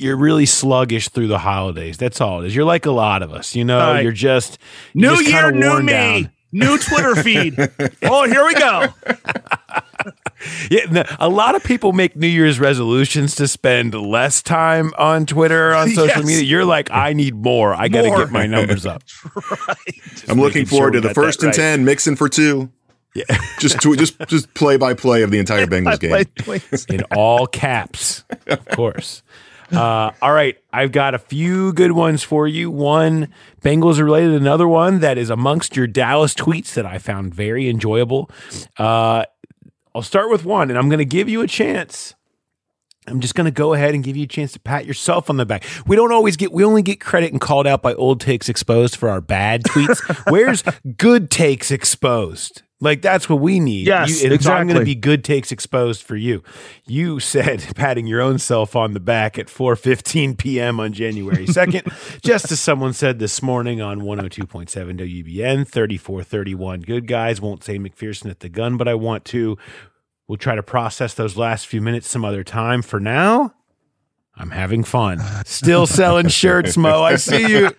you're 0.00 0.16
really 0.16 0.46
sluggish 0.46 1.08
through 1.08 1.28
the 1.28 1.38
holidays. 1.38 1.96
That's 1.98 2.20
all 2.20 2.42
it 2.42 2.48
is. 2.48 2.56
You're 2.56 2.64
like 2.64 2.86
a 2.86 2.90
lot 2.90 3.22
of 3.22 3.32
us, 3.32 3.54
you 3.54 3.64
know. 3.64 3.78
Right. 3.78 4.02
You're 4.02 4.12
just 4.12 4.58
you're 4.94 5.12
new 5.12 5.22
just 5.22 5.30
year, 5.30 5.52
new 5.52 5.82
me, 5.82 5.92
down. 5.92 6.32
new 6.52 6.78
Twitter 6.78 7.16
feed. 7.22 7.56
oh, 8.02 8.26
here 8.26 8.44
we 8.44 8.54
go. 8.54 8.86
yeah, 10.70 11.16
a 11.18 11.28
lot 11.28 11.54
of 11.54 11.62
people 11.62 11.92
make 11.92 12.16
New 12.16 12.26
Year's 12.26 12.58
resolutions 12.58 13.34
to 13.36 13.46
spend 13.46 13.94
less 13.94 14.42
time 14.42 14.92
on 14.98 15.26
Twitter 15.26 15.74
on 15.74 15.90
social 15.94 16.06
yes. 16.06 16.26
media. 16.26 16.42
You're 16.42 16.64
like, 16.64 16.90
I 16.90 17.12
need 17.12 17.34
more. 17.34 17.74
I 17.74 17.88
got 17.88 18.02
to 18.02 18.10
get 18.10 18.30
my 18.30 18.46
numbers 18.46 18.86
up. 18.86 19.02
right. 19.68 20.24
I'm 20.28 20.40
looking 20.40 20.66
forward 20.66 20.94
sure 20.94 21.02
to 21.02 21.08
the 21.08 21.14
first 21.14 21.42
and 21.42 21.48
right. 21.48 21.54
ten, 21.56 21.84
Mixon 21.84 22.16
for 22.16 22.28
two. 22.28 22.70
Yeah, 23.12 23.24
just 23.58 23.80
to, 23.80 23.96
just 23.96 24.20
just 24.28 24.54
play 24.54 24.76
by 24.76 24.94
play 24.94 25.22
of 25.22 25.32
the 25.32 25.38
entire 25.40 25.66
Bengals 25.66 25.98
game 25.98 26.94
in 26.94 27.02
all 27.16 27.48
caps, 27.48 28.22
of 28.46 28.64
course. 28.66 29.24
Uh, 29.72 30.12
all 30.20 30.32
right, 30.32 30.56
I've 30.72 30.92
got 30.92 31.14
a 31.14 31.18
few 31.18 31.72
good 31.72 31.92
ones 31.92 32.22
for 32.22 32.46
you. 32.48 32.70
One 32.70 33.28
Bengals 33.62 34.00
related, 34.02 34.40
another 34.40 34.66
one 34.66 35.00
that 35.00 35.18
is 35.18 35.30
amongst 35.30 35.76
your 35.76 35.86
Dallas 35.86 36.34
tweets 36.34 36.74
that 36.74 36.86
I 36.86 36.98
found 36.98 37.34
very 37.34 37.68
enjoyable. 37.68 38.30
Uh, 38.78 39.24
I'll 39.94 40.02
start 40.02 40.30
with 40.30 40.44
one, 40.44 40.70
and 40.70 40.78
I'm 40.78 40.88
going 40.88 40.98
to 40.98 41.04
give 41.04 41.28
you 41.28 41.40
a 41.42 41.46
chance. 41.46 42.14
I'm 43.06 43.20
just 43.20 43.34
going 43.34 43.46
to 43.46 43.50
go 43.50 43.74
ahead 43.74 43.94
and 43.94 44.04
give 44.04 44.16
you 44.16 44.24
a 44.24 44.28
chance 44.28 44.52
to 44.52 44.60
pat 44.60 44.86
yourself 44.86 45.30
on 45.30 45.36
the 45.36 45.46
back. 45.46 45.64
We 45.86 45.96
don't 45.96 46.12
always 46.12 46.36
get, 46.36 46.52
we 46.52 46.64
only 46.64 46.82
get 46.82 47.00
credit 47.00 47.32
and 47.32 47.40
called 47.40 47.66
out 47.66 47.82
by 47.82 47.94
old 47.94 48.20
takes 48.20 48.48
exposed 48.48 48.96
for 48.96 49.08
our 49.08 49.20
bad 49.20 49.64
tweets. 49.64 50.00
Where's 50.30 50.62
good 50.96 51.30
takes 51.30 51.70
exposed? 51.70 52.62
Like 52.80 53.02
that's 53.02 53.28
what 53.28 53.40
we 53.40 53.60
need. 53.60 53.86
Yes, 53.86 54.22
you, 54.22 54.32
exactly. 54.32 54.60
I'm 54.60 54.66
going 54.66 54.78
to 54.78 54.84
be 54.84 54.94
good 54.94 55.22
takes 55.22 55.52
exposed 55.52 56.02
for 56.02 56.16
you. 56.16 56.42
You 56.86 57.20
said 57.20 57.64
patting 57.76 58.06
your 58.06 58.22
own 58.22 58.38
self 58.38 58.74
on 58.74 58.94
the 58.94 59.00
back 59.00 59.38
at 59.38 59.46
4:15 59.46 60.38
p.m. 60.38 60.80
on 60.80 60.92
January 60.92 61.46
2nd, 61.46 62.22
just 62.22 62.50
as 62.50 62.58
someone 62.58 62.94
said 62.94 63.18
this 63.18 63.42
morning 63.42 63.82
on 63.82 64.00
102.7 64.00 64.68
WEBN 64.70 65.68
3431. 65.68 66.80
Good 66.80 67.06
guys 67.06 67.40
won't 67.40 67.62
say 67.62 67.78
McPherson 67.78 68.30
at 68.30 68.40
the 68.40 68.48
gun, 68.48 68.76
but 68.76 68.88
I 68.88 68.94
want 68.94 69.24
to. 69.26 69.58
We'll 70.26 70.38
try 70.38 70.54
to 70.54 70.62
process 70.62 71.12
those 71.12 71.36
last 71.36 71.66
few 71.66 71.80
minutes 71.80 72.08
some 72.08 72.24
other 72.24 72.44
time. 72.44 72.82
For 72.82 73.00
now, 73.00 73.52
I'm 74.36 74.50
having 74.50 74.84
fun. 74.84 75.20
Still 75.44 75.86
selling 75.86 76.28
shirts, 76.28 76.76
Mo. 76.76 77.02
I 77.02 77.16
see 77.16 77.46
you. 77.46 77.70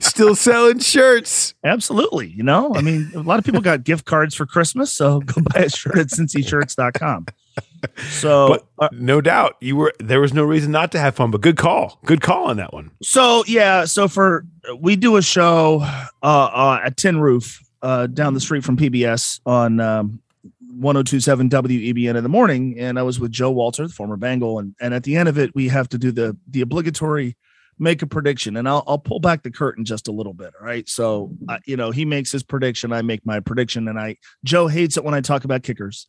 Still 0.00 0.34
selling 0.34 0.80
shirts. 0.80 1.54
Absolutely. 1.62 2.28
You 2.28 2.42
know, 2.42 2.74
I 2.74 2.80
mean, 2.80 3.10
a 3.14 3.20
lot 3.20 3.38
of 3.38 3.44
people 3.44 3.60
got 3.60 3.84
gift 3.84 4.04
cards 4.04 4.34
for 4.34 4.44
Christmas, 4.44 4.92
so 4.92 5.20
go 5.20 5.42
buy 5.54 5.62
a 5.62 5.68
shirt 5.68 5.96
at 5.96 6.06
cincyshirts.com. 6.08 7.26
So, 8.10 8.48
but 8.48 8.66
uh, 8.78 8.88
no 8.92 9.20
doubt 9.20 9.56
you 9.60 9.76
were 9.76 9.92
there 10.00 10.20
was 10.20 10.34
no 10.34 10.42
reason 10.42 10.72
not 10.72 10.90
to 10.92 10.98
have 10.98 11.14
fun, 11.14 11.30
but 11.30 11.40
good 11.40 11.56
call. 11.56 11.98
Good 12.04 12.20
call 12.20 12.46
on 12.46 12.56
that 12.56 12.72
one. 12.72 12.90
So, 13.02 13.44
yeah, 13.46 13.84
so 13.84 14.08
for 14.08 14.44
we 14.78 14.96
do 14.96 15.16
a 15.16 15.22
show 15.22 15.80
uh, 15.82 16.06
uh 16.22 16.80
at 16.84 16.96
Tin 16.96 17.20
Roof 17.20 17.62
uh 17.82 18.08
down 18.08 18.34
the 18.34 18.40
street 18.40 18.64
from 18.64 18.76
PBS 18.76 19.40
on 19.46 19.80
um 19.80 20.20
1027 20.68 21.48
WEBN 21.50 22.16
in 22.16 22.22
the 22.22 22.28
morning, 22.28 22.78
and 22.78 22.98
I 22.98 23.02
was 23.02 23.18
with 23.18 23.32
Joe 23.32 23.50
Walter, 23.50 23.86
the 23.86 23.92
former 23.92 24.16
Bengal, 24.16 24.58
and 24.58 24.74
and 24.80 24.94
at 24.94 25.02
the 25.04 25.16
end 25.16 25.28
of 25.28 25.38
it, 25.38 25.54
we 25.54 25.68
have 25.68 25.88
to 25.90 25.98
do 25.98 26.12
the 26.12 26.36
the 26.48 26.60
obligatory 26.60 27.36
make 27.78 28.02
a 28.02 28.06
prediction, 28.06 28.56
and 28.56 28.68
I'll 28.68 28.84
I'll 28.86 28.98
pull 28.98 29.20
back 29.20 29.42
the 29.42 29.50
curtain 29.50 29.84
just 29.84 30.08
a 30.08 30.12
little 30.12 30.34
bit. 30.34 30.52
All 30.58 30.66
right, 30.66 30.88
so 30.88 31.34
you 31.66 31.76
know 31.76 31.90
he 31.90 32.04
makes 32.04 32.32
his 32.32 32.42
prediction, 32.42 32.92
I 32.92 33.02
make 33.02 33.24
my 33.24 33.40
prediction, 33.40 33.88
and 33.88 33.98
I 33.98 34.16
Joe 34.44 34.68
hates 34.68 34.96
it 34.96 35.04
when 35.04 35.14
I 35.14 35.20
talk 35.20 35.44
about 35.44 35.62
kickers, 35.62 36.08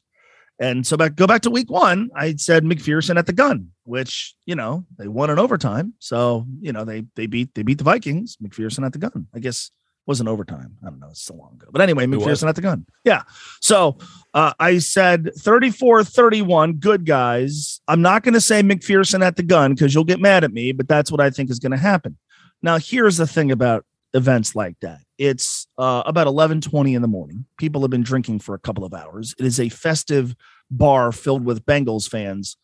and 0.59 0.85
so 0.85 0.97
back 0.97 1.15
go 1.15 1.27
back 1.27 1.41
to 1.41 1.49
week 1.49 1.69
one, 1.69 2.09
I 2.15 2.35
said 2.35 2.63
McPherson 2.63 3.17
at 3.17 3.25
the 3.25 3.33
gun, 3.33 3.69
which 3.83 4.35
you 4.45 4.55
know 4.55 4.85
they 4.97 5.07
won 5.07 5.29
in 5.29 5.39
overtime, 5.39 5.93
so 5.99 6.45
you 6.59 6.73
know 6.73 6.85
they 6.85 7.05
they 7.15 7.27
beat 7.27 7.53
they 7.55 7.63
beat 7.63 7.77
the 7.77 7.83
Vikings, 7.83 8.37
McPherson 8.43 8.85
at 8.85 8.93
the 8.93 8.99
gun. 8.99 9.27
I 9.33 9.39
guess 9.39 9.71
wasn't 10.09 10.27
overtime. 10.27 10.75
I 10.83 10.89
don't 10.89 10.99
know. 10.99 11.09
It's 11.09 11.21
so 11.21 11.35
long 11.35 11.53
ago. 11.53 11.67
But 11.71 11.81
anyway. 11.81 12.07
McPherson 12.07 12.49
at 12.49 12.55
the 12.55 12.61
gun. 12.61 12.83
Yeah. 13.03 13.21
So 13.61 13.99
uh, 14.33 14.53
I 14.59 14.79
said 14.79 15.29
34 15.37 16.03
31, 16.03 16.73
good 16.73 17.05
guys. 17.05 17.79
I'm 17.87 18.01
not 18.01 18.23
going 18.23 18.33
to 18.33 18.41
say 18.41 18.63
McPherson 18.63 19.23
at 19.23 19.35
the 19.35 19.43
gun 19.43 19.75
because 19.75 19.93
you'll 19.93 20.03
get 20.03 20.19
mad 20.19 20.43
at 20.43 20.51
me, 20.51 20.71
but 20.71 20.87
that's 20.87 21.11
what 21.11 21.21
I 21.21 21.29
think 21.29 21.51
is 21.51 21.59
going 21.59 21.73
to 21.73 21.77
happen. 21.77 22.17
Now, 22.63 22.79
here's 22.79 23.17
the 23.17 23.27
thing 23.27 23.51
about 23.51 23.85
events 24.15 24.55
like 24.55 24.79
that 24.81 25.01
it's 25.19 25.67
uh, 25.77 26.01
about 26.07 26.25
11 26.25 26.61
20 26.61 26.95
in 26.95 27.03
the 27.03 27.07
morning. 27.07 27.45
People 27.59 27.81
have 27.81 27.91
been 27.91 28.01
drinking 28.01 28.39
for 28.39 28.55
a 28.55 28.59
couple 28.59 28.83
of 28.83 28.95
hours. 28.95 29.35
It 29.37 29.45
is 29.45 29.59
a 29.59 29.69
festive 29.69 30.35
bar 30.71 31.11
filled 31.11 31.45
with 31.45 31.67
Bengals 31.67 32.09
fans. 32.09 32.57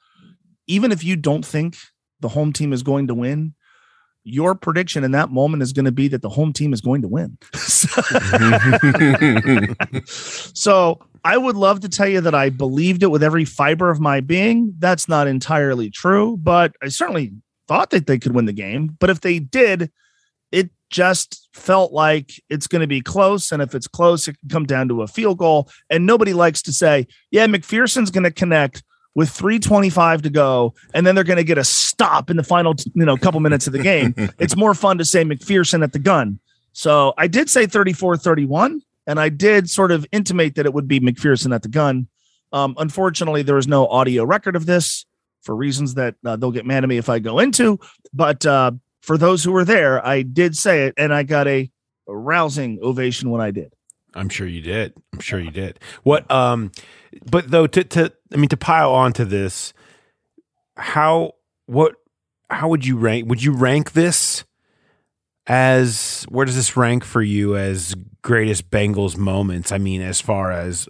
Even 0.65 0.91
if 0.91 1.03
you 1.03 1.15
don't 1.15 1.45
think 1.45 1.77
the 2.21 2.29
home 2.29 2.51
team 2.53 2.73
is 2.73 2.81
going 2.81 3.05
to 3.05 3.13
win, 3.13 3.53
your 4.25 4.55
prediction 4.55 5.03
in 5.03 5.11
that 5.11 5.29
moment 5.29 5.61
is 5.63 5.71
going 5.71 5.85
to 5.85 5.91
be 5.91 6.07
that 6.09 6.23
the 6.23 6.29
home 6.29 6.51
team 6.51 6.73
is 6.73 6.81
going 6.81 7.03
to 7.03 7.07
win. 7.07 7.37
so 10.05 10.99
I 11.23 11.37
would 11.37 11.55
love 11.55 11.81
to 11.81 11.89
tell 11.89 12.07
you 12.07 12.21
that 12.21 12.33
I 12.33 12.49
believed 12.49 13.03
it 13.03 13.11
with 13.11 13.21
every 13.23 13.45
fiber 13.45 13.91
of 13.91 13.99
my 13.99 14.21
being. 14.21 14.73
That's 14.79 15.07
not 15.07 15.27
entirely 15.27 15.91
true, 15.91 16.37
but 16.37 16.73
I 16.81 16.87
certainly 16.87 17.33
thought 17.67 17.91
that 17.91 18.07
they 18.07 18.17
could 18.17 18.33
win 18.33 18.45
the 18.45 18.53
game. 18.53 18.97
But 18.99 19.11
if 19.11 19.21
they 19.21 19.37
did, 19.37 19.91
it 20.51 20.71
just 20.89 21.47
felt 21.53 21.93
like 21.93 22.31
it's 22.49 22.67
going 22.67 22.81
to 22.81 22.87
be 22.87 23.01
close. 23.01 23.51
And 23.51 23.61
if 23.61 23.75
it's 23.75 23.87
close, 23.87 24.27
it 24.27 24.39
can 24.39 24.49
come 24.49 24.65
down 24.65 24.87
to 24.87 25.03
a 25.03 25.07
field 25.07 25.37
goal. 25.37 25.69
And 25.89 26.07
nobody 26.07 26.33
likes 26.33 26.63
to 26.63 26.73
say, 26.73 27.05
yeah, 27.29 27.45
McPherson's 27.45 28.09
going 28.09 28.23
to 28.23 28.31
connect 28.31 28.83
with 29.15 29.29
325 29.29 30.23
to 30.23 30.29
go 30.29 30.73
and 30.93 31.07
then 31.07 31.15
they're 31.15 31.23
going 31.23 31.37
to 31.37 31.43
get 31.43 31.57
a 31.57 31.63
stop 31.63 32.29
in 32.29 32.37
the 32.37 32.43
final 32.43 32.75
you 32.93 33.05
know 33.05 33.17
couple 33.17 33.39
minutes 33.39 33.65
of 33.65 33.73
the 33.73 33.79
game. 33.79 34.13
It's 34.37 34.55
more 34.55 34.73
fun 34.73 34.97
to 34.97 35.05
say 35.05 35.23
mcpherson 35.23 35.81
at 35.83 35.93
the 35.93 35.99
gun. 35.99 36.39
So 36.73 37.13
i 37.17 37.27
did 37.27 37.49
say 37.49 37.65
34 37.65 38.17
31 38.17 38.81
and 39.07 39.19
i 39.19 39.29
did 39.29 39.69
sort 39.69 39.91
of 39.91 40.05
intimate 40.11 40.55
that 40.55 40.65
it 40.65 40.73
would 40.73 40.87
be 40.87 40.99
mcpherson 40.99 41.55
at 41.55 41.63
the 41.63 41.69
gun. 41.69 42.07
Um, 42.51 42.75
unfortunately 42.77 43.41
there 43.41 43.57
is 43.57 43.67
no 43.67 43.87
audio 43.87 44.25
record 44.25 44.55
of 44.55 44.65
this 44.65 45.05
for 45.41 45.55
reasons 45.55 45.93
that 45.93 46.15
uh, 46.25 46.35
they'll 46.35 46.51
get 46.51 46.65
mad 46.65 46.83
at 46.83 46.89
me 46.89 46.97
if 46.97 47.09
i 47.09 47.19
go 47.19 47.39
into 47.39 47.79
but 48.13 48.45
uh, 48.45 48.71
for 49.01 49.17
those 49.17 49.43
who 49.43 49.51
were 49.51 49.65
there 49.65 50.05
i 50.05 50.21
did 50.21 50.57
say 50.57 50.85
it 50.85 50.93
and 50.97 51.13
i 51.13 51.23
got 51.23 51.47
a, 51.47 51.69
a 52.07 52.15
rousing 52.15 52.79
ovation 52.81 53.29
when 53.29 53.41
i 53.41 53.51
did 53.51 53.74
I'm 54.15 54.29
sure 54.29 54.47
you 54.47 54.61
did. 54.61 54.93
I'm 55.13 55.19
sure 55.19 55.39
you 55.39 55.51
did. 55.51 55.79
What 56.03 56.29
um 56.31 56.71
but 57.29 57.51
though 57.51 57.67
to 57.67 57.83
to 57.83 58.13
I 58.33 58.37
mean 58.37 58.49
to 58.49 58.57
pile 58.57 58.91
onto 58.91 59.25
this, 59.25 59.73
how 60.77 61.33
what 61.65 61.95
how 62.49 62.69
would 62.69 62.85
you 62.85 62.97
rank 62.97 63.29
would 63.29 63.43
you 63.43 63.53
rank 63.53 63.91
this 63.91 64.45
as 65.47 66.25
where 66.29 66.45
does 66.45 66.55
this 66.55 66.75
rank 66.75 67.03
for 67.03 67.21
you 67.21 67.55
as 67.55 67.95
greatest 68.21 68.69
Bengals 68.69 69.17
moments? 69.17 69.71
I 69.71 69.77
mean 69.77 70.01
as 70.01 70.21
far 70.21 70.51
as 70.51 70.87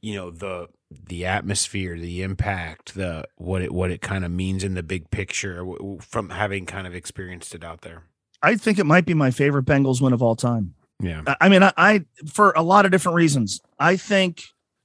you 0.00 0.14
know 0.14 0.30
the 0.30 0.68
the 0.90 1.26
atmosphere, 1.26 1.98
the 1.98 2.22
impact, 2.22 2.94
the 2.94 3.24
what 3.36 3.62
it 3.62 3.72
what 3.72 3.90
it 3.90 4.00
kind 4.00 4.24
of 4.24 4.30
means 4.30 4.64
in 4.64 4.74
the 4.74 4.82
big 4.82 5.10
picture 5.10 5.66
from 6.00 6.30
having 6.30 6.66
kind 6.66 6.86
of 6.86 6.94
experienced 6.94 7.54
it 7.54 7.64
out 7.64 7.82
there. 7.82 8.04
I 8.42 8.56
think 8.56 8.78
it 8.78 8.86
might 8.86 9.04
be 9.04 9.14
my 9.14 9.30
favorite 9.30 9.64
Bengals 9.64 10.00
win 10.00 10.12
of 10.12 10.22
all 10.22 10.36
time. 10.36 10.74
Yeah. 11.00 11.22
I 11.40 11.48
mean, 11.48 11.62
I, 11.62 11.72
I, 11.76 12.04
for 12.26 12.52
a 12.56 12.62
lot 12.62 12.84
of 12.84 12.90
different 12.90 13.16
reasons, 13.16 13.60
I 13.78 13.96
think 13.96 14.42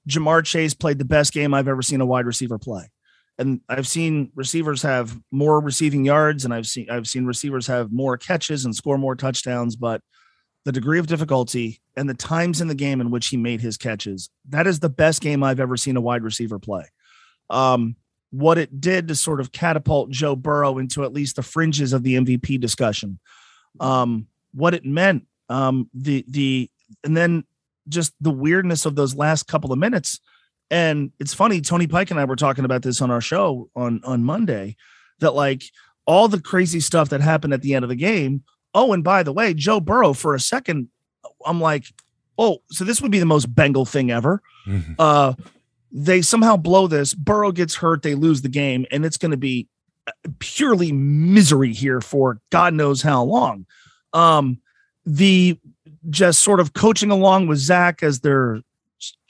Ja'Marr 0.07 0.45
Chase 0.45 0.74
played 0.74 0.99
the 0.99 1.05
best 1.05 1.34
game 1.34 1.53
I've 1.53 1.68
ever 1.68 1.82
seen 1.82 2.01
a 2.01 2.05
wide 2.05 2.26
receiver 2.26 2.59
play. 2.59 2.89
And 3.39 3.61
I've 3.68 3.88
seen 3.88 4.32
receivers 4.36 4.84
have 4.84 5.18
more 5.32 5.59
receiving 5.59 6.05
yards 6.05 6.45
and 6.45 6.53
I've 6.53 6.68
seen 6.68 6.88
I've 6.89 7.07
seen 7.07 7.26
receivers 7.26 7.66
have 7.66 7.91
more 7.91 8.16
catches 8.16 8.64
and 8.64 8.76
score 8.76 8.99
more 8.99 9.16
touchdowns, 9.16 9.76
but 9.76 10.01
the 10.66 10.72
degree 10.72 10.99
of 10.99 11.07
difficulty 11.07 11.82
and 11.97 12.07
the 12.07 12.14
times 12.14 12.61
in 12.61 12.68
the 12.68 12.76
game 12.76 13.01
in 13.01 13.09
which 13.09 13.28
he 13.28 13.38
made 13.38 13.59
his 13.59 13.76
catches, 13.76 14.30
that 14.49 14.68
is 14.68 14.80
the 14.80 14.89
best 14.89 15.20
game 15.20 15.43
I've 15.43 15.59
ever 15.59 15.78
seen 15.78 15.97
a 15.97 16.01
wide 16.01 16.24
receiver 16.24 16.59
play. 16.59 16.86
Um, 17.49 17.95
what 18.30 18.57
it 18.57 18.80
did 18.80 19.07
to 19.07 19.16
sort 19.16 19.39
of 19.39 19.51
catapult 19.51 20.09
Joe 20.09 20.36
Burrow 20.36 20.78
into 20.78 21.03
at 21.03 21.14
least 21.14 21.36
the 21.36 21.43
fringes 21.43 21.91
of 21.91 22.03
the 22.03 22.16
MVP 22.16 22.59
discussion. 22.59 23.20
Um, 23.80 24.28
what 24.53 24.74
it 24.74 24.86
meant 24.86 25.26
um, 25.54 25.89
the 25.93 26.26
the 26.28 26.70
and 27.04 27.16
then 27.16 27.43
just 27.88 28.14
the 28.20 28.32
weirdness 28.32 28.86
of 28.86 28.95
those 28.95 29.16
last 29.16 29.47
couple 29.47 29.72
of 29.72 29.80
minutes. 29.80 30.20
And 30.72 31.12
it's 31.20 31.34
funny, 31.34 31.62
Tony 31.62 31.86
Pike 31.86 32.10
and 32.10 32.20
I 32.20 32.26
were 32.26 32.36
talking 32.36 32.66
about 32.66 32.82
this 32.82 33.01
on 33.01 33.12
our 33.12 33.22
show 33.22 33.70
on 33.76 34.01
on 34.04 34.24
Monday, 34.24 34.76
that 35.20 35.36
like 35.36 35.64
all 36.06 36.28
the 36.28 36.41
crazy 36.41 36.80
stuff 36.80 37.10
that 37.10 37.22
happened 37.22 37.54
at 37.54 37.62
the 37.62 37.76
end 37.76 37.84
of 37.84 37.89
the 37.89 37.95
game. 37.95 38.43
Oh, 38.74 38.91
and 38.93 39.04
by 39.04 39.22
the 39.22 39.32
way, 39.32 39.54
Joe 39.54 39.80
Burrow 39.80 40.14
for 40.14 40.34
a 40.34 40.39
second, 40.39 40.89
I'm 41.45 41.62
like, 41.62 41.86
oh, 42.39 42.64
so 42.72 42.84
this 42.84 43.01
would 43.01 43.12
be 43.12 43.20
the 43.20 43.26
most 43.26 43.54
Bengal 43.54 43.86
thing 43.86 44.10
ever. 44.10 44.41
Mm-hmm. 44.68 44.93
Uh, 44.97 45.34
they 45.91 46.24
somehow 46.24 46.58
blow 46.58 46.88
this. 46.88 47.14
Burrow 47.14 47.51
gets 47.51 47.76
hurt, 47.76 48.01
they 48.01 48.16
lose 48.16 48.41
the 48.41 48.49
game, 48.49 48.88
and 48.89 49.06
it's 49.06 49.18
going 49.18 49.30
to 49.30 49.38
be 49.38 49.68
uh, 50.08 50.12
purely 50.39 50.91
misery 50.91 51.72
here 51.72 52.01
for 52.01 52.41
God 52.49 52.74
knows 52.74 53.04
how 53.04 53.24
long. 53.24 53.68
Um, 54.14 54.58
the 55.06 55.58
just 56.10 56.41
sort 56.41 56.60
of 56.60 56.74
coaching 56.74 57.12
along 57.12 57.47
with 57.47 57.60
Zac 57.60 58.04
as 58.04 58.20
they're 58.20 58.62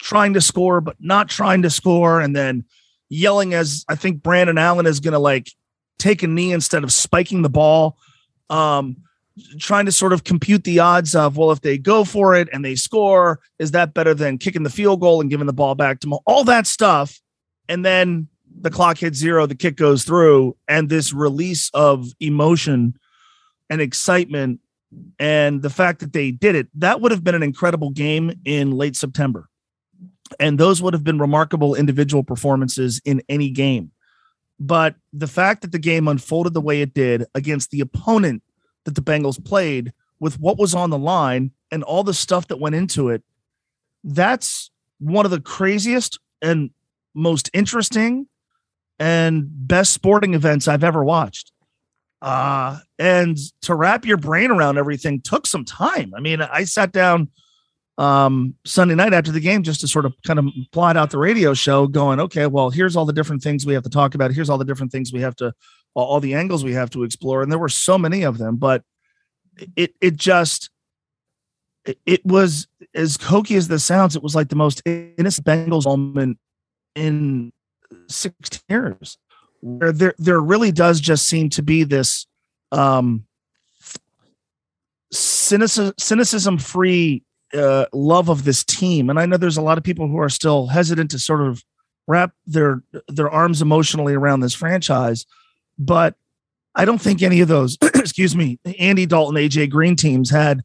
trying 0.01 0.33
to 0.33 0.41
score, 0.41 0.81
but 0.81 0.95
not 0.99 1.29
trying 1.29 1.61
to 1.63 1.69
score, 1.69 2.19
and 2.19 2.35
then 2.35 2.65
yelling 3.09 3.53
as 3.53 3.85
I 3.87 3.95
think 3.95 4.23
Brandon 4.23 4.57
Allen 4.57 4.85
is 4.85 4.99
going 4.99 5.13
to 5.13 5.19
like 5.19 5.51
take 5.99 6.23
a 6.23 6.27
knee 6.27 6.51
instead 6.51 6.83
of 6.83 6.91
spiking 6.91 7.41
the 7.41 7.49
ball. 7.49 7.97
Um, 8.49 8.97
trying 9.59 9.85
to 9.85 9.91
sort 9.91 10.13
of 10.13 10.23
compute 10.23 10.63
the 10.63 10.79
odds 10.79 11.15
of, 11.15 11.37
well, 11.37 11.51
if 11.51 11.61
they 11.61 11.77
go 11.77 12.03
for 12.03 12.35
it 12.35 12.47
and 12.53 12.63
they 12.63 12.75
score, 12.75 13.39
is 13.57 13.71
that 13.71 13.93
better 13.93 14.13
than 14.13 14.37
kicking 14.37 14.63
the 14.63 14.69
field 14.69 15.01
goal 15.01 15.21
and 15.21 15.29
giving 15.29 15.47
the 15.47 15.53
ball 15.53 15.75
back 15.75 15.99
to 16.01 16.07
Mo? 16.07 16.19
All 16.25 16.43
that 16.43 16.67
stuff. 16.67 17.19
And 17.67 17.83
then 17.83 18.27
the 18.61 18.69
clock 18.69 18.99
hits 18.99 19.17
zero, 19.17 19.45
the 19.47 19.55
kick 19.55 19.75
goes 19.75 20.03
through, 20.03 20.55
and 20.67 20.89
this 20.89 21.13
release 21.13 21.71
of 21.73 22.09
emotion 22.19 22.95
and 23.69 23.81
excitement 23.81 24.59
and 25.19 25.61
the 25.61 25.69
fact 25.69 25.99
that 25.99 26.13
they 26.13 26.31
did 26.31 26.55
it, 26.55 26.67
that 26.75 27.01
would 27.01 27.11
have 27.11 27.23
been 27.23 27.35
an 27.35 27.43
incredible 27.43 27.89
game 27.89 28.33
in 28.45 28.71
late 28.71 28.95
September. 28.95 29.49
And 30.39 30.59
those 30.59 30.81
would 30.81 30.93
have 30.93 31.03
been 31.03 31.19
remarkable 31.19 31.75
individual 31.75 32.23
performances 32.23 33.01
in 33.05 33.21
any 33.29 33.49
game. 33.49 33.91
But 34.59 34.95
the 35.11 35.27
fact 35.27 35.61
that 35.61 35.71
the 35.71 35.79
game 35.79 36.07
unfolded 36.07 36.53
the 36.53 36.61
way 36.61 36.81
it 36.81 36.93
did 36.93 37.25
against 37.35 37.71
the 37.71 37.81
opponent 37.81 38.43
that 38.85 38.95
the 38.95 39.01
Bengals 39.01 39.43
played 39.43 39.93
with 40.19 40.39
what 40.39 40.57
was 40.57 40.73
on 40.73 40.89
the 40.89 40.97
line 40.97 41.51
and 41.71 41.83
all 41.83 42.03
the 42.03 42.13
stuff 42.13 42.47
that 42.47 42.59
went 42.59 42.75
into 42.75 43.09
it, 43.09 43.23
that's 44.03 44.71
one 44.99 45.25
of 45.25 45.31
the 45.31 45.41
craziest 45.41 46.19
and 46.41 46.71
most 47.13 47.49
interesting 47.53 48.27
and 48.99 49.45
best 49.49 49.93
sporting 49.93 50.33
events 50.33 50.67
I've 50.67 50.83
ever 50.83 51.03
watched. 51.03 51.52
Uh, 52.23 52.79
and 52.97 53.37
to 53.61 53.75
wrap 53.75 54.05
your 54.05 54.15
brain 54.15 54.49
around 54.49 54.77
everything 54.77 55.19
took 55.19 55.45
some 55.45 55.65
time. 55.65 56.13
I 56.15 56.21
mean, 56.21 56.41
I 56.41 56.63
sat 56.63 56.93
down 56.93 57.29
um, 57.97 58.55
Sunday 58.65 58.95
night 58.95 59.13
after 59.13 59.33
the 59.33 59.41
game 59.41 59.61
just 59.61 59.81
to 59.81 59.89
sort 59.89 60.05
of 60.05 60.13
kind 60.25 60.39
of 60.39 60.47
plot 60.71 60.95
out 60.95 61.11
the 61.11 61.17
radio 61.17 61.53
show, 61.53 61.85
going, 61.85 62.21
okay, 62.21 62.47
well, 62.47 62.69
here's 62.69 62.95
all 62.95 63.03
the 63.03 63.11
different 63.11 63.43
things 63.43 63.65
we 63.65 63.73
have 63.73 63.83
to 63.83 63.89
talk 63.89 64.15
about. 64.15 64.31
Here's 64.31 64.49
all 64.49 64.57
the 64.57 64.63
different 64.63 64.93
things 64.93 65.11
we 65.11 65.19
have 65.19 65.35
to, 65.35 65.53
all, 65.95 66.21
the 66.21 66.33
angles 66.33 66.63
we 66.63 66.71
have 66.71 66.89
to 66.91 67.03
explore. 67.03 67.43
And 67.43 67.51
there 67.51 67.59
were 67.59 67.67
so 67.67 67.97
many 67.97 68.23
of 68.23 68.37
them, 68.37 68.55
but 68.55 68.83
it, 69.75 69.93
it 69.99 70.15
just, 70.15 70.69
it, 71.83 71.99
it 72.05 72.25
was 72.25 72.69
as 72.95 73.17
hokey 73.21 73.55
as 73.55 73.67
this 73.67 73.83
sounds. 73.83 74.15
It 74.15 74.23
was 74.23 74.33
like 74.33 74.47
the 74.47 74.55
most 74.55 74.81
innocent 74.85 75.45
Bengals 75.45 75.85
moment 75.85 76.39
in 76.95 77.51
16 78.07 78.61
years 78.69 79.17
there 79.63 80.13
there 80.17 80.41
really 80.41 80.71
does 80.71 80.99
just 80.99 81.27
seem 81.27 81.49
to 81.49 81.63
be 81.63 81.83
this 81.83 82.27
um 82.71 83.25
cynicism, 85.11 85.93
cynicism 85.97 86.57
free 86.57 87.23
uh, 87.53 87.85
love 87.93 88.29
of 88.29 88.43
this 88.43 88.63
team. 88.63 89.09
And 89.09 89.19
i 89.19 89.25
know 89.25 89.37
there's 89.37 89.57
a 89.57 89.61
lot 89.61 89.77
of 89.77 89.83
people 89.83 90.07
who 90.07 90.17
are 90.17 90.29
still 90.29 90.67
hesitant 90.67 91.11
to 91.11 91.19
sort 91.19 91.41
of 91.41 91.63
wrap 92.07 92.33
their 92.45 92.83
their 93.07 93.29
arms 93.29 93.61
emotionally 93.61 94.13
around 94.13 94.41
this 94.41 94.55
franchise. 94.55 95.25
But 95.77 96.15
i 96.75 96.85
don't 96.85 97.01
think 97.01 97.21
any 97.21 97.39
of 97.39 97.47
those 97.47 97.77
excuse 97.95 98.35
me 98.35 98.59
andy 98.79 99.05
dalton 99.05 99.35
aj 99.35 99.69
green 99.69 99.95
teams 99.95 100.31
had 100.31 100.63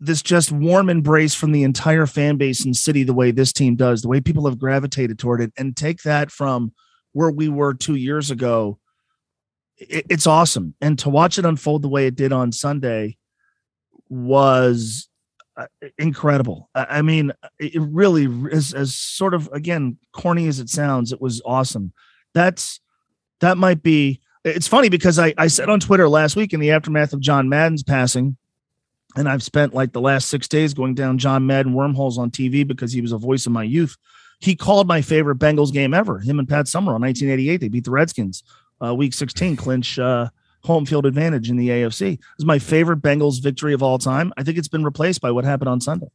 this 0.00 0.22
just 0.22 0.50
warm 0.52 0.88
embrace 0.88 1.34
from 1.34 1.52
the 1.52 1.62
entire 1.62 2.06
fan 2.06 2.36
base 2.36 2.64
and 2.64 2.76
city 2.76 3.02
the 3.02 3.14
way 3.14 3.30
this 3.30 3.52
team 3.52 3.76
does 3.76 4.02
the 4.02 4.08
way 4.08 4.20
people 4.20 4.46
have 4.46 4.58
gravitated 4.58 5.18
toward 5.18 5.40
it. 5.40 5.52
And 5.56 5.76
take 5.76 6.02
that 6.02 6.30
from 6.30 6.72
where 7.12 7.30
we 7.30 7.48
were 7.48 7.74
two 7.74 7.96
years 7.96 8.30
ago, 8.30 8.78
it, 9.78 10.06
it's 10.08 10.26
awesome. 10.26 10.74
And 10.80 10.98
to 11.00 11.10
watch 11.10 11.38
it 11.38 11.44
unfold 11.44 11.82
the 11.82 11.88
way 11.88 12.06
it 12.06 12.16
did 12.16 12.32
on 12.32 12.52
Sunday 12.52 13.16
was 14.08 15.08
uh, 15.56 15.66
incredible. 15.98 16.70
I 16.74 17.02
mean, 17.02 17.32
it 17.58 17.80
really 17.80 18.24
is 18.50 18.72
as 18.72 18.94
sort 18.94 19.34
of 19.34 19.48
again 19.52 19.98
corny 20.12 20.46
as 20.48 20.58
it 20.58 20.68
sounds. 20.68 21.12
It 21.12 21.20
was 21.20 21.42
awesome. 21.44 21.92
That's 22.34 22.80
that 23.40 23.58
might 23.58 23.82
be. 23.82 24.20
It's 24.44 24.68
funny 24.68 24.88
because 24.88 25.18
I 25.18 25.34
I 25.36 25.48
said 25.48 25.68
on 25.68 25.80
Twitter 25.80 26.08
last 26.08 26.36
week 26.36 26.52
in 26.52 26.60
the 26.60 26.70
aftermath 26.70 27.12
of 27.12 27.20
John 27.20 27.48
Madden's 27.48 27.82
passing, 27.82 28.36
and 29.16 29.28
I've 29.28 29.42
spent 29.42 29.74
like 29.74 29.92
the 29.92 30.00
last 30.00 30.28
six 30.28 30.48
days 30.48 30.72
going 30.72 30.94
down 30.94 31.18
John 31.18 31.46
Madden 31.46 31.74
wormholes 31.74 32.16
on 32.16 32.30
TV 32.30 32.66
because 32.66 32.92
he 32.92 33.00
was 33.00 33.12
a 33.12 33.18
voice 33.18 33.46
of 33.46 33.52
my 33.52 33.64
youth. 33.64 33.96
He 34.40 34.56
called 34.56 34.88
my 34.88 35.02
favorite 35.02 35.38
Bengals 35.38 35.72
game 35.72 35.92
ever. 35.92 36.18
Him 36.18 36.38
and 36.38 36.48
Pat 36.48 36.66
Summerall, 36.66 36.98
1988. 36.98 37.58
They 37.58 37.68
beat 37.68 37.84
the 37.84 37.90
Redskins, 37.90 38.42
uh, 38.84 38.94
Week 38.94 39.12
16, 39.12 39.56
clinch 39.56 39.98
uh, 39.98 40.30
home 40.64 40.86
field 40.86 41.06
advantage 41.06 41.50
in 41.50 41.56
the 41.56 41.68
AFC. 41.68 42.14
It 42.14 42.20
was 42.38 42.46
my 42.46 42.58
favorite 42.58 43.02
Bengals 43.02 43.42
victory 43.42 43.74
of 43.74 43.82
all 43.82 43.98
time. 43.98 44.32
I 44.36 44.42
think 44.42 44.58
it's 44.58 44.68
been 44.68 44.84
replaced 44.84 45.20
by 45.20 45.30
what 45.30 45.44
happened 45.44 45.68
on 45.68 45.80
Sunday. 45.80 46.08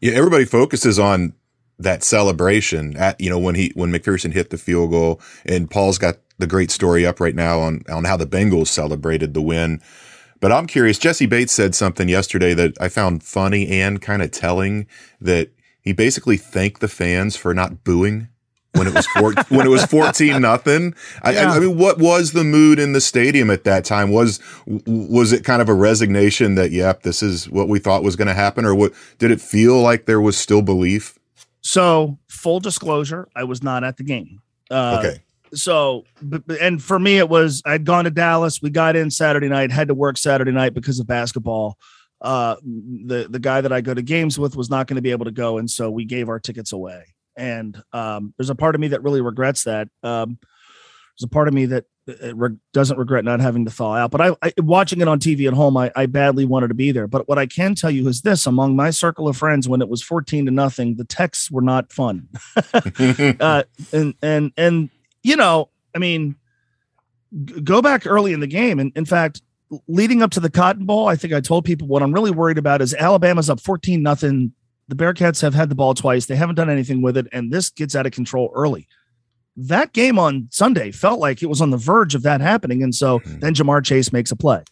Yeah, 0.00 0.12
everybody 0.12 0.44
focuses 0.44 0.98
on 0.98 1.34
that 1.80 2.02
celebration 2.02 2.96
at 2.96 3.20
you 3.20 3.30
know 3.30 3.38
when 3.38 3.54
he 3.54 3.72
when 3.74 3.92
McPherson 3.92 4.32
hit 4.32 4.50
the 4.50 4.58
field 4.58 4.90
goal, 4.90 5.20
and 5.44 5.70
Paul's 5.70 5.98
got 5.98 6.16
the 6.38 6.46
great 6.46 6.70
story 6.70 7.04
up 7.04 7.20
right 7.20 7.34
now 7.34 7.60
on 7.60 7.82
on 7.88 8.04
how 8.04 8.16
the 8.16 8.26
Bengals 8.26 8.68
celebrated 8.68 9.34
the 9.34 9.42
win. 9.42 9.80
But 10.40 10.52
I'm 10.52 10.68
curious. 10.68 10.98
Jessie 10.98 11.26
Bates 11.26 11.52
said 11.52 11.74
something 11.74 12.08
yesterday 12.08 12.54
that 12.54 12.80
I 12.80 12.88
found 12.88 13.24
funny 13.24 13.68
and 13.80 14.00
kind 14.00 14.22
of 14.22 14.30
telling. 14.30 14.86
That 15.20 15.50
he 15.80 15.92
basically 15.92 16.36
thanked 16.36 16.80
the 16.80 16.88
fans 16.88 17.36
for 17.36 17.54
not 17.54 17.84
booing 17.84 18.28
when 18.72 18.86
it 18.86 18.94
was 18.94 19.06
four, 19.06 19.32
when 19.48 19.66
it 19.66 19.70
was 19.70 19.84
fourteen 19.84 20.40
nothing. 20.42 20.94
I, 21.22 21.32
Yeah. 21.32 21.52
I, 21.52 21.56
I 21.56 21.60
mean, 21.60 21.78
what 21.78 21.98
was 21.98 22.32
the 22.32 22.44
mood 22.44 22.78
in 22.78 22.92
the 22.92 23.00
stadium 23.00 23.50
at 23.50 23.64
that 23.64 23.84
time? 23.84 24.10
Was 24.10 24.40
was 24.66 25.32
it 25.32 25.44
kind 25.44 25.62
of 25.62 25.68
a 25.68 25.74
resignation 25.74 26.54
that 26.56 26.70
yep, 26.70 27.02
this 27.02 27.22
is 27.22 27.48
what 27.48 27.68
we 27.68 27.78
thought 27.78 28.02
was 28.02 28.16
going 28.16 28.28
to 28.28 28.34
happen, 28.34 28.64
or 28.64 28.74
what 28.74 28.92
did 29.18 29.30
it 29.30 29.40
feel 29.40 29.80
like 29.80 30.06
there 30.06 30.20
was 30.20 30.36
still 30.36 30.62
belief? 30.62 31.18
So, 31.60 32.18
full 32.28 32.60
disclosure, 32.60 33.28
I 33.34 33.44
was 33.44 33.62
not 33.62 33.84
at 33.84 33.96
the 33.96 34.04
game. 34.04 34.40
Uh, 34.70 35.02
Okay. 35.02 35.22
So, 35.54 36.04
and 36.60 36.82
for 36.82 36.98
me, 36.98 37.16
it 37.16 37.30
was 37.30 37.62
I'd 37.64 37.86
gone 37.86 38.04
to 38.04 38.10
Dallas. 38.10 38.60
We 38.60 38.68
got 38.68 38.96
in 38.96 39.10
Saturday 39.10 39.48
night, 39.48 39.72
had 39.72 39.88
to 39.88 39.94
work 39.94 40.18
Saturday 40.18 40.52
night 40.52 40.74
because 40.74 41.00
of 41.00 41.06
basketball. 41.06 41.78
Uh, 42.20 42.56
the 42.62 43.28
the 43.30 43.38
guy 43.38 43.60
that 43.60 43.72
I 43.72 43.80
go 43.80 43.94
to 43.94 44.02
games 44.02 44.38
with 44.38 44.56
was 44.56 44.70
not 44.70 44.86
going 44.86 44.96
to 44.96 45.02
be 45.02 45.12
able 45.12 45.26
to 45.26 45.30
go, 45.30 45.58
and 45.58 45.70
so 45.70 45.90
we 45.90 46.04
gave 46.04 46.28
our 46.28 46.40
tickets 46.40 46.72
away. 46.72 47.14
And 47.36 47.80
um, 47.92 48.34
there's 48.36 48.50
a 48.50 48.56
part 48.56 48.74
of 48.74 48.80
me 48.80 48.88
that 48.88 49.02
really 49.02 49.20
regrets 49.20 49.64
that. 49.64 49.88
Um, 50.02 50.38
there's 51.18 51.26
a 51.26 51.28
part 51.28 51.48
of 51.48 51.54
me 51.54 51.66
that 51.66 51.84
uh, 52.08 52.34
re- 52.34 52.56
doesn't 52.72 52.96
regret 52.96 53.24
not 53.24 53.40
having 53.40 53.64
to 53.64 53.70
thaw 53.70 53.94
out. 53.94 54.10
But 54.10 54.20
I, 54.20 54.36
I 54.42 54.52
watching 54.58 55.00
it 55.00 55.08
on 55.08 55.18
TV 55.18 55.46
at 55.46 55.54
home, 55.54 55.76
I, 55.76 55.90
I 55.94 56.06
badly 56.06 56.44
wanted 56.44 56.68
to 56.68 56.74
be 56.74 56.90
there. 56.90 57.06
But 57.06 57.28
what 57.28 57.38
I 57.38 57.46
can 57.46 57.74
tell 57.74 57.90
you 57.90 58.08
is 58.08 58.22
this: 58.22 58.46
among 58.46 58.76
my 58.76 58.90
circle 58.90 59.28
of 59.28 59.36
friends, 59.36 59.68
when 59.68 59.82
it 59.82 59.88
was 59.88 60.02
14 60.02 60.46
to 60.46 60.50
nothing, 60.50 60.96
the 60.96 61.04
texts 61.04 61.50
were 61.50 61.62
not 61.62 61.92
fun. 61.92 62.28
uh, 63.40 63.64
and 63.92 64.14
and 64.22 64.52
and 64.56 64.90
you 65.22 65.36
know, 65.36 65.70
I 65.94 65.98
mean, 65.98 66.36
go 67.62 67.82
back 67.82 68.06
early 68.06 68.32
in 68.32 68.40
the 68.40 68.46
game, 68.46 68.78
and 68.78 68.92
in 68.94 69.04
fact, 69.04 69.42
leading 69.86 70.22
up 70.22 70.30
to 70.32 70.40
the 70.40 70.50
Cotton 70.50 70.86
Bowl, 70.86 71.08
I 71.08 71.16
think 71.16 71.32
I 71.32 71.40
told 71.40 71.64
people 71.64 71.88
what 71.88 72.02
I'm 72.02 72.12
really 72.12 72.30
worried 72.30 72.58
about 72.58 72.82
is 72.82 72.94
Alabama's 72.94 73.50
up 73.50 73.60
14 73.60 74.02
nothing. 74.02 74.52
The 74.88 74.96
Bearcats 74.96 75.42
have 75.42 75.54
had 75.54 75.68
the 75.68 75.74
ball 75.74 75.94
twice; 75.94 76.26
they 76.26 76.36
haven't 76.36 76.54
done 76.54 76.70
anything 76.70 77.02
with 77.02 77.16
it, 77.16 77.26
and 77.32 77.52
this 77.52 77.68
gets 77.68 77.94
out 77.94 78.06
of 78.06 78.12
control 78.12 78.50
early. 78.54 78.88
That 79.56 79.92
game 79.92 80.18
on 80.18 80.48
Sunday 80.50 80.92
felt 80.92 81.20
like 81.20 81.42
it 81.42 81.46
was 81.46 81.60
on 81.60 81.70
the 81.70 81.76
verge 81.76 82.14
of 82.14 82.22
that 82.22 82.40
happening, 82.40 82.82
and 82.82 82.94
so 82.94 83.20
then 83.24 83.54
Ja'Marr 83.54 83.84
Chase 83.84 84.12
makes 84.12 84.30
a 84.30 84.36
play. 84.36 84.62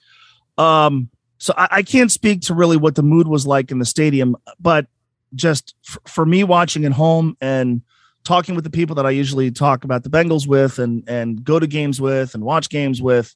Um, 0.56 1.10
so 1.38 1.52
I, 1.56 1.68
I 1.70 1.82
can't 1.82 2.10
speak 2.10 2.40
to 2.42 2.54
really 2.54 2.76
what 2.76 2.94
the 2.94 3.02
mood 3.02 3.28
was 3.28 3.46
like 3.46 3.70
in 3.70 3.78
the 3.78 3.84
stadium, 3.84 4.36
but 4.58 4.86
just 5.34 5.74
f- 5.86 5.98
for 6.06 6.24
me 6.24 6.44
watching 6.44 6.84
at 6.84 6.92
home 6.92 7.36
and 7.40 7.82
talking 8.24 8.54
with 8.54 8.64
the 8.64 8.70
people 8.70 8.96
that 8.96 9.06
I 9.06 9.10
usually 9.10 9.50
talk 9.50 9.84
about 9.84 10.02
the 10.02 10.08
Bengals 10.10 10.46
with 10.46 10.78
and 10.78 11.04
and 11.08 11.44
go 11.44 11.58
to 11.58 11.66
games 11.66 12.00
with 12.00 12.34
and 12.34 12.42
watch 12.42 12.68
games 12.68 13.02
with, 13.02 13.34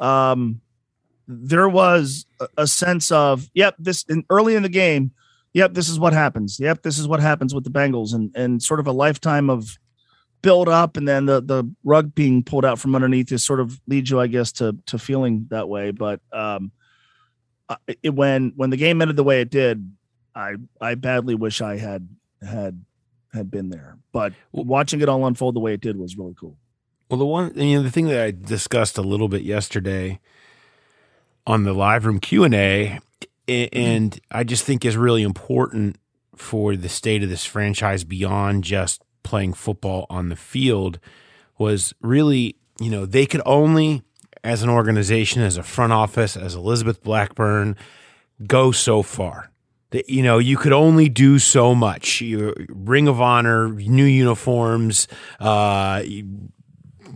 um, 0.00 0.60
there 1.28 1.68
was 1.68 2.26
a, 2.56 2.66
sense 2.66 3.10
of 3.10 3.48
yep, 3.54 3.74
this 3.78 4.04
in, 4.08 4.24
early 4.30 4.54
in 4.54 4.62
the 4.62 4.68
game, 4.68 5.12
yep, 5.52 5.74
this 5.74 5.88
is 5.88 5.98
what 5.98 6.12
happens. 6.12 6.60
Yep, 6.60 6.82
this 6.82 6.98
is 6.98 7.08
what 7.08 7.20
happens 7.20 7.54
with 7.54 7.64
the 7.64 7.70
Bengals 7.70 8.14
and 8.14 8.30
and 8.36 8.62
sort 8.62 8.80
of 8.80 8.86
a 8.86 8.92
lifetime 8.92 9.50
of 9.50 9.78
build 10.42 10.68
up 10.68 10.96
and 10.96 11.08
then 11.08 11.26
the 11.26 11.40
the 11.40 11.64
rug 11.82 12.14
being 12.14 12.44
pulled 12.44 12.64
out 12.64 12.78
from 12.78 12.94
underneath 12.94 13.32
is 13.32 13.44
sort 13.44 13.60
of 13.60 13.80
leads 13.88 14.10
you, 14.10 14.20
I 14.20 14.26
guess, 14.26 14.52
to 14.52 14.76
to 14.86 14.98
feeling 14.98 15.46
that 15.50 15.68
way. 15.68 15.90
But 15.90 16.20
um, 16.32 16.70
it, 18.02 18.14
when 18.14 18.52
when 18.56 18.70
the 18.70 18.76
game 18.76 19.02
ended 19.02 19.16
the 19.16 19.24
way 19.24 19.40
it 19.40 19.50
did, 19.50 19.90
I 20.34 20.54
I 20.80 20.94
badly 20.94 21.34
wish 21.34 21.60
I 21.60 21.78
had 21.78 22.08
had 22.40 22.84
had 23.32 23.50
been 23.50 23.70
there. 23.70 23.98
But 24.12 24.34
watching 24.52 25.00
it 25.00 25.08
all 25.08 25.26
unfold 25.26 25.56
the 25.56 25.60
way 25.60 25.74
it 25.74 25.80
did 25.80 25.96
was 25.96 26.16
really 26.16 26.34
cool. 26.38 26.56
Well, 27.08 27.18
the 27.18 27.26
one, 27.26 27.52
you 27.54 27.76
know, 27.76 27.82
the 27.82 27.90
thing 27.90 28.06
that 28.08 28.20
I 28.20 28.30
discussed 28.32 28.98
a 28.98 29.02
little 29.02 29.28
bit 29.28 29.42
yesterday 29.42 30.20
on 31.46 31.64
the 31.64 31.72
live 31.72 32.06
room 32.06 32.18
Q 32.18 32.44
and 32.44 32.54
A, 32.54 32.98
and 33.48 34.18
I 34.30 34.44
just 34.44 34.64
think 34.64 34.84
is 34.84 34.96
really 34.96 35.22
important 35.22 35.96
for 36.34 36.76
the 36.76 36.88
state 36.88 37.22
of 37.22 37.28
this 37.28 37.44
franchise 37.44 38.04
beyond 38.04 38.64
just 38.64 39.02
playing 39.22 39.54
football 39.54 40.06
on 40.10 40.28
the 40.28 40.36
field 40.36 40.98
was 41.58 41.94
really, 42.00 42.56
you 42.80 42.90
know, 42.90 43.06
they 43.06 43.26
could 43.26 43.42
only, 43.46 44.02
as 44.44 44.62
an 44.62 44.68
organization, 44.68 45.42
as 45.42 45.56
a 45.56 45.62
front 45.62 45.92
office, 45.92 46.36
as 46.36 46.54
Elizabeth 46.54 47.02
Blackburn, 47.02 47.76
go 48.46 48.72
so 48.72 49.02
far. 49.02 49.50
That 49.90 50.10
you 50.10 50.22
know, 50.22 50.38
you 50.38 50.56
could 50.56 50.72
only 50.72 51.08
do 51.08 51.38
so 51.38 51.74
much. 51.74 52.20
You, 52.20 52.52
Ring 52.68 53.06
of 53.06 53.20
Honor, 53.20 53.68
new 53.68 54.04
uniforms, 54.04 55.06
uh, 55.38 56.02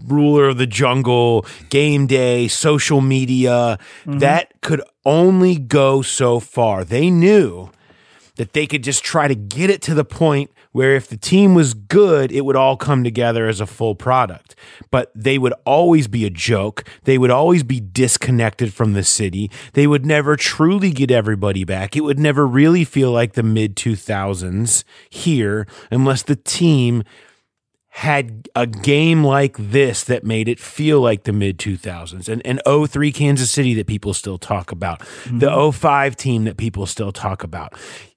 ruler 0.06 0.48
of 0.48 0.58
the 0.58 0.66
jungle, 0.66 1.46
game 1.68 2.06
day, 2.06 2.48
social 2.48 3.00
media. 3.00 3.78
Mm-hmm. 4.04 4.18
That 4.18 4.60
could 4.60 4.82
only 5.04 5.56
go 5.56 6.02
so 6.02 6.40
far. 6.40 6.84
They 6.84 7.10
knew 7.10 7.70
that 8.36 8.52
they 8.52 8.66
could 8.66 8.82
just 8.82 9.04
try 9.04 9.28
to 9.28 9.34
get 9.34 9.70
it 9.70 9.82
to 9.82 9.94
the 9.94 10.04
point 10.04 10.50
where 10.72 10.94
if 10.94 11.08
the 11.08 11.16
team 11.16 11.54
was 11.54 11.74
good, 11.74 12.30
it 12.30 12.42
would 12.42 12.56
all 12.56 12.76
come 12.76 13.02
together 13.02 13.48
as 13.48 13.60
a 13.60 13.66
full 13.66 13.94
product. 13.94 14.54
But 14.90 15.10
they 15.14 15.36
would 15.36 15.54
always 15.64 16.06
be 16.06 16.24
a 16.24 16.30
joke. 16.30 16.84
They 17.04 17.18
would 17.18 17.30
always 17.30 17.62
be 17.62 17.80
disconnected 17.80 18.72
from 18.72 18.92
the 18.92 19.02
city. 19.02 19.50
They 19.72 19.86
would 19.86 20.06
never 20.06 20.36
truly 20.36 20.92
get 20.92 21.10
everybody 21.10 21.64
back. 21.64 21.96
It 21.96 22.02
would 22.02 22.18
never 22.18 22.46
really 22.46 22.84
feel 22.84 23.10
like 23.10 23.32
the 23.32 23.42
mid 23.42 23.76
2000s 23.76 24.84
here 25.08 25.66
unless 25.90 26.22
the 26.22 26.36
team 26.36 27.02
had 27.90 28.48
a 28.54 28.66
game 28.66 29.24
like 29.24 29.56
this 29.58 30.04
that 30.04 30.22
made 30.24 30.48
it 30.48 30.60
feel 30.60 31.00
like 31.00 31.24
the 31.24 31.32
mid 31.32 31.58
2000s 31.58 32.28
and 32.28 32.40
and 32.46 32.88
03 32.88 33.12
Kansas 33.12 33.50
City 33.50 33.74
that 33.74 33.88
people 33.88 34.14
still 34.14 34.38
talk 34.38 34.70
about 34.70 35.00
the 35.26 35.50
mm-hmm. 35.50 35.70
05 35.70 36.16
team 36.16 36.44
that 36.44 36.56
people 36.56 36.86
still 36.86 37.12
talk 37.12 37.42
about. 37.42 37.74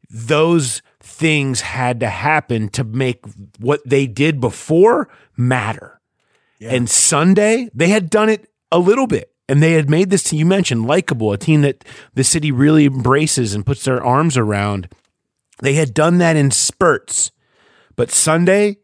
Those 0.09 0.83
things 0.99 1.61
had 1.61 1.99
to 2.01 2.09
happen 2.09 2.69
to 2.69 2.83
make 2.83 3.25
what 3.59 3.81
they 3.83 4.05
did 4.05 4.39
before 4.39 5.09
matter. 5.35 5.99
And 6.61 6.89
Sunday 6.89 7.69
they 7.73 7.89
had 7.89 8.09
done 8.09 8.29
it 8.29 8.47
a 8.71 8.77
little 8.77 9.07
bit 9.07 9.33
and 9.49 9.61
they 9.61 9.73
had 9.73 9.89
made 9.89 10.11
this 10.11 10.23
team 10.23 10.39
you 10.39 10.45
mentioned 10.45 10.85
likable 10.85 11.33
a 11.33 11.37
team 11.37 11.61
that 11.63 11.83
the 12.13 12.23
city 12.23 12.51
really 12.51 12.85
embraces 12.85 13.55
and 13.55 13.65
puts 13.65 13.83
their 13.83 14.03
arms 14.03 14.37
around. 14.37 14.87
They 15.61 15.73
had 15.73 15.95
done 15.95 16.19
that 16.19 16.35
in 16.35 16.51
spurts. 16.51 17.31
But 17.95 18.11
Sunday 18.11 18.77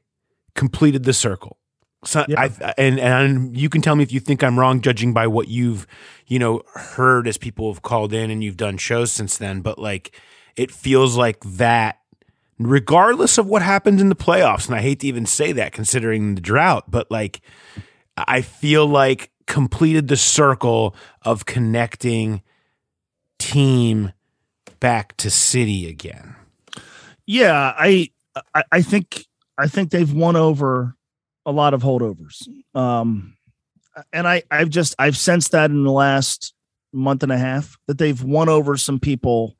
completed 0.55 1.03
the 1.03 1.13
circle. 1.13 1.57
So 2.05 2.25
I 2.37 2.49
and 2.77 2.97
and 2.99 3.57
you 3.57 3.67
can 3.67 3.81
tell 3.81 3.95
me 3.95 4.03
if 4.03 4.11
you 4.13 4.21
think 4.21 4.41
I'm 4.41 4.57
wrong, 4.57 4.79
judging 4.79 5.13
by 5.13 5.27
what 5.27 5.49
you've 5.49 5.85
you 6.27 6.39
know 6.39 6.61
heard 6.73 7.27
as 7.27 7.37
people 7.37 7.73
have 7.73 7.81
called 7.81 8.13
in 8.13 8.31
and 8.31 8.41
you've 8.41 8.57
done 8.57 8.77
shows 8.77 9.11
since 9.11 9.37
then. 9.37 9.59
But 9.61 9.79
like, 9.79 10.17
it 10.55 10.71
feels 10.71 11.17
like 11.17 11.41
that, 11.43 11.99
regardless 12.57 13.37
of 13.37 13.47
what 13.47 13.61
happens 13.61 14.01
in 14.01 14.07
the 14.07 14.15
playoffs. 14.15 14.67
And 14.67 14.75
I 14.75 14.81
hate 14.81 15.01
to 15.01 15.07
even 15.07 15.25
say 15.25 15.51
that, 15.51 15.73
considering 15.73 16.35
the 16.35 16.41
drought. 16.41 16.89
But 16.89 17.11
like, 17.11 17.41
I 18.17 18.43
feel 18.43 18.87
like 18.87 19.31
completed 19.45 20.07
the 20.07 20.15
circle 20.17 20.95
of 21.23 21.45
connecting 21.45 22.41
team 23.39 24.13
back 24.79 25.17
to 25.17 25.29
city 25.29 25.89
again. 25.89 26.35
Yeah, 27.25 27.73
I, 27.77 28.09
I 28.55 28.63
I 28.71 28.81
think 28.81 29.25
I 29.59 29.67
think 29.67 29.91
they've 29.91 30.11
won 30.11 30.35
over 30.35 30.95
a 31.45 31.51
lot 31.51 31.73
of 31.73 31.83
holdovers. 31.83 32.47
Um 32.73 33.35
and 34.13 34.27
I 34.27 34.43
I've 34.49 34.69
just 34.69 34.95
I've 34.97 35.17
sensed 35.17 35.51
that 35.51 35.69
in 35.69 35.83
the 35.83 35.91
last 35.91 36.53
month 36.93 37.23
and 37.23 37.31
a 37.31 37.37
half 37.37 37.77
that 37.87 37.97
they've 37.97 38.21
won 38.23 38.49
over 38.49 38.77
some 38.77 38.99
people 38.99 39.57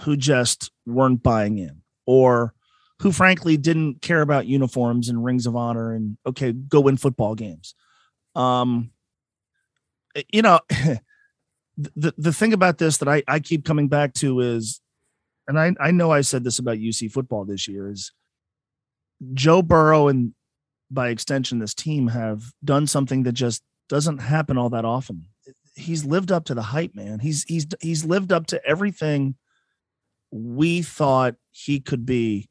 who 0.00 0.16
just 0.16 0.70
weren't 0.86 1.22
buying 1.22 1.58
in 1.58 1.82
or 2.06 2.54
who 3.00 3.12
frankly 3.12 3.56
didn't 3.56 4.02
care 4.02 4.20
about 4.20 4.46
uniforms 4.46 5.08
and 5.08 5.24
rings 5.24 5.46
of 5.46 5.56
honor 5.56 5.92
and 5.92 6.18
okay, 6.26 6.52
go 6.52 6.80
win 6.80 6.96
football 6.96 7.34
games. 7.34 7.74
Um 8.34 8.90
you 10.32 10.42
know, 10.42 10.60
the 11.76 12.12
the 12.18 12.32
thing 12.32 12.52
about 12.52 12.78
this 12.78 12.98
that 12.98 13.08
I 13.08 13.22
I 13.26 13.40
keep 13.40 13.64
coming 13.64 13.88
back 13.88 14.14
to 14.14 14.40
is 14.40 14.80
and 15.46 15.58
I, 15.58 15.72
I 15.80 15.92
know 15.92 16.12
I 16.12 16.20
said 16.20 16.44
this 16.44 16.58
about 16.58 16.76
UC 16.76 17.10
football 17.10 17.46
this 17.46 17.66
year 17.66 17.90
is 17.90 18.12
Joe 19.34 19.62
Burrow 19.62 20.08
and 20.08 20.34
by 20.90 21.08
extension 21.08 21.58
this 21.58 21.74
team 21.74 22.08
have 22.08 22.42
done 22.64 22.86
something 22.86 23.24
that 23.24 23.32
just 23.32 23.62
doesn't 23.88 24.18
happen 24.18 24.58
all 24.58 24.70
that 24.70 24.84
often. 24.84 25.26
he's 25.74 26.04
lived 26.04 26.32
up 26.32 26.44
to 26.46 26.54
the 26.54 26.62
hype, 26.62 26.94
man. 26.94 27.20
He's 27.20 27.44
he's 27.44 27.66
he's 27.80 28.04
lived 28.04 28.32
up 28.32 28.46
to 28.48 28.64
everything 28.66 29.36
we 30.30 30.82
thought 30.82 31.36
he 31.50 31.80
could 31.80 32.04
be 32.04 32.48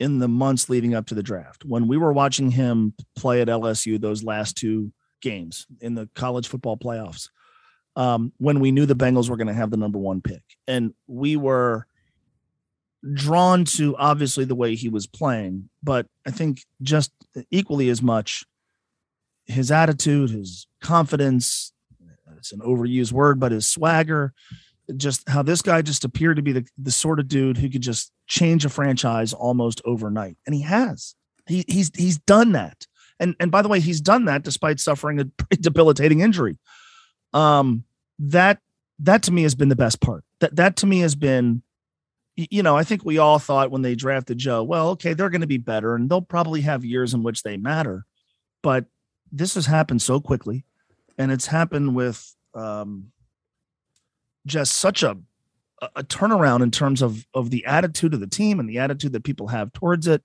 in 0.00 0.18
the 0.18 0.28
months 0.28 0.68
leading 0.68 0.94
up 0.94 1.06
to 1.06 1.14
the 1.14 1.22
draft. 1.22 1.64
When 1.64 1.88
we 1.88 1.96
were 1.96 2.12
watching 2.12 2.50
him 2.50 2.94
play 3.16 3.40
at 3.40 3.48
LSU 3.48 4.00
those 4.00 4.22
last 4.22 4.56
two 4.56 4.92
games 5.20 5.66
in 5.80 5.94
the 5.94 6.08
college 6.14 6.48
football 6.48 6.76
playoffs, 6.76 7.28
um, 7.96 8.32
when 8.38 8.60
we 8.60 8.70
knew 8.70 8.86
the 8.86 8.94
Bengals 8.94 9.28
were 9.28 9.36
going 9.36 9.48
to 9.48 9.54
have 9.54 9.70
the 9.70 9.76
number 9.76 9.98
one 9.98 10.20
pick, 10.20 10.42
and 10.66 10.94
we 11.06 11.36
were 11.36 11.87
drawn 13.14 13.64
to 13.64 13.96
obviously 13.96 14.44
the 14.44 14.54
way 14.54 14.74
he 14.74 14.88
was 14.88 15.06
playing, 15.06 15.68
but 15.82 16.06
I 16.26 16.30
think 16.30 16.62
just 16.82 17.12
equally 17.50 17.88
as 17.88 18.02
much 18.02 18.44
his 19.48 19.70
attitude, 19.70 20.30
his 20.30 20.66
confidence. 20.80 21.72
It's 22.36 22.52
an 22.52 22.60
overused 22.60 23.10
word, 23.10 23.40
but 23.40 23.50
his 23.50 23.66
swagger, 23.66 24.32
just 24.96 25.28
how 25.28 25.42
this 25.42 25.60
guy 25.60 25.82
just 25.82 26.04
appeared 26.04 26.36
to 26.36 26.42
be 26.42 26.52
the, 26.52 26.66
the 26.76 26.92
sort 26.92 27.18
of 27.18 27.26
dude 27.26 27.56
who 27.56 27.68
could 27.68 27.82
just 27.82 28.12
change 28.28 28.64
a 28.64 28.68
franchise 28.68 29.32
almost 29.32 29.80
overnight. 29.84 30.36
And 30.46 30.54
he 30.54 30.62
has. 30.62 31.16
He, 31.46 31.64
he's 31.66 31.90
he's 31.96 32.18
done 32.18 32.52
that. 32.52 32.86
And 33.18 33.34
and 33.40 33.50
by 33.50 33.62
the 33.62 33.68
way, 33.68 33.80
he's 33.80 34.00
done 34.00 34.26
that 34.26 34.44
despite 34.44 34.78
suffering 34.78 35.18
a 35.18 35.24
debilitating 35.56 36.20
injury. 36.20 36.58
Um 37.32 37.84
that 38.20 38.60
that 39.00 39.22
to 39.24 39.32
me 39.32 39.42
has 39.42 39.54
been 39.54 39.68
the 39.68 39.76
best 39.76 40.00
part. 40.00 40.24
That 40.40 40.54
that 40.56 40.76
to 40.76 40.86
me 40.86 41.00
has 41.00 41.14
been 41.14 41.62
you 42.38 42.62
know, 42.62 42.76
I 42.76 42.84
think 42.84 43.04
we 43.04 43.18
all 43.18 43.38
thought 43.40 43.72
when 43.72 43.82
they 43.82 43.96
drafted 43.96 44.38
Joe, 44.38 44.62
well, 44.62 44.90
okay, 44.90 45.12
they're 45.12 45.30
going 45.30 45.40
to 45.40 45.46
be 45.46 45.56
better 45.56 45.96
and 45.96 46.08
they'll 46.08 46.22
probably 46.22 46.60
have 46.60 46.84
years 46.84 47.12
in 47.12 47.24
which 47.24 47.42
they 47.42 47.56
matter. 47.56 48.06
But 48.62 48.86
this 49.32 49.54
has 49.56 49.66
happened 49.66 50.02
so 50.02 50.20
quickly 50.20 50.64
and 51.18 51.32
it's 51.32 51.46
happened 51.46 51.94
with 51.94 52.34
um 52.54 53.10
just 54.46 54.76
such 54.76 55.02
a 55.02 55.18
a 55.94 56.02
turnaround 56.02 56.62
in 56.62 56.70
terms 56.70 57.02
of 57.02 57.26
of 57.34 57.50
the 57.50 57.66
attitude 57.66 58.14
of 58.14 58.20
the 58.20 58.26
team 58.26 58.58
and 58.58 58.68
the 58.68 58.78
attitude 58.78 59.12
that 59.12 59.24
people 59.24 59.48
have 59.48 59.72
towards 59.72 60.06
it 60.06 60.22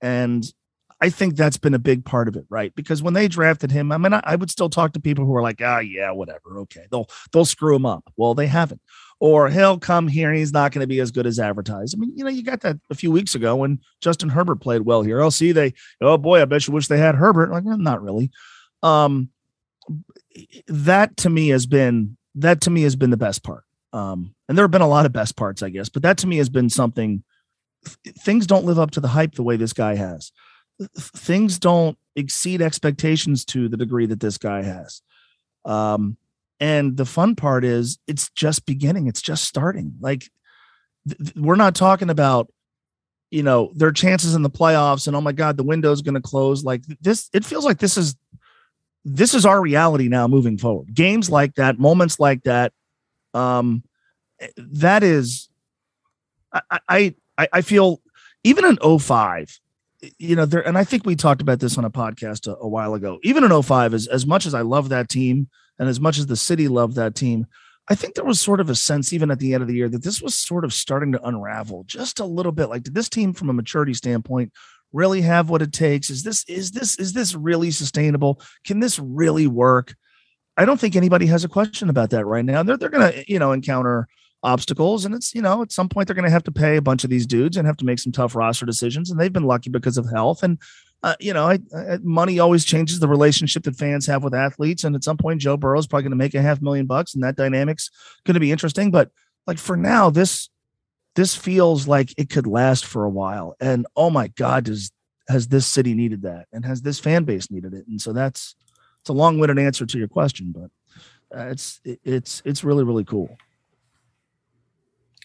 and 0.00 0.52
i 1.00 1.08
think 1.08 1.36
that's 1.36 1.56
been 1.56 1.74
a 1.74 1.78
big 1.78 2.04
part 2.04 2.28
of 2.28 2.36
it 2.36 2.44
right? 2.48 2.74
Because 2.74 3.02
when 3.02 3.14
they 3.14 3.28
drafted 3.28 3.70
him 3.70 3.92
i 3.92 3.98
mean 3.98 4.12
i, 4.12 4.20
I 4.24 4.36
would 4.36 4.50
still 4.50 4.70
talk 4.70 4.92
to 4.92 5.00
people 5.00 5.24
who 5.24 5.34
are 5.36 5.42
like 5.42 5.60
ah 5.62 5.76
oh, 5.76 5.80
yeah 5.80 6.10
whatever 6.10 6.58
okay 6.60 6.86
they'll 6.90 7.08
they'll 7.32 7.44
screw 7.44 7.74
him 7.74 7.86
up. 7.86 8.04
Well 8.16 8.34
they 8.34 8.46
haven't. 8.46 8.80
Or 9.20 9.48
he'll 9.48 9.80
come 9.80 10.06
here 10.06 10.28
and 10.28 10.38
he's 10.38 10.52
not 10.52 10.70
going 10.70 10.82
to 10.82 10.86
be 10.86 11.00
as 11.00 11.10
good 11.10 11.26
as 11.26 11.40
advertised. 11.40 11.94
I 11.96 11.98
mean 11.98 12.12
you 12.16 12.24
know 12.24 12.30
you 12.30 12.42
got 12.42 12.60
that 12.60 12.78
a 12.90 12.94
few 12.94 13.10
weeks 13.10 13.34
ago 13.34 13.56
when 13.56 13.80
justin 14.00 14.28
herbert 14.28 14.60
played 14.60 14.82
well 14.82 15.02
here. 15.02 15.20
Oh 15.20 15.30
see 15.30 15.52
they 15.52 15.74
oh 16.00 16.18
boy 16.18 16.42
i 16.42 16.44
bet 16.44 16.66
you 16.66 16.74
wish 16.74 16.88
they 16.88 16.98
had 16.98 17.14
herbert. 17.14 17.50
Like 17.50 17.64
not 17.64 18.02
really. 18.02 18.30
Um 18.82 19.30
that 20.68 21.16
to 21.18 21.30
me 21.30 21.48
has 21.48 21.66
been 21.66 22.16
that 22.36 22.60
to 22.62 22.70
me 22.70 22.82
has 22.82 22.96
been 22.96 23.10
the 23.10 23.16
best 23.16 23.42
part. 23.42 23.64
Um, 23.92 24.34
and 24.48 24.56
there 24.56 24.64
have 24.64 24.70
been 24.70 24.80
a 24.80 24.88
lot 24.88 25.06
of 25.06 25.12
best 25.12 25.36
parts, 25.36 25.62
I 25.62 25.70
guess, 25.70 25.88
but 25.88 26.02
that 26.02 26.18
to 26.18 26.26
me 26.26 26.38
has 26.38 26.48
been 26.48 26.70
something. 26.70 27.24
Things 28.18 28.46
don't 28.46 28.64
live 28.64 28.78
up 28.78 28.90
to 28.92 29.00
the 29.00 29.08
hype 29.08 29.34
the 29.34 29.42
way 29.42 29.56
this 29.56 29.72
guy 29.72 29.94
has. 29.94 30.32
Things 30.98 31.58
don't 31.58 31.98
exceed 32.16 32.62
expectations 32.62 33.44
to 33.46 33.68
the 33.68 33.76
degree 33.76 34.06
that 34.06 34.20
this 34.20 34.38
guy 34.38 34.62
has. 34.62 35.02
Um, 35.64 36.16
and 36.60 36.96
the 36.96 37.04
fun 37.04 37.36
part 37.36 37.64
is 37.64 37.98
it's 38.06 38.30
just 38.30 38.66
beginning. 38.66 39.06
It's 39.06 39.22
just 39.22 39.44
starting. 39.44 39.94
Like 40.00 40.28
th- 41.08 41.34
we're 41.36 41.56
not 41.56 41.74
talking 41.74 42.10
about, 42.10 42.52
you 43.30 43.42
know, 43.42 43.70
their 43.74 43.92
chances 43.92 44.34
in 44.34 44.42
the 44.42 44.50
playoffs 44.50 45.06
and 45.06 45.14
oh 45.14 45.20
my 45.20 45.32
God, 45.32 45.56
the 45.56 45.62
window's 45.62 46.02
going 46.02 46.14
to 46.14 46.20
close. 46.20 46.64
Like 46.64 46.82
this, 47.00 47.28
it 47.32 47.44
feels 47.44 47.64
like 47.64 47.78
this 47.78 47.96
is 47.96 48.16
this 49.04 49.34
is 49.34 49.46
our 49.46 49.60
reality 49.60 50.08
now 50.08 50.26
moving 50.26 50.58
forward. 50.58 50.92
Games 50.92 51.30
like 51.30 51.54
that, 51.54 51.78
moments 51.78 52.18
like 52.18 52.42
that, 52.44 52.72
um, 53.32 53.82
that 54.56 55.02
is, 55.02 55.48
I, 56.52 57.14
I, 57.38 57.48
I 57.52 57.60
feel 57.62 58.00
even 58.44 58.64
in 58.64 58.98
05, 58.98 59.60
you 60.18 60.36
know, 60.36 60.46
there, 60.46 60.66
and 60.66 60.78
I 60.78 60.84
think 60.84 61.04
we 61.04 61.16
talked 61.16 61.42
about 61.42 61.60
this 61.60 61.78
on 61.78 61.84
a 61.84 61.90
podcast 61.90 62.46
a, 62.46 62.56
a 62.56 62.68
while 62.68 62.94
ago. 62.94 63.18
Even 63.22 63.44
in 63.44 63.62
05, 63.62 63.94
as, 63.94 64.06
as 64.06 64.26
much 64.26 64.46
as 64.46 64.54
I 64.54 64.60
love 64.60 64.90
that 64.90 65.08
team 65.08 65.48
and 65.78 65.88
as 65.88 66.00
much 66.00 66.18
as 66.18 66.26
the 66.26 66.36
city 66.36 66.68
loved 66.68 66.96
that 66.96 67.14
team, 67.14 67.46
I 67.90 67.94
think 67.94 68.14
there 68.14 68.24
was 68.24 68.40
sort 68.40 68.60
of 68.60 68.68
a 68.68 68.74
sense, 68.74 69.12
even 69.12 69.30
at 69.30 69.38
the 69.38 69.54
end 69.54 69.62
of 69.62 69.68
the 69.68 69.74
year, 69.74 69.88
that 69.88 70.04
this 70.04 70.20
was 70.20 70.34
sort 70.34 70.64
of 70.64 70.74
starting 70.74 71.12
to 71.12 71.26
unravel 71.26 71.84
just 71.84 72.20
a 72.20 72.24
little 72.24 72.52
bit. 72.52 72.68
Like, 72.68 72.82
did 72.82 72.94
this 72.94 73.08
team, 73.08 73.32
from 73.32 73.48
a 73.48 73.54
maturity 73.54 73.94
standpoint, 73.94 74.52
really 74.92 75.22
have 75.22 75.48
what 75.48 75.62
it 75.62 75.72
takes? 75.72 76.10
Is 76.10 76.22
this 76.22 76.44
is 76.48 76.70
this 76.72 76.98
is 76.98 77.12
this 77.12 77.34
really 77.34 77.70
sustainable? 77.70 78.40
Can 78.64 78.80
this 78.80 78.98
really 78.98 79.46
work? 79.46 79.94
I 80.56 80.64
don't 80.64 80.78
think 80.78 80.96
anybody 80.96 81.26
has 81.26 81.44
a 81.44 81.48
question 81.48 81.88
about 81.88 82.10
that 82.10 82.26
right 82.26 82.44
now. 82.44 82.62
They're 82.62 82.76
they're 82.76 82.90
to 82.90 83.24
you 83.26 83.38
know 83.38 83.52
encounter 83.52 84.08
obstacles, 84.42 85.04
and 85.04 85.14
it's 85.14 85.34
you 85.34 85.42
know 85.42 85.62
at 85.62 85.72
some 85.72 85.88
point 85.88 86.06
they're 86.06 86.14
going 86.14 86.24
to 86.24 86.30
have 86.30 86.44
to 86.44 86.52
pay 86.52 86.76
a 86.76 86.82
bunch 86.82 87.04
of 87.04 87.10
these 87.10 87.26
dudes 87.26 87.56
and 87.56 87.66
have 87.66 87.76
to 87.78 87.84
make 87.84 87.98
some 87.98 88.12
tough 88.12 88.34
roster 88.34 88.66
decisions. 88.66 89.10
And 89.10 89.18
they've 89.18 89.32
been 89.32 89.44
lucky 89.44 89.70
because 89.70 89.98
of 89.98 90.10
health 90.10 90.42
and. 90.42 90.58
Uh, 91.00 91.14
you 91.20 91.32
know, 91.32 91.46
I, 91.46 91.60
I, 91.76 91.98
money 92.02 92.40
always 92.40 92.64
changes 92.64 92.98
the 92.98 93.06
relationship 93.06 93.62
that 93.62 93.76
fans 93.76 94.04
have 94.08 94.24
with 94.24 94.34
athletes, 94.34 94.82
and 94.82 94.96
at 94.96 95.04
some 95.04 95.16
point, 95.16 95.40
Joe 95.40 95.56
Burrow 95.56 95.78
is 95.78 95.86
probably 95.86 96.02
going 96.02 96.10
to 96.10 96.16
make 96.16 96.34
a 96.34 96.42
half 96.42 96.60
million 96.60 96.86
bucks, 96.86 97.14
and 97.14 97.22
that 97.22 97.36
dynamic's 97.36 97.88
going 98.24 98.34
to 98.34 98.40
be 98.40 98.50
interesting. 98.50 98.90
But 98.90 99.12
like 99.46 99.58
for 99.58 99.76
now, 99.76 100.10
this 100.10 100.50
this 101.14 101.34
feels 101.34 101.88
like 101.88 102.12
it 102.16 102.30
could 102.30 102.46
last 102.46 102.84
for 102.84 103.04
a 103.04 103.10
while. 103.10 103.56
And 103.60 103.86
oh 103.96 104.10
my 104.10 104.28
God, 104.28 104.64
does 104.64 104.92
has 105.28 105.48
this 105.48 105.66
city 105.66 105.94
needed 105.94 106.22
that, 106.22 106.46
and 106.52 106.64
has 106.64 106.82
this 106.82 106.98
fan 106.98 107.24
base 107.24 107.50
needed 107.50 107.74
it? 107.74 107.86
And 107.86 108.00
so 108.00 108.12
that's 108.12 108.54
it's 109.00 109.08
a 109.08 109.12
long-winded 109.12 109.58
answer 109.58 109.86
to 109.86 109.98
your 109.98 110.08
question, 110.08 110.52
but 110.52 110.70
uh, 111.36 111.46
it's 111.48 111.80
it's 111.84 112.42
it's 112.44 112.64
really 112.64 112.84
really 112.84 113.04
cool. 113.04 113.36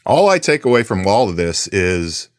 All 0.06 0.30
I 0.30 0.39
take 0.39 0.66
away 0.66 0.84
from 0.84 1.08
all 1.08 1.30
of 1.30 1.38
this 1.38 1.68
is 1.70 2.30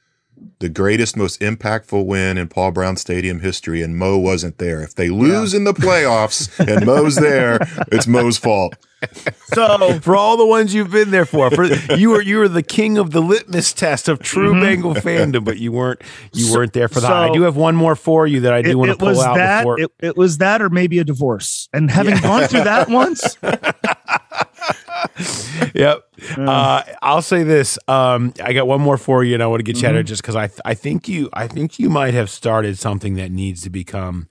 the 0.58 0.68
greatest, 0.68 1.16
most 1.16 1.40
impactful 1.40 2.04
win 2.04 2.38
in 2.38 2.48
Paul 2.48 2.72
Brown 2.72 2.96
Stadium 2.96 3.40
history, 3.40 3.82
and 3.82 3.96
Mo 3.96 4.18
wasn't 4.18 4.58
there. 4.58 4.82
If 4.82 4.94
they 4.94 5.08
lose 5.08 5.52
yeah. 5.52 5.58
in 5.58 5.64
the 5.64 5.72
playoffs 5.72 6.58
and 6.58 6.86
Mo's 6.86 7.16
there, 7.16 7.58
it's 7.92 8.06
Mo's 8.06 8.38
fault. 8.38 8.74
So 9.52 10.00
for 10.00 10.16
all 10.16 10.36
the 10.36 10.46
ones 10.46 10.74
you've 10.74 10.90
been 10.90 11.10
there 11.10 11.26
for, 11.26 11.50
for 11.50 11.64
you 11.94 12.10
were 12.10 12.22
you 12.22 12.38
were 12.38 12.48
the 12.48 12.62
king 12.62 12.96
of 12.96 13.10
the 13.10 13.20
litmus 13.20 13.72
test 13.72 14.08
of 14.08 14.20
true 14.20 14.52
mm-hmm. 14.52 14.60
Bengal 14.60 14.94
fandom, 14.94 15.44
but 15.44 15.58
you 15.58 15.72
weren't 15.72 16.00
you 16.32 16.52
weren't 16.52 16.72
there 16.72 16.88
for 16.88 17.00
that. 17.00 17.08
So 17.08 17.14
I 17.14 17.32
do 17.32 17.42
have 17.42 17.56
one 17.56 17.76
more 17.76 17.96
for 17.96 18.26
you 18.26 18.40
that 18.40 18.52
I 18.52 18.62
do 18.62 18.70
it, 18.70 18.74
want 18.76 18.90
to 18.92 18.96
pull 18.96 19.20
out. 19.20 19.36
That, 19.36 19.62
before. 19.62 19.80
It, 19.80 19.90
it, 20.00 20.16
was 20.16 20.38
that, 20.38 20.62
or 20.62 20.70
maybe 20.70 20.98
a 20.98 21.04
divorce. 21.04 21.68
And 21.72 21.90
having 21.90 22.14
yeah. 22.14 22.22
gone 22.22 22.48
through 22.48 22.64
that 22.64 22.88
once. 22.88 23.36
yep. 25.74 26.08
Uh, 26.36 26.82
I'll 27.02 27.22
say 27.22 27.42
this. 27.42 27.78
Um, 27.88 28.32
I 28.42 28.52
got 28.52 28.66
one 28.66 28.80
more 28.80 28.96
for 28.96 29.24
you, 29.24 29.34
and 29.34 29.42
I 29.42 29.46
want 29.46 29.60
to 29.60 29.64
get 29.64 29.76
you 29.76 29.82
mm-hmm. 29.82 29.96
out 29.96 30.00
of 30.00 30.06
just 30.06 30.22
because 30.22 30.36
I 30.36 30.46
th- 30.46 30.60
I 30.64 30.74
think 30.74 31.08
you 31.08 31.28
I 31.32 31.46
think 31.46 31.78
you 31.78 31.90
might 31.90 32.14
have 32.14 32.30
started 32.30 32.78
something 32.78 33.14
that 33.14 33.30
needs 33.30 33.62
to 33.62 33.70
become 33.70 34.28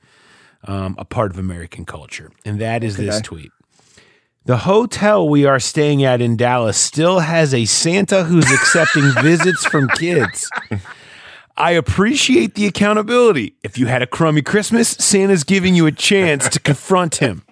um, 0.66 0.96
a 0.98 1.06
part 1.06 1.32
of 1.32 1.38
American 1.38 1.86
culture, 1.86 2.32
and 2.46 2.60
that 2.60 2.84
is 2.84 2.96
okay. 2.96 3.06
this 3.06 3.22
tweet. 3.22 3.52
The 4.46 4.58
hotel 4.58 5.30
we 5.30 5.46
are 5.46 5.60
staying 5.60 6.04
at 6.04 6.20
in 6.20 6.36
Dallas 6.36 6.78
still 6.78 7.20
has 7.20 7.54
a 7.54 7.64
Santa 7.64 8.26
who's 8.26 8.52
accepting 8.52 9.10
visits 9.22 9.66
from 9.66 9.88
kids. 9.90 10.50
I 11.56 11.72
appreciate 11.72 12.56
the 12.56 12.66
accountability. 12.66 13.56
If 13.64 13.78
you 13.78 13.86
had 13.86 14.02
a 14.02 14.08
crummy 14.08 14.42
Christmas, 14.42 14.90
Santa's 14.90 15.46
giving 15.46 15.76
you 15.76 15.86
a 15.86 15.92
chance 15.92 16.50
to 16.50 16.60
confront 16.60 17.18
him. 17.18 17.44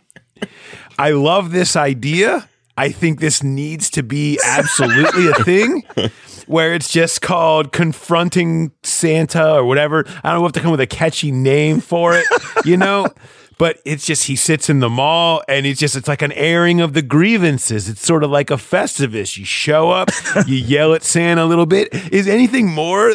I 0.98 1.12
love 1.12 1.52
this 1.52 1.76
idea. 1.76 2.50
I 2.82 2.90
think 2.90 3.20
this 3.20 3.44
needs 3.44 3.92
to 3.92 4.02
be 4.02 4.40
absolutely 4.44 5.28
a 5.28 5.36
thing 5.44 5.84
where 6.48 6.74
it's 6.74 6.92
just 6.92 7.22
called 7.22 7.72
confronting 7.72 8.72
Santa 8.82 9.54
or 9.54 9.66
whatever. 9.66 10.04
I 10.24 10.32
don't 10.32 10.40
know, 10.40 10.44
have 10.46 10.54
to 10.54 10.62
come 10.62 10.72
with 10.72 10.80
a 10.80 10.88
catchy 10.88 11.32
name 11.32 11.80
for 11.80 12.16
it, 12.16 12.26
you 12.66 12.78
know? 12.78 13.08
but 13.60 13.80
it's 13.86 14.04
just 14.04 14.24
he 14.24 14.36
sits 14.36 14.68
in 14.68 14.80
the 14.80 14.90
mall 14.90 15.44
and 15.48 15.68
it's 15.68 15.80
just 15.80 15.96
it's 15.96 16.08
like 16.08 16.24
an 16.24 16.32
airing 16.32 16.82
of 16.82 16.94
the 16.94 17.04
grievances. 17.04 17.88
It's 17.88 18.04
sort 18.04 18.24
of 18.24 18.32
like 18.32 18.50
a 18.50 18.56
festivus. 18.56 19.38
You 19.38 19.46
show 19.46 19.92
up, 19.92 20.10
you 20.48 20.56
yell 20.58 20.96
at 20.96 21.04
Santa 21.04 21.44
a 21.44 21.46
little 21.46 21.68
bit. 21.68 21.90
Is 22.12 22.28
anything 22.28 22.68
more 22.68 23.14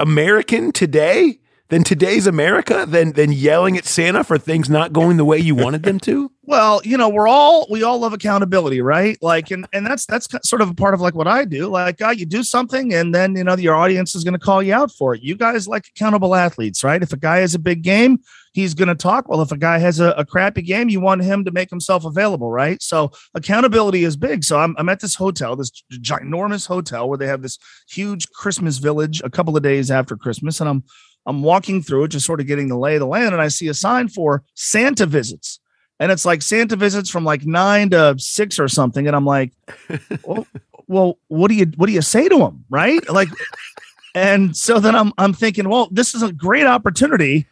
American 0.00 0.70
today 0.70 1.38
than 1.72 1.82
today's 1.82 2.26
America 2.26 2.84
than 2.86 3.12
than 3.12 3.32
yelling 3.32 3.78
at 3.78 3.86
Santa 3.86 4.22
for 4.22 4.36
things 4.36 4.68
not 4.68 4.92
going 4.92 5.16
the 5.16 5.24
way 5.24 5.38
you 5.38 5.54
wanted 5.54 5.82
them 5.82 5.98
to? 6.00 6.30
Well, 6.44 6.80
you 6.82 6.96
know, 6.96 7.08
we're 7.08 7.28
all 7.28 7.68
we 7.70 7.84
all 7.84 8.00
love 8.00 8.12
accountability, 8.12 8.80
right? 8.80 9.16
Like, 9.22 9.52
and 9.52 9.64
and 9.72 9.86
that's 9.86 10.06
that's 10.06 10.26
sort 10.42 10.60
of 10.60 10.70
a 10.70 10.74
part 10.74 10.92
of 10.92 11.00
like 11.00 11.14
what 11.14 11.28
I 11.28 11.44
do. 11.44 11.68
Like, 11.68 11.98
God, 11.98 12.18
you 12.18 12.26
do 12.26 12.42
something, 12.42 12.92
and 12.92 13.14
then 13.14 13.36
you 13.36 13.44
know 13.44 13.54
your 13.54 13.76
audience 13.76 14.16
is 14.16 14.24
going 14.24 14.34
to 14.34 14.40
call 14.40 14.60
you 14.60 14.74
out 14.74 14.90
for 14.90 15.14
it. 15.14 15.22
You 15.22 15.36
guys 15.36 15.68
like 15.68 15.86
accountable 15.94 16.34
athletes, 16.34 16.82
right? 16.82 17.00
If 17.00 17.12
a 17.12 17.16
guy 17.16 17.38
has 17.38 17.54
a 17.54 17.60
big 17.60 17.82
game, 17.82 18.18
he's 18.54 18.74
going 18.74 18.88
to 18.88 18.96
talk. 18.96 19.28
Well, 19.28 19.40
if 19.40 19.52
a 19.52 19.56
guy 19.56 19.78
has 19.78 20.00
a, 20.00 20.10
a, 20.10 20.24
crappy 20.24 20.62
game, 20.62 20.88
you 20.88 21.00
want 21.00 21.22
him 21.22 21.44
to 21.44 21.52
make 21.52 21.70
himself 21.70 22.04
available, 22.04 22.50
right? 22.50 22.82
So 22.82 23.12
accountability 23.34 24.02
is 24.02 24.16
big. 24.16 24.42
So 24.42 24.58
I'm 24.58 24.74
I'm 24.78 24.88
at 24.88 24.98
this 24.98 25.14
hotel, 25.14 25.54
this 25.54 25.70
ginormous 25.92 26.66
hotel 26.66 27.08
where 27.08 27.18
they 27.18 27.28
have 27.28 27.42
this 27.42 27.56
huge 27.88 28.28
Christmas 28.30 28.78
village 28.78 29.22
a 29.22 29.30
couple 29.30 29.56
of 29.56 29.62
days 29.62 29.92
after 29.92 30.16
Christmas, 30.16 30.60
and 30.60 30.68
I'm 30.68 30.82
I'm 31.26 31.42
walking 31.42 31.82
through 31.82 32.04
it, 32.04 32.08
just 32.08 32.26
sort 32.26 32.40
of 32.40 32.46
getting 32.46 32.68
the 32.68 32.78
lay 32.78 32.94
of 32.94 33.00
the 33.00 33.06
land, 33.06 33.32
and 33.32 33.40
I 33.40 33.48
see 33.48 33.68
a 33.68 33.74
sign 33.74 34.08
for 34.08 34.42
Santa 34.54 35.06
visits 35.06 35.60
and 36.02 36.10
it's 36.10 36.24
like 36.24 36.42
Santa 36.42 36.74
visits 36.74 37.08
from 37.08 37.24
like 37.24 37.46
nine 37.46 37.90
to 37.90 38.16
six 38.18 38.58
or 38.58 38.66
something, 38.66 39.06
and 39.06 39.14
I'm 39.14 39.24
like, 39.24 39.52
well, 40.24 40.38
oh, 40.38 40.46
well, 40.88 41.18
what 41.28 41.46
do 41.46 41.54
you 41.54 41.66
what 41.76 41.86
do 41.86 41.92
you 41.92 42.02
say 42.02 42.28
to 42.28 42.38
him, 42.38 42.64
right? 42.70 43.08
Like, 43.08 43.28
and 44.12 44.56
so 44.56 44.80
then 44.80 44.96
I'm 44.96 45.12
I'm 45.16 45.32
thinking, 45.32 45.68
well, 45.68 45.88
this 45.92 46.12
is 46.12 46.22
a 46.22 46.32
great 46.32 46.66
opportunity. 46.66 47.46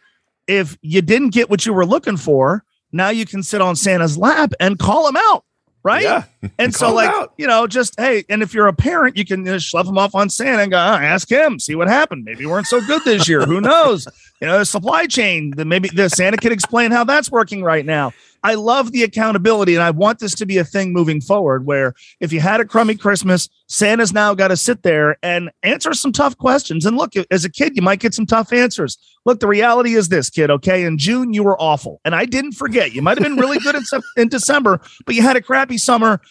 If 0.49 0.77
you 0.83 1.01
didn't 1.01 1.31
get 1.31 1.49
what 1.49 1.65
you 1.65 1.73
were 1.73 1.87
looking 1.87 2.17
for, 2.17 2.65
now 2.91 3.11
you 3.11 3.25
can 3.25 3.45
sit 3.45 3.61
on 3.61 3.77
Santa's 3.77 4.19
lap 4.19 4.53
and 4.59 4.81
call 4.81 5.07
him 5.07 5.17
out, 5.17 5.45
right? 5.83 6.03
Yeah. 6.03 6.25
And 6.59 6.75
so, 6.75 6.93
like, 6.93 7.11
out. 7.11 7.33
you 7.37 7.47
know, 7.47 7.67
just 7.67 7.99
hey, 7.99 8.25
and 8.29 8.43
if 8.43 8.55
you're 8.55 8.67
a 8.67 8.73
parent, 8.73 9.17
you 9.17 9.25
can 9.25 9.45
just 9.45 9.67
shove 9.67 9.87
him 9.87 9.99
off 9.99 10.15
on 10.15 10.31
Santa 10.31 10.63
and 10.63 10.71
go, 10.71 10.79
"Ah, 10.79 10.99
ask 11.01 11.31
him, 11.31 11.59
see 11.59 11.75
what 11.75 11.89
happened. 11.89 12.25
Maybe 12.25 12.47
we 12.47 12.53
weren't 12.53 12.67
so 12.67 12.81
good 12.81 13.03
this 13.05 13.29
year. 13.29 13.43
Who 13.47 13.61
knows? 13.61 14.07
You 14.41 14.47
know, 14.47 14.59
the 14.59 14.65
supply 14.65 15.07
chain. 15.07 15.53
Then 15.57 15.69
maybe 15.69 15.89
the 15.89 16.09
Santa 16.09 16.37
can 16.37 16.53
explain 16.53 16.91
how 16.91 17.05
that's 17.05 17.31
working 17.31 17.63
right 17.63 17.85
now. 17.85 18.13
I 18.43 18.55
love 18.55 18.93
the 18.93 19.03
accountability, 19.03 19.75
and 19.75 19.83
I 19.83 19.91
want 19.91 20.19
this 20.19 20.35
to 20.37 20.47
be 20.47 20.57
a 20.57 20.65
thing 20.65 20.95
moving 20.95 21.21
forward. 21.21 21.67
Where 21.67 21.95
if 22.21 22.33
you 22.33 22.41
had 22.41 22.61
a 22.61 22.65
crummy 22.65 22.97
Christmas, 22.97 23.49
Santa's 23.67 24.13
now 24.13 24.35
got 24.35 24.49
to 24.49 24.57
sit 24.57 24.83
there 24.83 25.19
and 25.23 25.51
answer 25.63 25.93
some 25.93 26.11
tough 26.11 26.39
questions. 26.39 26.87
And 26.87 26.97
look, 26.97 27.13
as 27.31 27.45
a 27.45 27.51
kid, 27.51 27.77
you 27.77 27.83
might 27.83 28.01
get 28.01 28.15
some 28.15 28.27
tough 28.27 28.53
answers. 28.53 28.97
Look, 29.27 29.41
the 29.41 29.47
reality 29.47 29.95
is 29.95 30.09
this, 30.09 30.31
kid. 30.31 30.51
Okay, 30.51 30.85
in 30.85 30.97
June 30.97 31.35
you 31.35 31.45
were 31.45 31.61
awful, 31.61 32.01
and 32.07 32.15
I 32.15 32.25
didn't 32.25 32.53
forget. 32.53 32.93
You 32.95 33.03
might 33.03 33.19
have 33.19 33.25
been 33.25 33.37
really 33.37 33.59
good 33.59 33.75
in, 33.75 33.83
in 34.17 34.29
December, 34.29 34.81
but 35.05 35.15
you 35.15 35.21
had 35.23 35.37
a 35.37 35.43
crappy 35.43 35.77
summer. 35.77 36.23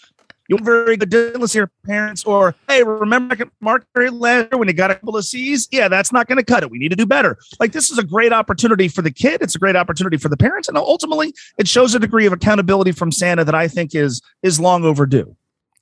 You 0.49 0.55
were 0.57 0.63
very 0.63 0.97
good. 0.97 1.09
Didn't 1.09 1.39
listen 1.39 1.69
parents, 1.85 2.23
or 2.25 2.55
hey, 2.67 2.83
remember 2.83 3.37
Mark 3.61 3.85
last 3.95 4.51
when 4.51 4.67
you 4.67 4.73
got 4.73 4.89
a 4.89 4.95
couple 4.95 5.15
of 5.15 5.23
C's? 5.23 5.67
Yeah, 5.71 5.87
that's 5.87 6.11
not 6.11 6.27
going 6.27 6.39
to 6.39 6.43
cut 6.43 6.63
it. 6.63 6.71
We 6.71 6.79
need 6.79 6.89
to 6.89 6.95
do 6.95 7.05
better. 7.05 7.37
Like 7.59 7.71
this 7.71 7.91
is 7.91 7.99
a 7.99 8.03
great 8.03 8.33
opportunity 8.33 8.87
for 8.87 9.03
the 9.03 9.11
kid. 9.11 9.43
It's 9.43 9.55
a 9.55 9.59
great 9.59 9.75
opportunity 9.75 10.17
for 10.17 10.27
the 10.27 10.37
parents, 10.37 10.67
and 10.67 10.75
ultimately, 10.75 11.35
it 11.59 11.67
shows 11.67 11.93
a 11.93 11.99
degree 11.99 12.25
of 12.25 12.33
accountability 12.33 12.93
from 12.93 13.11
Santa 13.11 13.45
that 13.45 13.53
I 13.53 13.67
think 13.67 13.93
is 13.93 14.21
is 14.41 14.59
long 14.59 14.83
overdue. 14.83 15.35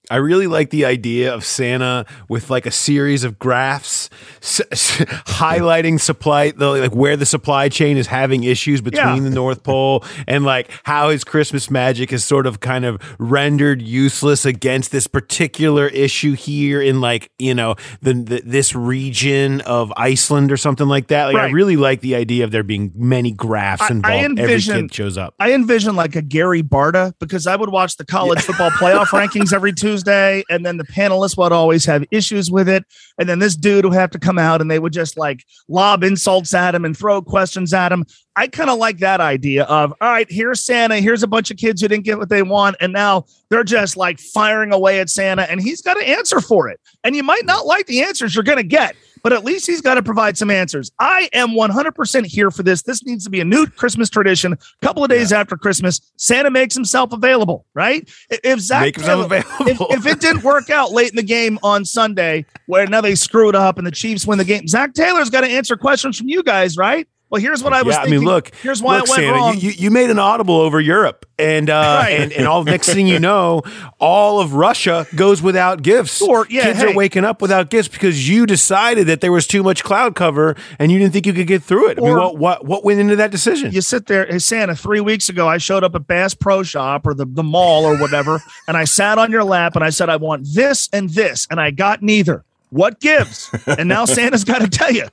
I 0.09 0.17
really 0.17 0.47
like 0.47 0.69
the 0.69 0.85
idea 0.85 1.33
of 1.33 1.43
Santa 1.43 2.05
with 2.29 2.49
like 2.49 2.65
a 2.65 2.71
series 2.71 3.23
of 3.23 3.37
graphs 3.39 4.09
s- 4.41 4.61
s- 4.71 4.97
highlighting 5.27 5.99
supply, 5.99 6.51
the, 6.51 6.69
like 6.69 6.95
where 6.95 7.17
the 7.17 7.25
supply 7.25 7.69
chain 7.69 7.97
is 7.97 8.07
having 8.07 8.43
issues 8.43 8.81
between 8.81 9.05
Yeah. 9.17 9.19
the 9.21 9.29
North 9.29 9.63
Pole 9.63 10.03
and 10.27 10.45
like 10.45 10.69
how 10.83 11.09
his 11.09 11.23
Christmas 11.23 11.69
magic 11.69 12.13
is 12.13 12.23
sort 12.23 12.47
of 12.47 12.59
kind 12.59 12.85
of 12.85 13.01
rendered 13.19 13.81
useless 13.81 14.45
against 14.45 14.91
this 14.91 15.07
particular 15.07 15.87
issue 15.87 16.33
here 16.33 16.81
in 16.81 17.01
like, 17.01 17.29
you 17.37 17.53
know, 17.53 17.75
the, 18.01 18.13
the 18.13 18.41
this 18.45 18.73
region 18.75 19.61
of 19.61 19.91
Iceland 19.97 20.51
or 20.51 20.57
something 20.57 20.87
like 20.87 21.07
that. 21.07 21.25
Like 21.25 21.35
I 21.35 21.49
really 21.49 21.75
like 21.75 22.01
the 22.01 22.15
idea 22.15 22.43
of 22.43 22.51
there 22.51 22.63
being 22.63 22.91
many 22.95 23.31
graphs 23.31 23.81
I- 23.81 23.87
I 23.87 23.91
involved. 23.91 24.23
Every 24.39 24.43
envision- 24.43 24.81
kid 24.87 24.93
shows 24.93 25.17
up. 25.17 25.33
I 25.39 25.53
envision 25.53 25.95
like 25.95 26.15
a 26.15 26.21
Gary 26.21 26.63
Barta 26.63 27.13
because 27.19 27.45
I 27.47 27.55
would 27.55 27.69
watch 27.69 27.97
the 27.97 28.05
college 28.05 28.41
football 28.41 28.69
playoff 28.71 29.05
rankings 29.17 29.51
every 29.53 29.73
Tuesday, 29.73 29.96
and 30.05 30.65
then 30.65 30.77
the 30.77 30.83
panelists 30.83 31.37
would 31.37 31.51
always 31.51 31.85
have 31.85 32.03
issues 32.11 32.51
with 32.51 32.67
it, 32.67 32.83
and 33.17 33.27
then 33.27 33.39
this 33.39 33.55
dude 33.55 33.85
would 33.85 33.93
have 33.93 34.11
to 34.11 34.19
come 34.19 34.37
out 34.37 34.61
and 34.61 34.69
they 34.69 34.79
would 34.79 34.93
just 34.93 35.17
like 35.17 35.43
lob 35.67 36.03
insults 36.03 36.53
at 36.53 36.75
him 36.75 36.85
and 36.85 36.97
throw 36.97 37.21
questions 37.21 37.73
at 37.73 37.91
him. 37.91 38.05
I 38.35 38.47
kind 38.47 38.69
of 38.69 38.77
like 38.77 38.99
that 38.99 39.19
idea 39.19 39.63
of 39.63 39.93
all 39.99 40.11
right, 40.11 40.27
here's 40.29 40.63
Santa, 40.63 40.97
here's 40.97 41.23
a 41.23 41.27
bunch 41.27 41.49
of 41.49 41.57
kids 41.57 41.81
who 41.81 41.87
didn't 41.87 42.05
get 42.05 42.17
what 42.17 42.29
they 42.29 42.43
want, 42.43 42.75
and 42.79 42.93
now 42.93 43.25
they're 43.49 43.63
just 43.63 43.97
like 43.97 44.19
firing 44.19 44.73
away 44.73 44.99
at 44.99 45.09
Santa, 45.09 45.49
and 45.49 45.61
he's 45.61 45.81
got 45.81 45.95
to 45.95 46.07
answer 46.07 46.41
for 46.41 46.69
it. 46.69 46.79
And 47.03 47.15
you 47.15 47.23
might 47.23 47.45
not 47.45 47.65
like 47.65 47.87
the 47.87 48.01
answers 48.01 48.35
you're 48.35 48.43
going 48.43 48.57
to 48.57 48.63
get, 48.63 48.95
but 49.23 49.33
at 49.33 49.43
least 49.43 49.67
he's 49.67 49.81
got 49.81 49.95
to 49.95 50.03
provide 50.03 50.37
some 50.37 50.49
answers. 50.49 50.91
I 50.99 51.29
am 51.33 51.49
100% 51.49 52.25
here 52.25 52.51
for 52.51 52.63
this. 52.63 52.81
This 52.81 53.03
needs 53.05 53.23
to 53.25 53.29
be 53.29 53.39
a 53.39 53.45
new 53.45 53.67
Christmas 53.67 54.09
tradition. 54.09 54.53
A 54.53 54.85
couple 54.85 55.03
of 55.03 55.09
days 55.09 55.31
after 55.31 55.57
Christmas, 55.57 56.01
Santa 56.17 56.49
makes 56.49 56.75
himself 56.75 57.11
available, 57.13 57.65
right? 57.73 58.07
If 58.29 58.59
Zac 58.59 58.93
Taylor- 58.93 59.25
available. 59.25 59.87
If, 59.89 60.05
if 60.05 60.05
it 60.05 60.19
didn't 60.19 60.43
work 60.43 60.69
out 60.69 60.91
late 60.91 61.09
in 61.09 61.15
the 61.15 61.23
game 61.23 61.59
on 61.63 61.85
Sunday, 61.85 62.45
where 62.67 62.87
now 62.87 63.01
they 63.01 63.15
screw 63.15 63.49
it 63.49 63.55
up 63.55 63.77
and 63.77 63.85
the 63.85 63.91
Chiefs 63.91 64.25
win 64.25 64.37
the 64.37 64.45
game, 64.45 64.67
Zac 64.67 64.93
Taylor's 64.93 65.29
got 65.29 65.41
to 65.41 65.47
answer 65.47 65.75
questions 65.77 66.17
from 66.17 66.29
you 66.29 66.43
guys, 66.43 66.77
right? 66.77 67.07
Well, 67.29 67.41
here's 67.41 67.61
what 67.61 67.73
I 67.73 67.81
was 67.81 67.95
yeah, 67.95 68.03
thinking. 68.03 68.13
I 68.15 68.19
mean, 68.19 68.25
look. 68.25 68.55
here's 68.61 68.81
why 68.81 68.99
look, 68.99 69.07
it 69.07 69.09
went 69.09 69.19
Santa, 69.21 69.33
wrong. 69.33 69.57
You, 69.59 69.71
you 69.71 69.91
made 69.91 70.09
an 70.09 70.17
audible 70.17 70.55
over 70.55 70.79
Europe, 70.79 71.25
and 71.37 71.69
uh, 71.69 71.73
Right. 72.03 72.11
and 72.11 72.31
and 72.31 72.47
all 72.47 72.63
next 72.63 72.93
thing 72.93 73.05
you 73.05 73.19
know, 73.29 73.63
all 73.99 74.39
of 74.39 74.53
Russia 74.53 75.05
goes 75.13 75.41
without 75.41 75.81
gifts. 75.81 76.21
Or, 76.21 76.47
yeah, 76.49 76.63
kids 76.63 76.79
hey. 76.79 76.93
are 76.93 76.95
waking 76.95 77.25
up 77.25 77.41
without 77.41 77.69
gifts 77.69 77.89
because 77.89 78.29
you 78.29 78.45
decided 78.45 79.07
that 79.07 79.19
there 79.19 79.33
was 79.33 79.45
too 79.45 79.61
much 79.61 79.83
cloud 79.83 80.15
cover, 80.15 80.55
and 80.79 80.89
you 80.89 80.99
didn't 80.99 81.11
think 81.11 81.25
you 81.25 81.33
could 81.33 81.47
get 81.47 81.63
through 81.63 81.89
it. 81.89 81.97
I 81.97 82.01
mean, 82.01 82.15
what 82.15 82.37
what 82.37 82.65
what 82.65 82.85
went 82.85 83.01
into 83.01 83.17
that 83.17 83.31
decision? 83.31 83.73
you 83.73 83.81
sit 83.81 84.05
there, 84.05 84.25
hey 84.25 84.39
Santa, 84.39 84.73
three 84.75 85.01
weeks 85.01 85.27
ago, 85.27 85.49
I 85.49 85.57
showed 85.57 85.83
up 85.83 85.95
at 85.95 86.07
Bass 86.07 86.33
Pro 86.33 86.63
Shop 86.63 87.05
or 87.05 87.13
the, 87.13 87.25
the 87.25 87.43
mall 87.43 87.83
or 87.83 87.97
whatever, 87.97 88.41
and 88.69 88.77
I 88.77 88.85
sat 88.85 89.17
on 89.17 89.31
your 89.31 89.43
lap 89.43 89.75
and 89.75 89.83
I 89.83 89.89
said, 89.89 90.07
I 90.07 90.15
want 90.15 90.47
this 90.53 90.87
and 90.93 91.09
this, 91.09 91.45
and 91.51 91.59
I 91.59 91.71
got 91.71 92.01
neither. 92.01 92.45
What 92.69 92.99
gives? 92.99 93.49
And 93.65 93.87
now 93.87 94.05
Santa's 94.05 94.43
got 94.43 94.59
to 94.61 94.67
tell 94.69 94.91
you. 94.91 95.07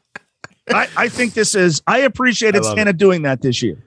I, 0.72 0.88
I 0.96 1.08
think 1.08 1.34
this 1.34 1.54
is, 1.54 1.82
I 1.86 2.00
appreciate 2.00 2.54
I 2.54 2.58
love 2.58 2.76
Santa 2.76 2.92
doing 2.92 3.22
that 3.22 3.42
this 3.42 3.62
year. 3.62 3.82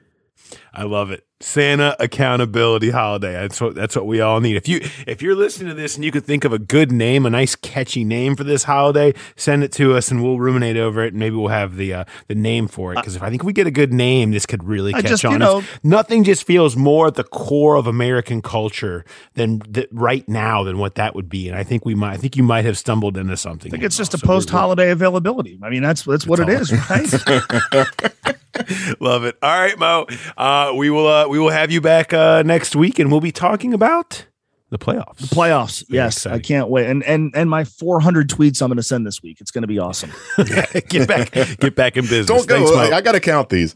I 0.74 0.84
love 0.84 1.12
it. 1.12 1.27
Santa 1.40 1.96
accountability 2.00 2.90
holiday. 2.90 3.34
That's 3.34 3.62
what 3.62 3.76
that's 3.76 3.96
what 3.96 4.08
we 4.08 4.22
all 4.22 4.40
need. 4.40 4.56
If 4.56 4.68
you 4.68 4.80
if 5.06 5.22
you're 5.22 5.36
listening 5.36 5.68
to 5.70 5.76
this 5.76 5.96
and 5.96 6.04
you 6.04 6.12
could 6.12 6.26
think 6.26 6.44
of 6.46 6.52
a 6.52 6.58
good 6.58 6.92
name, 6.92 7.28
a 7.28 7.30
nice 7.30 7.56
catchy 7.56 8.04
name 8.04 8.36
for 8.36 8.44
this 8.44 8.64
holiday, 8.64 9.14
send 9.36 9.64
it 9.64 9.72
to 9.74 9.96
us 9.96 10.10
and 10.10 10.24
we'll 10.24 10.40
ruminate 10.40 10.78
over 10.78 11.04
it 11.04 11.10
and 11.14 11.20
maybe 11.20 11.36
we'll 11.36 11.50
have 11.50 11.76
the 11.76 11.94
uh, 11.94 12.06
the 12.28 12.34
name 12.34 12.68
for 12.68 12.92
it 12.92 12.96
because 12.96 13.16
if 13.16 13.22
I 13.22 13.30
think 13.30 13.44
we 13.44 13.54
get 13.54 13.68
a 13.68 13.72
good 13.72 13.94
name, 13.94 14.32
this 14.32 14.48
could 14.48 14.64
really 14.64 14.96
I 14.96 15.02
catch 15.02 15.10
just, 15.12 15.24
you 15.24 15.30
on. 15.30 15.40
know- 15.40 15.64
nothing 15.84 16.24
just 16.24 16.44
feels 16.44 16.76
more 16.76 17.06
at 17.08 17.14
the 17.16 17.24
core 17.24 17.76
of 17.76 17.86
American 17.86 18.42
culture 18.42 19.06
than 19.36 19.60
th- 19.60 19.90
right 19.92 20.28
now 20.28 20.64
than 20.64 20.80
what 20.80 20.96
that 20.96 21.14
would 21.14 21.30
be. 21.30 21.48
And 21.50 21.56
I 21.58 21.64
think 21.64 21.86
we 21.86 21.94
might 21.94 22.14
I 22.14 22.18
think 22.18 22.36
you 22.36 22.44
might 22.44 22.66
have 22.66 22.80
stumbled 22.80 23.16
into 23.16 23.38
something. 23.38 23.70
I 23.70 23.74
think 23.74 23.84
it's 23.84 23.98
just 23.98 24.16
a 24.16 24.18
post 24.18 24.50
holiday 24.50 24.90
availability. 24.90 25.60
I 25.62 25.70
mean, 25.70 25.84
that's 25.84 26.02
that's 26.02 26.26
what 26.26 26.40
it 26.40 26.50
is, 26.50 26.72
right? 26.90 27.14
Love 29.00 29.24
it. 29.24 29.38
All 29.44 29.60
right, 29.60 29.78
Mo. 29.78 30.08
Uh, 30.36 30.74
we 30.76 30.90
will 30.90 31.08
uh, 31.08 31.27
we 31.30 31.40
will 31.40 31.50
have 31.50 31.72
you 31.72 31.82
back 31.82 32.14
uh, 32.14 32.44
next 32.44 32.76
week, 32.76 33.00
and 33.00 33.12
we'll 33.12 33.22
be 33.22 33.32
talking 33.32 33.74
about 33.74 34.26
the 34.70 34.78
playoffs. 34.78 35.18
The 35.18 35.36
playoffs. 35.36 35.86
Yes, 35.90 36.26
I 36.26 36.40
can't 36.40 36.70
wait. 36.70 36.88
And 36.88 37.04
and 37.04 37.32
and 37.36 37.50
my 37.50 37.64
400 37.64 38.30
tweets 38.30 38.62
I'm 38.62 38.70
going 38.70 38.78
to 38.78 38.84
send 38.84 39.06
this 39.06 39.22
week. 39.24 39.40
It's 39.42 39.52
going 39.52 39.62
to 39.62 39.68
be 39.68 39.80
awesome. 39.80 40.12
get 40.90 41.08
back, 41.08 41.32
get 41.32 41.76
back 41.76 41.98
in 41.98 42.04
business. 42.04 42.28
Don't 42.28 42.48
go. 42.48 42.58
Thanks, 42.58 42.72
Mo. 42.72 42.96
I, 42.96 42.98
I 42.98 43.02
got 43.02 43.14
to 43.14 43.20
count 43.20 43.50
these. 43.50 43.76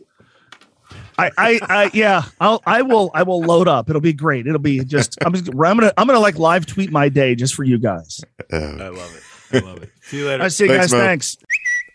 I, 1.18 1.32
I, 1.38 1.60
I, 1.62 1.92
yeah, 1.94 2.24
I'll, 2.40 2.64
I 2.66 2.82
will, 2.82 3.12
I 3.14 3.24
will 3.24 3.42
load 3.42 3.68
up. 3.68 3.90
It'll 3.90 4.02
be 4.02 4.14
great. 4.14 4.48
It'll 4.48 4.60
be 4.60 4.84
just, 4.84 5.18
I'm 5.24 5.34
just, 5.34 5.50
I'm 5.50 5.56
gonna, 5.56 5.94
I'm 5.96 6.08
gonna 6.08 6.20
like 6.20 6.40
live 6.40 6.66
tweet 6.66 6.92
my 6.92 7.10
day 7.10 7.36
just 7.36 7.54
for 7.54 7.64
you 7.64 7.78
guys. 7.78 8.22
I 8.52 8.58
love 8.58 9.16
it. 9.16 9.24
I 9.54 9.60
love 9.60 9.84
it. 9.84 9.90
See 10.02 10.18
you 10.18 10.28
later. 10.28 10.44
I 10.44 10.48
see 10.48 10.64
you 10.64 10.72
Thanks, 10.72 10.86
guys. 10.86 10.94
Mo. 10.94 11.00
Thanks. 11.00 11.38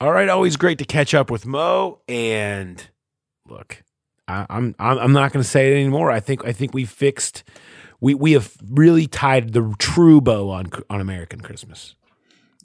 All 0.00 0.12
right, 0.12 0.28
always 0.28 0.56
great 0.56 0.78
to 0.78 0.84
catch 0.84 1.14
up 1.14 1.30
with 1.30 1.46
Mo. 1.46 2.00
And 2.06 2.86
look, 3.48 3.82
I, 4.28 4.46
I'm 4.48 4.74
I'm 4.78 5.12
not 5.12 5.32
going 5.32 5.42
to 5.42 5.48
say 5.48 5.72
it 5.72 5.76
anymore. 5.76 6.10
I 6.10 6.20
think 6.20 6.44
I 6.44 6.52
think 6.52 6.74
we 6.74 6.84
fixed. 6.84 7.44
We 8.00 8.14
we 8.14 8.32
have 8.32 8.56
really 8.68 9.06
tied 9.06 9.52
the 9.52 9.74
true 9.78 10.20
bow 10.20 10.50
on 10.50 10.70
on 10.90 11.00
American 11.00 11.40
Christmas. 11.40 11.94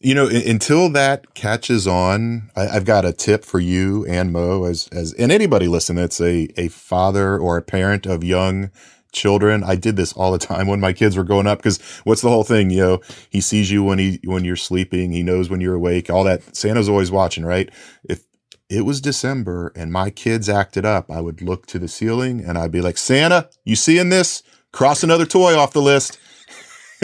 You 0.03 0.15
know, 0.15 0.25
un- 0.27 0.41
until 0.47 0.89
that 0.89 1.35
catches 1.35 1.85
on, 1.85 2.49
I, 2.55 2.69
I've 2.69 2.85
got 2.85 3.05
a 3.05 3.13
tip 3.13 3.45
for 3.45 3.59
you 3.59 4.05
and 4.07 4.31
Mo, 4.31 4.63
as 4.63 4.87
as 4.91 5.13
and 5.13 5.31
anybody 5.31 5.67
listening 5.67 6.01
that's 6.01 6.19
a 6.19 6.49
a 6.57 6.69
father 6.69 7.37
or 7.37 7.57
a 7.57 7.61
parent 7.61 8.05
of 8.05 8.23
young 8.23 8.71
children. 9.11 9.63
I 9.63 9.75
did 9.75 9.97
this 9.97 10.13
all 10.13 10.31
the 10.31 10.39
time 10.39 10.67
when 10.67 10.79
my 10.79 10.93
kids 10.93 11.15
were 11.15 11.23
growing 11.23 11.47
up 11.47 11.59
because 11.59 11.79
what's 12.03 12.21
the 12.21 12.29
whole 12.29 12.43
thing? 12.43 12.71
You 12.71 12.81
know, 12.81 13.01
he 13.29 13.41
sees 13.41 13.69
you 13.69 13.83
when 13.83 13.99
he 13.99 14.19
when 14.23 14.43
you're 14.43 14.55
sleeping, 14.55 15.11
he 15.11 15.21
knows 15.21 15.49
when 15.49 15.61
you're 15.61 15.75
awake. 15.75 16.09
All 16.09 16.23
that 16.23 16.55
Santa's 16.55 16.89
always 16.89 17.11
watching, 17.11 17.45
right? 17.45 17.69
If 18.03 18.23
it 18.71 18.85
was 18.85 19.01
December 19.01 19.73
and 19.75 19.91
my 19.91 20.09
kids 20.09 20.47
acted 20.47 20.85
up, 20.85 21.11
I 21.11 21.19
would 21.19 21.41
look 21.41 21.65
to 21.67 21.77
the 21.77 21.89
ceiling 21.89 22.39
and 22.39 22.57
I'd 22.57 22.71
be 22.71 22.79
like, 22.79 22.97
Santa, 22.97 23.49
you 23.65 23.75
seeing 23.75 24.07
this? 24.07 24.43
Cross 24.71 25.03
another 25.03 25.25
toy 25.25 25.57
off 25.57 25.73
the 25.73 25.81
list. 25.81 26.17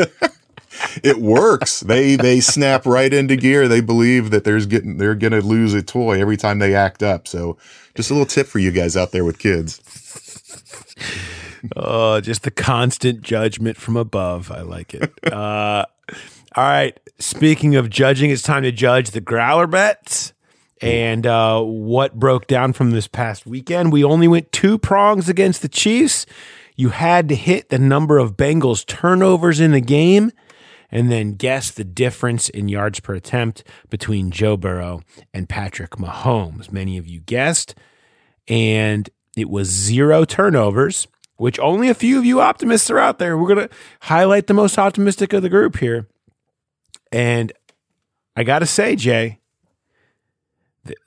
it 1.03 1.17
works. 1.17 1.81
They 1.81 2.15
they 2.15 2.39
snap 2.39 2.85
right 2.85 3.13
into 3.13 3.35
gear. 3.35 3.67
They 3.67 3.81
believe 3.81 4.31
that 4.31 4.45
there's 4.45 4.65
getting 4.65 4.97
they're 4.97 5.13
gonna 5.13 5.41
lose 5.41 5.73
a 5.73 5.81
toy 5.81 6.21
every 6.21 6.37
time 6.37 6.59
they 6.59 6.73
act 6.73 7.03
up. 7.03 7.27
So 7.27 7.57
just 7.95 8.09
a 8.09 8.13
little 8.13 8.25
tip 8.25 8.47
for 8.47 8.59
you 8.59 8.71
guys 8.71 8.95
out 8.95 9.11
there 9.11 9.25
with 9.25 9.37
kids. 9.37 9.81
Oh, 11.75 12.21
just 12.21 12.43
the 12.43 12.51
constant 12.51 13.23
judgment 13.23 13.77
from 13.77 13.97
above. 13.97 14.51
I 14.51 14.61
like 14.61 14.93
it. 14.93 15.11
uh, 15.25 15.85
all 16.55 16.63
right. 16.63 16.97
Speaking 17.17 17.75
of 17.75 17.89
judging, 17.89 18.29
it's 18.29 18.43
time 18.43 18.61
to 18.63 18.71
judge 18.71 19.09
the 19.09 19.19
growler 19.19 19.67
bets 19.67 20.33
and 20.81 21.25
uh, 21.25 21.61
what 21.61 22.15
broke 22.19 22.47
down 22.47 22.73
from 22.73 22.91
this 22.91 23.07
past 23.07 23.45
weekend. 23.45 23.91
We 23.91 24.03
only 24.03 24.27
went 24.27 24.51
two 24.51 24.77
prongs 24.77 25.29
against 25.29 25.61
the 25.61 25.69
Chiefs. 25.69 26.25
You 26.75 26.89
had 26.89 27.27
to 27.29 27.35
hit 27.35 27.69
the 27.69 27.79
number 27.79 28.17
of 28.17 28.37
Bengals 28.37 28.85
turnovers 28.85 29.59
in 29.59 29.71
the 29.71 29.81
game 29.81 30.31
and 30.91 31.11
then 31.11 31.33
guess 31.33 31.71
the 31.71 31.83
difference 31.83 32.47
in 32.49 32.69
yards 32.69 32.99
per 32.99 33.13
attempt 33.15 33.63
between 33.89 34.31
Joe 34.31 34.55
Burrow 34.55 35.01
and 35.33 35.49
Patrick 35.49 35.91
Mahomes. 35.91 36.71
Many 36.71 36.97
of 36.97 37.07
you 37.07 37.19
guessed, 37.19 37.75
and 38.47 39.09
it 39.35 39.49
was 39.49 39.67
zero 39.67 40.23
turnovers. 40.23 41.07
which 41.37 41.59
only 41.59 41.87
a 41.89 41.93
few 41.93 42.17
of 42.17 42.25
you 42.25 42.41
optimists 42.41 42.89
are 42.89 42.97
out 42.99 43.19
there. 43.19 43.37
We're 43.37 43.53
going 43.53 43.67
to 43.67 43.75
highlight 44.01 44.47
the 44.47 44.53
most 44.53 44.77
optimistic 44.77 45.33
of 45.33 45.43
the 45.43 45.49
group 45.49 45.77
here. 45.77 46.07
And 47.11 47.53
I 48.35 48.43
got 48.43 48.59
to 48.59 48.65
say, 48.65 48.95
Jay, 48.95 49.39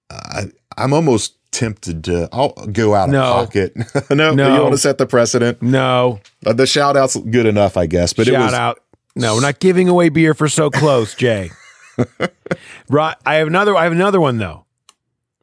I 0.10 0.52
I'm 0.78 0.92
almost 0.92 1.38
tempted 1.56 2.04
to 2.06 2.28
I'll 2.32 2.50
go 2.72 2.94
out 2.96 3.10
No. 3.10 3.22
of 3.24 3.46
pocket. 3.48 3.76
no, 4.10 4.34
No. 4.34 4.56
you 4.56 4.62
want 4.62 4.74
to 4.74 4.78
set 4.78 4.98
the 4.98 5.06
precedent. 5.06 5.62
No. 5.62 6.20
Uh, 6.46 6.54
the 6.54 6.68
shout 6.68 6.98
out's 6.98 7.16
good 7.18 7.46
enough, 7.46 7.78
I 7.78 7.86
guess. 7.86 8.14
But 8.14 8.28
Shout 8.28 8.36
it 8.36 8.40
was 8.44 8.54
out. 8.54 8.80
No, 9.16 9.36
we're 9.36 9.42
not 9.42 9.60
giving 9.60 9.88
away 9.88 10.10
beer 10.10 10.34
for 10.34 10.50
so 10.50 10.70
close, 10.70 11.16
Jay. 11.16 11.52
right. 12.90 13.16
I 13.26 13.36
have 13.36 13.48
another 13.48 13.76
I 13.76 13.84
have 13.84 13.92
another 13.94 14.20
one 14.20 14.38
though. 14.38 14.66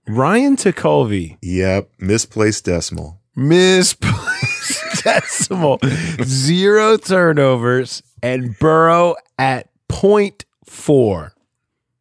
Ryan 0.06 0.56
Tekulve 0.56 1.38
Yep, 1.40 1.90
misplaced 1.98 2.64
decimal. 2.64 3.20
misplaced 3.36 4.82
decimal. 5.04 5.78
Zero 6.22 6.96
turnovers 6.96 8.02
and 8.22 8.58
Burrow 8.58 9.14
at 9.38 9.68
point 9.88 10.44
four 10.64 11.32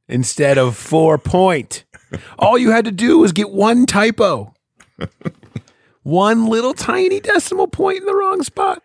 instead 0.07 0.57
of 0.57 0.75
four 0.75 1.17
point. 1.17 1.85
All 2.39 2.57
you 2.57 2.71
had 2.71 2.85
to 2.85 2.91
do 2.91 3.19
was 3.19 3.31
get 3.31 3.51
one 3.51 3.85
typo. 3.85 4.53
one 6.03 6.47
little 6.47 6.73
tiny 6.73 7.19
decimal 7.19 7.67
point 7.67 7.99
in 7.99 8.05
the 8.05 8.15
wrong 8.15 8.43
spot. 8.43 8.81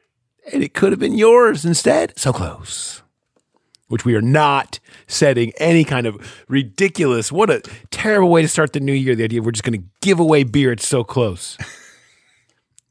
And 0.53 0.63
it 0.63 0.75
could 0.75 0.93
have 0.93 1.01
been 1.01 1.17
yours 1.17 1.65
instead. 1.65 2.13
So 2.19 2.33
close. 2.33 3.03
Which 3.89 4.05
we 4.05 4.15
are 4.15 4.23
not 4.23 4.81
setting 5.07 5.53
any 5.59 5.85
kind 5.85 6.07
of 6.07 6.45
ridiculous. 6.49 7.31
What 7.31 7.51
a 7.51 7.63
terrible 7.91 8.31
way 8.31 8.43
to 8.43 8.49
start 8.49 8.73
the 8.73 8.81
new 8.81 8.93
year. 8.93 9.15
The 9.15 9.25
idea 9.25 9.43
we're 9.43 9.53
just 9.53 9.65
going 9.65 9.81
to 9.81 9.87
give 10.01 10.19
away 10.19 10.45
beer. 10.45 10.73
It's 10.73 10.87
so 10.87 11.05
close. 11.05 11.57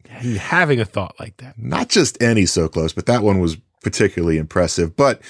Having 0.09 0.79
a 0.79 0.86
thought 0.86 1.15
like 1.19 1.38
that. 1.38 1.57
Not 1.57 1.89
just 1.89 2.21
any 2.21 2.45
so 2.45 2.69
close, 2.69 2.93
but 2.93 3.05
that 3.07 3.23
one 3.23 3.39
was 3.39 3.57
particularly 3.83 4.38
impressive. 4.38 4.95
But 4.95 5.21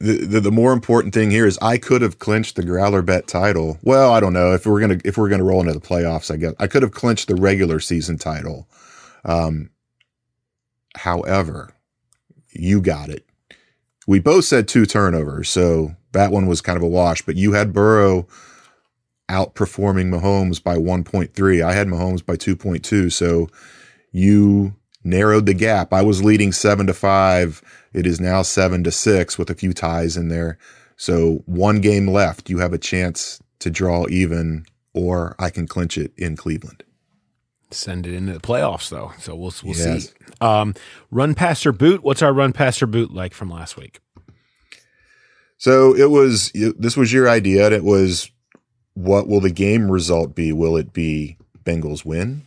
the, 0.00 0.24
the 0.24 0.40
the 0.40 0.52
more 0.52 0.72
important 0.72 1.12
thing 1.12 1.30
here 1.30 1.46
is 1.46 1.58
I 1.60 1.78
could 1.78 2.02
have 2.02 2.18
clinched 2.18 2.56
the 2.56 2.62
Growler 2.62 3.02
Bet 3.02 3.26
title. 3.26 3.78
Well, 3.82 4.12
I 4.12 4.20
don't 4.20 4.32
know 4.32 4.54
if 4.54 4.64
we're 4.66 4.80
gonna 4.80 4.98
if 5.04 5.18
we're 5.18 5.28
gonna 5.28 5.44
roll 5.44 5.60
into 5.60 5.72
the 5.72 5.80
playoffs. 5.80 6.30
I 6.32 6.36
guess 6.36 6.54
I 6.58 6.66
could 6.68 6.82
have 6.82 6.92
clinched 6.92 7.28
the 7.28 7.34
regular 7.34 7.80
season 7.80 8.16
title. 8.16 8.68
Um, 9.24 9.70
however, 10.96 11.74
you 12.52 12.80
got 12.80 13.08
it. 13.08 13.26
We 14.06 14.20
both 14.20 14.44
said 14.44 14.68
two 14.68 14.86
turnovers, 14.86 15.50
so 15.50 15.96
that 16.12 16.30
one 16.30 16.46
was 16.46 16.60
kind 16.60 16.76
of 16.76 16.82
a 16.82 16.88
wash. 16.88 17.22
But 17.22 17.36
you 17.36 17.52
had 17.52 17.72
Burrow 17.72 18.28
outperforming 19.28 20.08
Mahomes 20.08 20.62
by 20.62 20.76
1.3. 20.76 21.62
I 21.62 21.72
had 21.74 21.86
Mahomes 21.86 22.24
by 22.24 22.36
2.2. 22.36 23.12
So 23.12 23.48
you 24.10 24.74
narrowed 25.08 25.46
the 25.46 25.54
gap. 25.54 25.92
I 25.92 26.02
was 26.02 26.22
leading 26.22 26.52
seven 26.52 26.86
to 26.86 26.94
five. 26.94 27.62
It 27.92 28.06
is 28.06 28.20
now 28.20 28.42
seven 28.42 28.84
to 28.84 28.90
six 28.92 29.38
with 29.38 29.50
a 29.50 29.54
few 29.54 29.72
ties 29.72 30.16
in 30.16 30.28
there. 30.28 30.58
So 30.96 31.42
one 31.46 31.80
game 31.80 32.06
left. 32.08 32.50
You 32.50 32.58
have 32.58 32.72
a 32.72 32.78
chance 32.78 33.40
to 33.60 33.70
draw 33.70 34.06
even, 34.08 34.66
or 34.94 35.34
I 35.38 35.50
can 35.50 35.66
clinch 35.66 35.96
it 35.98 36.12
in 36.16 36.36
Cleveland. 36.36 36.82
Send 37.70 38.06
it 38.06 38.14
into 38.14 38.32
the 38.32 38.40
playoffs 38.40 38.88
though. 38.88 39.12
So 39.18 39.34
we'll 39.34 39.52
we'll 39.62 39.76
Yes. 39.76 40.08
see. 40.08 40.10
Um, 40.40 40.74
run 41.10 41.34
past 41.34 41.66
or 41.66 41.72
boot. 41.72 42.02
What's 42.02 42.22
our 42.22 42.32
run 42.32 42.52
past 42.52 42.82
or 42.82 42.86
boot 42.86 43.12
like 43.12 43.34
from 43.34 43.50
last 43.50 43.76
week? 43.76 44.00
So 45.58 45.94
it 45.94 46.10
was, 46.10 46.52
this 46.54 46.96
was 46.96 47.12
your 47.12 47.28
idea. 47.28 47.66
And 47.66 47.74
it 47.74 47.82
was, 47.84 48.30
what 48.94 49.26
will 49.28 49.40
the 49.40 49.50
game 49.50 49.90
result 49.90 50.34
be? 50.34 50.52
Will 50.52 50.76
it 50.76 50.92
be 50.92 51.36
Bengals 51.64 52.04
win, 52.04 52.42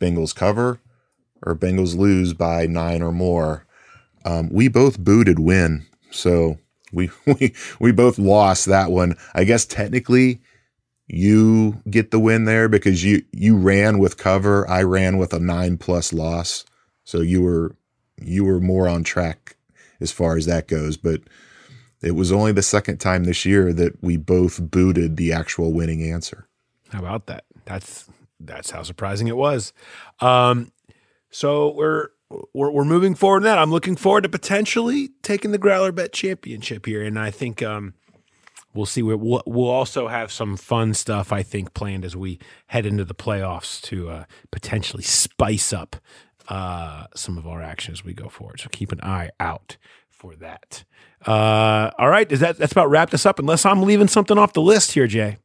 Bengals 0.00 0.34
cover, 0.34 0.80
or 1.42 1.54
Bengals 1.54 1.96
lose 1.96 2.32
by 2.32 2.66
nine 2.66 3.02
or 3.02 3.12
more? 3.12 3.66
Um, 4.24 4.48
we 4.50 4.68
both 4.68 4.98
booted 4.98 5.38
win. 5.38 5.86
So 6.10 6.58
we, 6.92 7.10
we, 7.26 7.54
we 7.78 7.92
both 7.92 8.18
lost 8.18 8.66
that 8.66 8.90
one. 8.90 9.16
I 9.34 9.44
guess 9.44 9.64
technically 9.64 10.40
you 11.06 11.82
get 11.90 12.10
the 12.10 12.20
win 12.20 12.44
there 12.44 12.68
because 12.68 13.04
you, 13.04 13.24
you 13.32 13.56
ran 13.56 13.98
with 13.98 14.16
cover. 14.16 14.68
I 14.68 14.82
ran 14.82 15.18
with 15.18 15.32
a 15.32 15.40
nine 15.40 15.76
plus 15.76 16.12
loss. 16.12 16.64
So 17.04 17.20
you 17.20 17.42
were, 17.42 17.76
you 18.20 18.44
were 18.44 18.60
more 18.60 18.88
on 18.88 19.02
track 19.02 19.56
as 20.00 20.12
far 20.12 20.36
as 20.36 20.46
that 20.46 20.68
goes. 20.68 20.96
But 20.96 21.22
it 22.02 22.12
was 22.12 22.32
only 22.32 22.52
the 22.52 22.62
second 22.62 22.98
time 22.98 23.24
this 23.24 23.44
year 23.44 23.72
that 23.72 24.02
we 24.02 24.16
both 24.16 24.70
booted 24.70 25.16
the 25.16 25.32
actual 25.32 25.72
winning 25.72 26.02
answer. 26.02 26.46
How 26.90 27.00
about 27.00 27.26
that? 27.26 27.44
That's 27.66 28.08
that's 28.40 28.70
how 28.70 28.82
surprising 28.82 29.28
it 29.28 29.36
was. 29.36 29.72
Um, 30.20 30.72
so 31.30 31.72
we're 31.72 32.08
we're 32.52 32.70
we're 32.70 32.84
moving 32.84 33.14
forward 33.14 33.38
in 33.38 33.42
that. 33.44 33.58
I'm 33.58 33.70
looking 33.70 33.96
forward 33.96 34.22
to 34.22 34.28
potentially 34.28 35.10
taking 35.22 35.52
the 35.52 35.58
Growler 35.58 35.92
Bet 35.92 36.12
Championship 36.12 36.86
here, 36.86 37.02
and 37.02 37.18
I 37.18 37.30
think 37.30 37.62
um, 37.62 37.94
we'll 38.74 38.86
see. 38.86 39.02
We'll 39.02 39.42
we'll 39.46 39.68
also 39.68 40.08
have 40.08 40.30
some 40.30 40.56
fun 40.56 40.94
stuff 40.94 41.32
I 41.32 41.42
think 41.42 41.74
planned 41.74 42.04
as 42.04 42.16
we 42.16 42.38
head 42.68 42.86
into 42.86 43.04
the 43.04 43.14
playoffs 43.14 43.80
to 43.82 44.10
uh, 44.10 44.24
potentially 44.50 45.02
spice 45.02 45.72
up 45.72 45.96
uh, 46.48 47.06
some 47.14 47.38
of 47.38 47.46
our 47.46 47.62
action 47.62 47.92
as 47.92 48.04
we 48.04 48.14
go 48.14 48.28
forward. 48.28 48.60
So 48.60 48.68
keep 48.70 48.92
an 48.92 49.00
eye 49.02 49.30
out 49.38 49.76
for 50.08 50.34
that. 50.36 50.84
Uh, 51.26 51.90
all 51.98 52.08
right, 52.08 52.28
does 52.28 52.40
that 52.40 52.58
that's 52.58 52.72
about 52.72 52.90
wrap 52.90 53.10
this 53.10 53.26
up? 53.26 53.38
Unless 53.38 53.66
I'm 53.66 53.82
leaving 53.82 54.08
something 54.08 54.38
off 54.38 54.52
the 54.52 54.62
list 54.62 54.92
here, 54.92 55.06
Jay. 55.06 55.38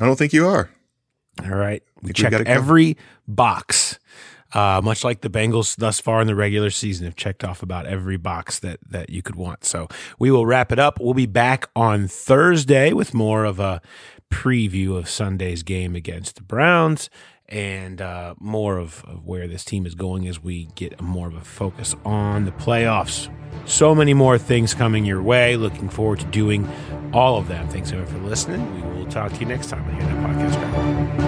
I 0.00 0.06
don't 0.06 0.16
think 0.16 0.32
you 0.32 0.46
are. 0.46 0.70
All 1.44 1.50
right. 1.50 1.82
We 2.02 2.12
checked 2.12 2.34
every 2.46 2.96
box. 3.26 3.98
Uh, 4.52 4.80
much 4.82 5.04
like 5.04 5.20
the 5.20 5.28
Bengals 5.28 5.76
thus 5.76 6.00
far 6.00 6.22
in 6.22 6.26
the 6.26 6.34
regular 6.34 6.70
season 6.70 7.04
have 7.04 7.16
checked 7.16 7.44
off 7.44 7.62
about 7.62 7.84
every 7.84 8.16
box 8.16 8.58
that 8.60 8.80
that 8.88 9.10
you 9.10 9.20
could 9.20 9.36
want. 9.36 9.64
So 9.64 9.88
we 10.18 10.30
will 10.30 10.46
wrap 10.46 10.72
it 10.72 10.78
up. 10.78 10.98
We'll 10.98 11.14
be 11.14 11.26
back 11.26 11.68
on 11.76 12.08
Thursday 12.08 12.92
with 12.92 13.12
more 13.12 13.44
of 13.44 13.60
a 13.60 13.82
preview 14.30 14.96
of 14.96 15.08
Sunday's 15.08 15.62
game 15.62 15.94
against 15.94 16.36
the 16.36 16.42
Browns 16.42 17.10
and 17.48 18.02
uh, 18.02 18.34
more 18.38 18.76
of, 18.76 19.04
of 19.06 19.24
where 19.24 19.48
this 19.48 19.64
team 19.64 19.86
is 19.86 19.94
going 19.94 20.28
as 20.28 20.42
we 20.42 20.66
get 20.74 21.00
more 21.00 21.28
of 21.28 21.34
a 21.34 21.40
focus 21.40 21.94
on 22.04 22.44
the 22.44 22.52
playoffs. 22.52 23.32
So 23.64 23.94
many 23.94 24.14
more 24.14 24.38
things 24.38 24.74
coming 24.74 25.04
your 25.04 25.22
way. 25.22 25.56
Looking 25.56 25.88
forward 25.88 26.20
to 26.20 26.26
doing 26.26 26.68
all 27.12 27.38
of 27.38 27.48
them. 27.48 27.68
Thanks 27.68 27.90
everyone 27.90 28.12
for 28.12 28.28
listening. 28.28 28.92
We 28.92 28.98
will 28.98 29.10
talk 29.10 29.32
to 29.32 29.40
you 29.40 29.46
next 29.46 29.68
time 29.68 29.84
on 29.84 29.98
That 29.98 30.52
Podcast. 30.52 31.27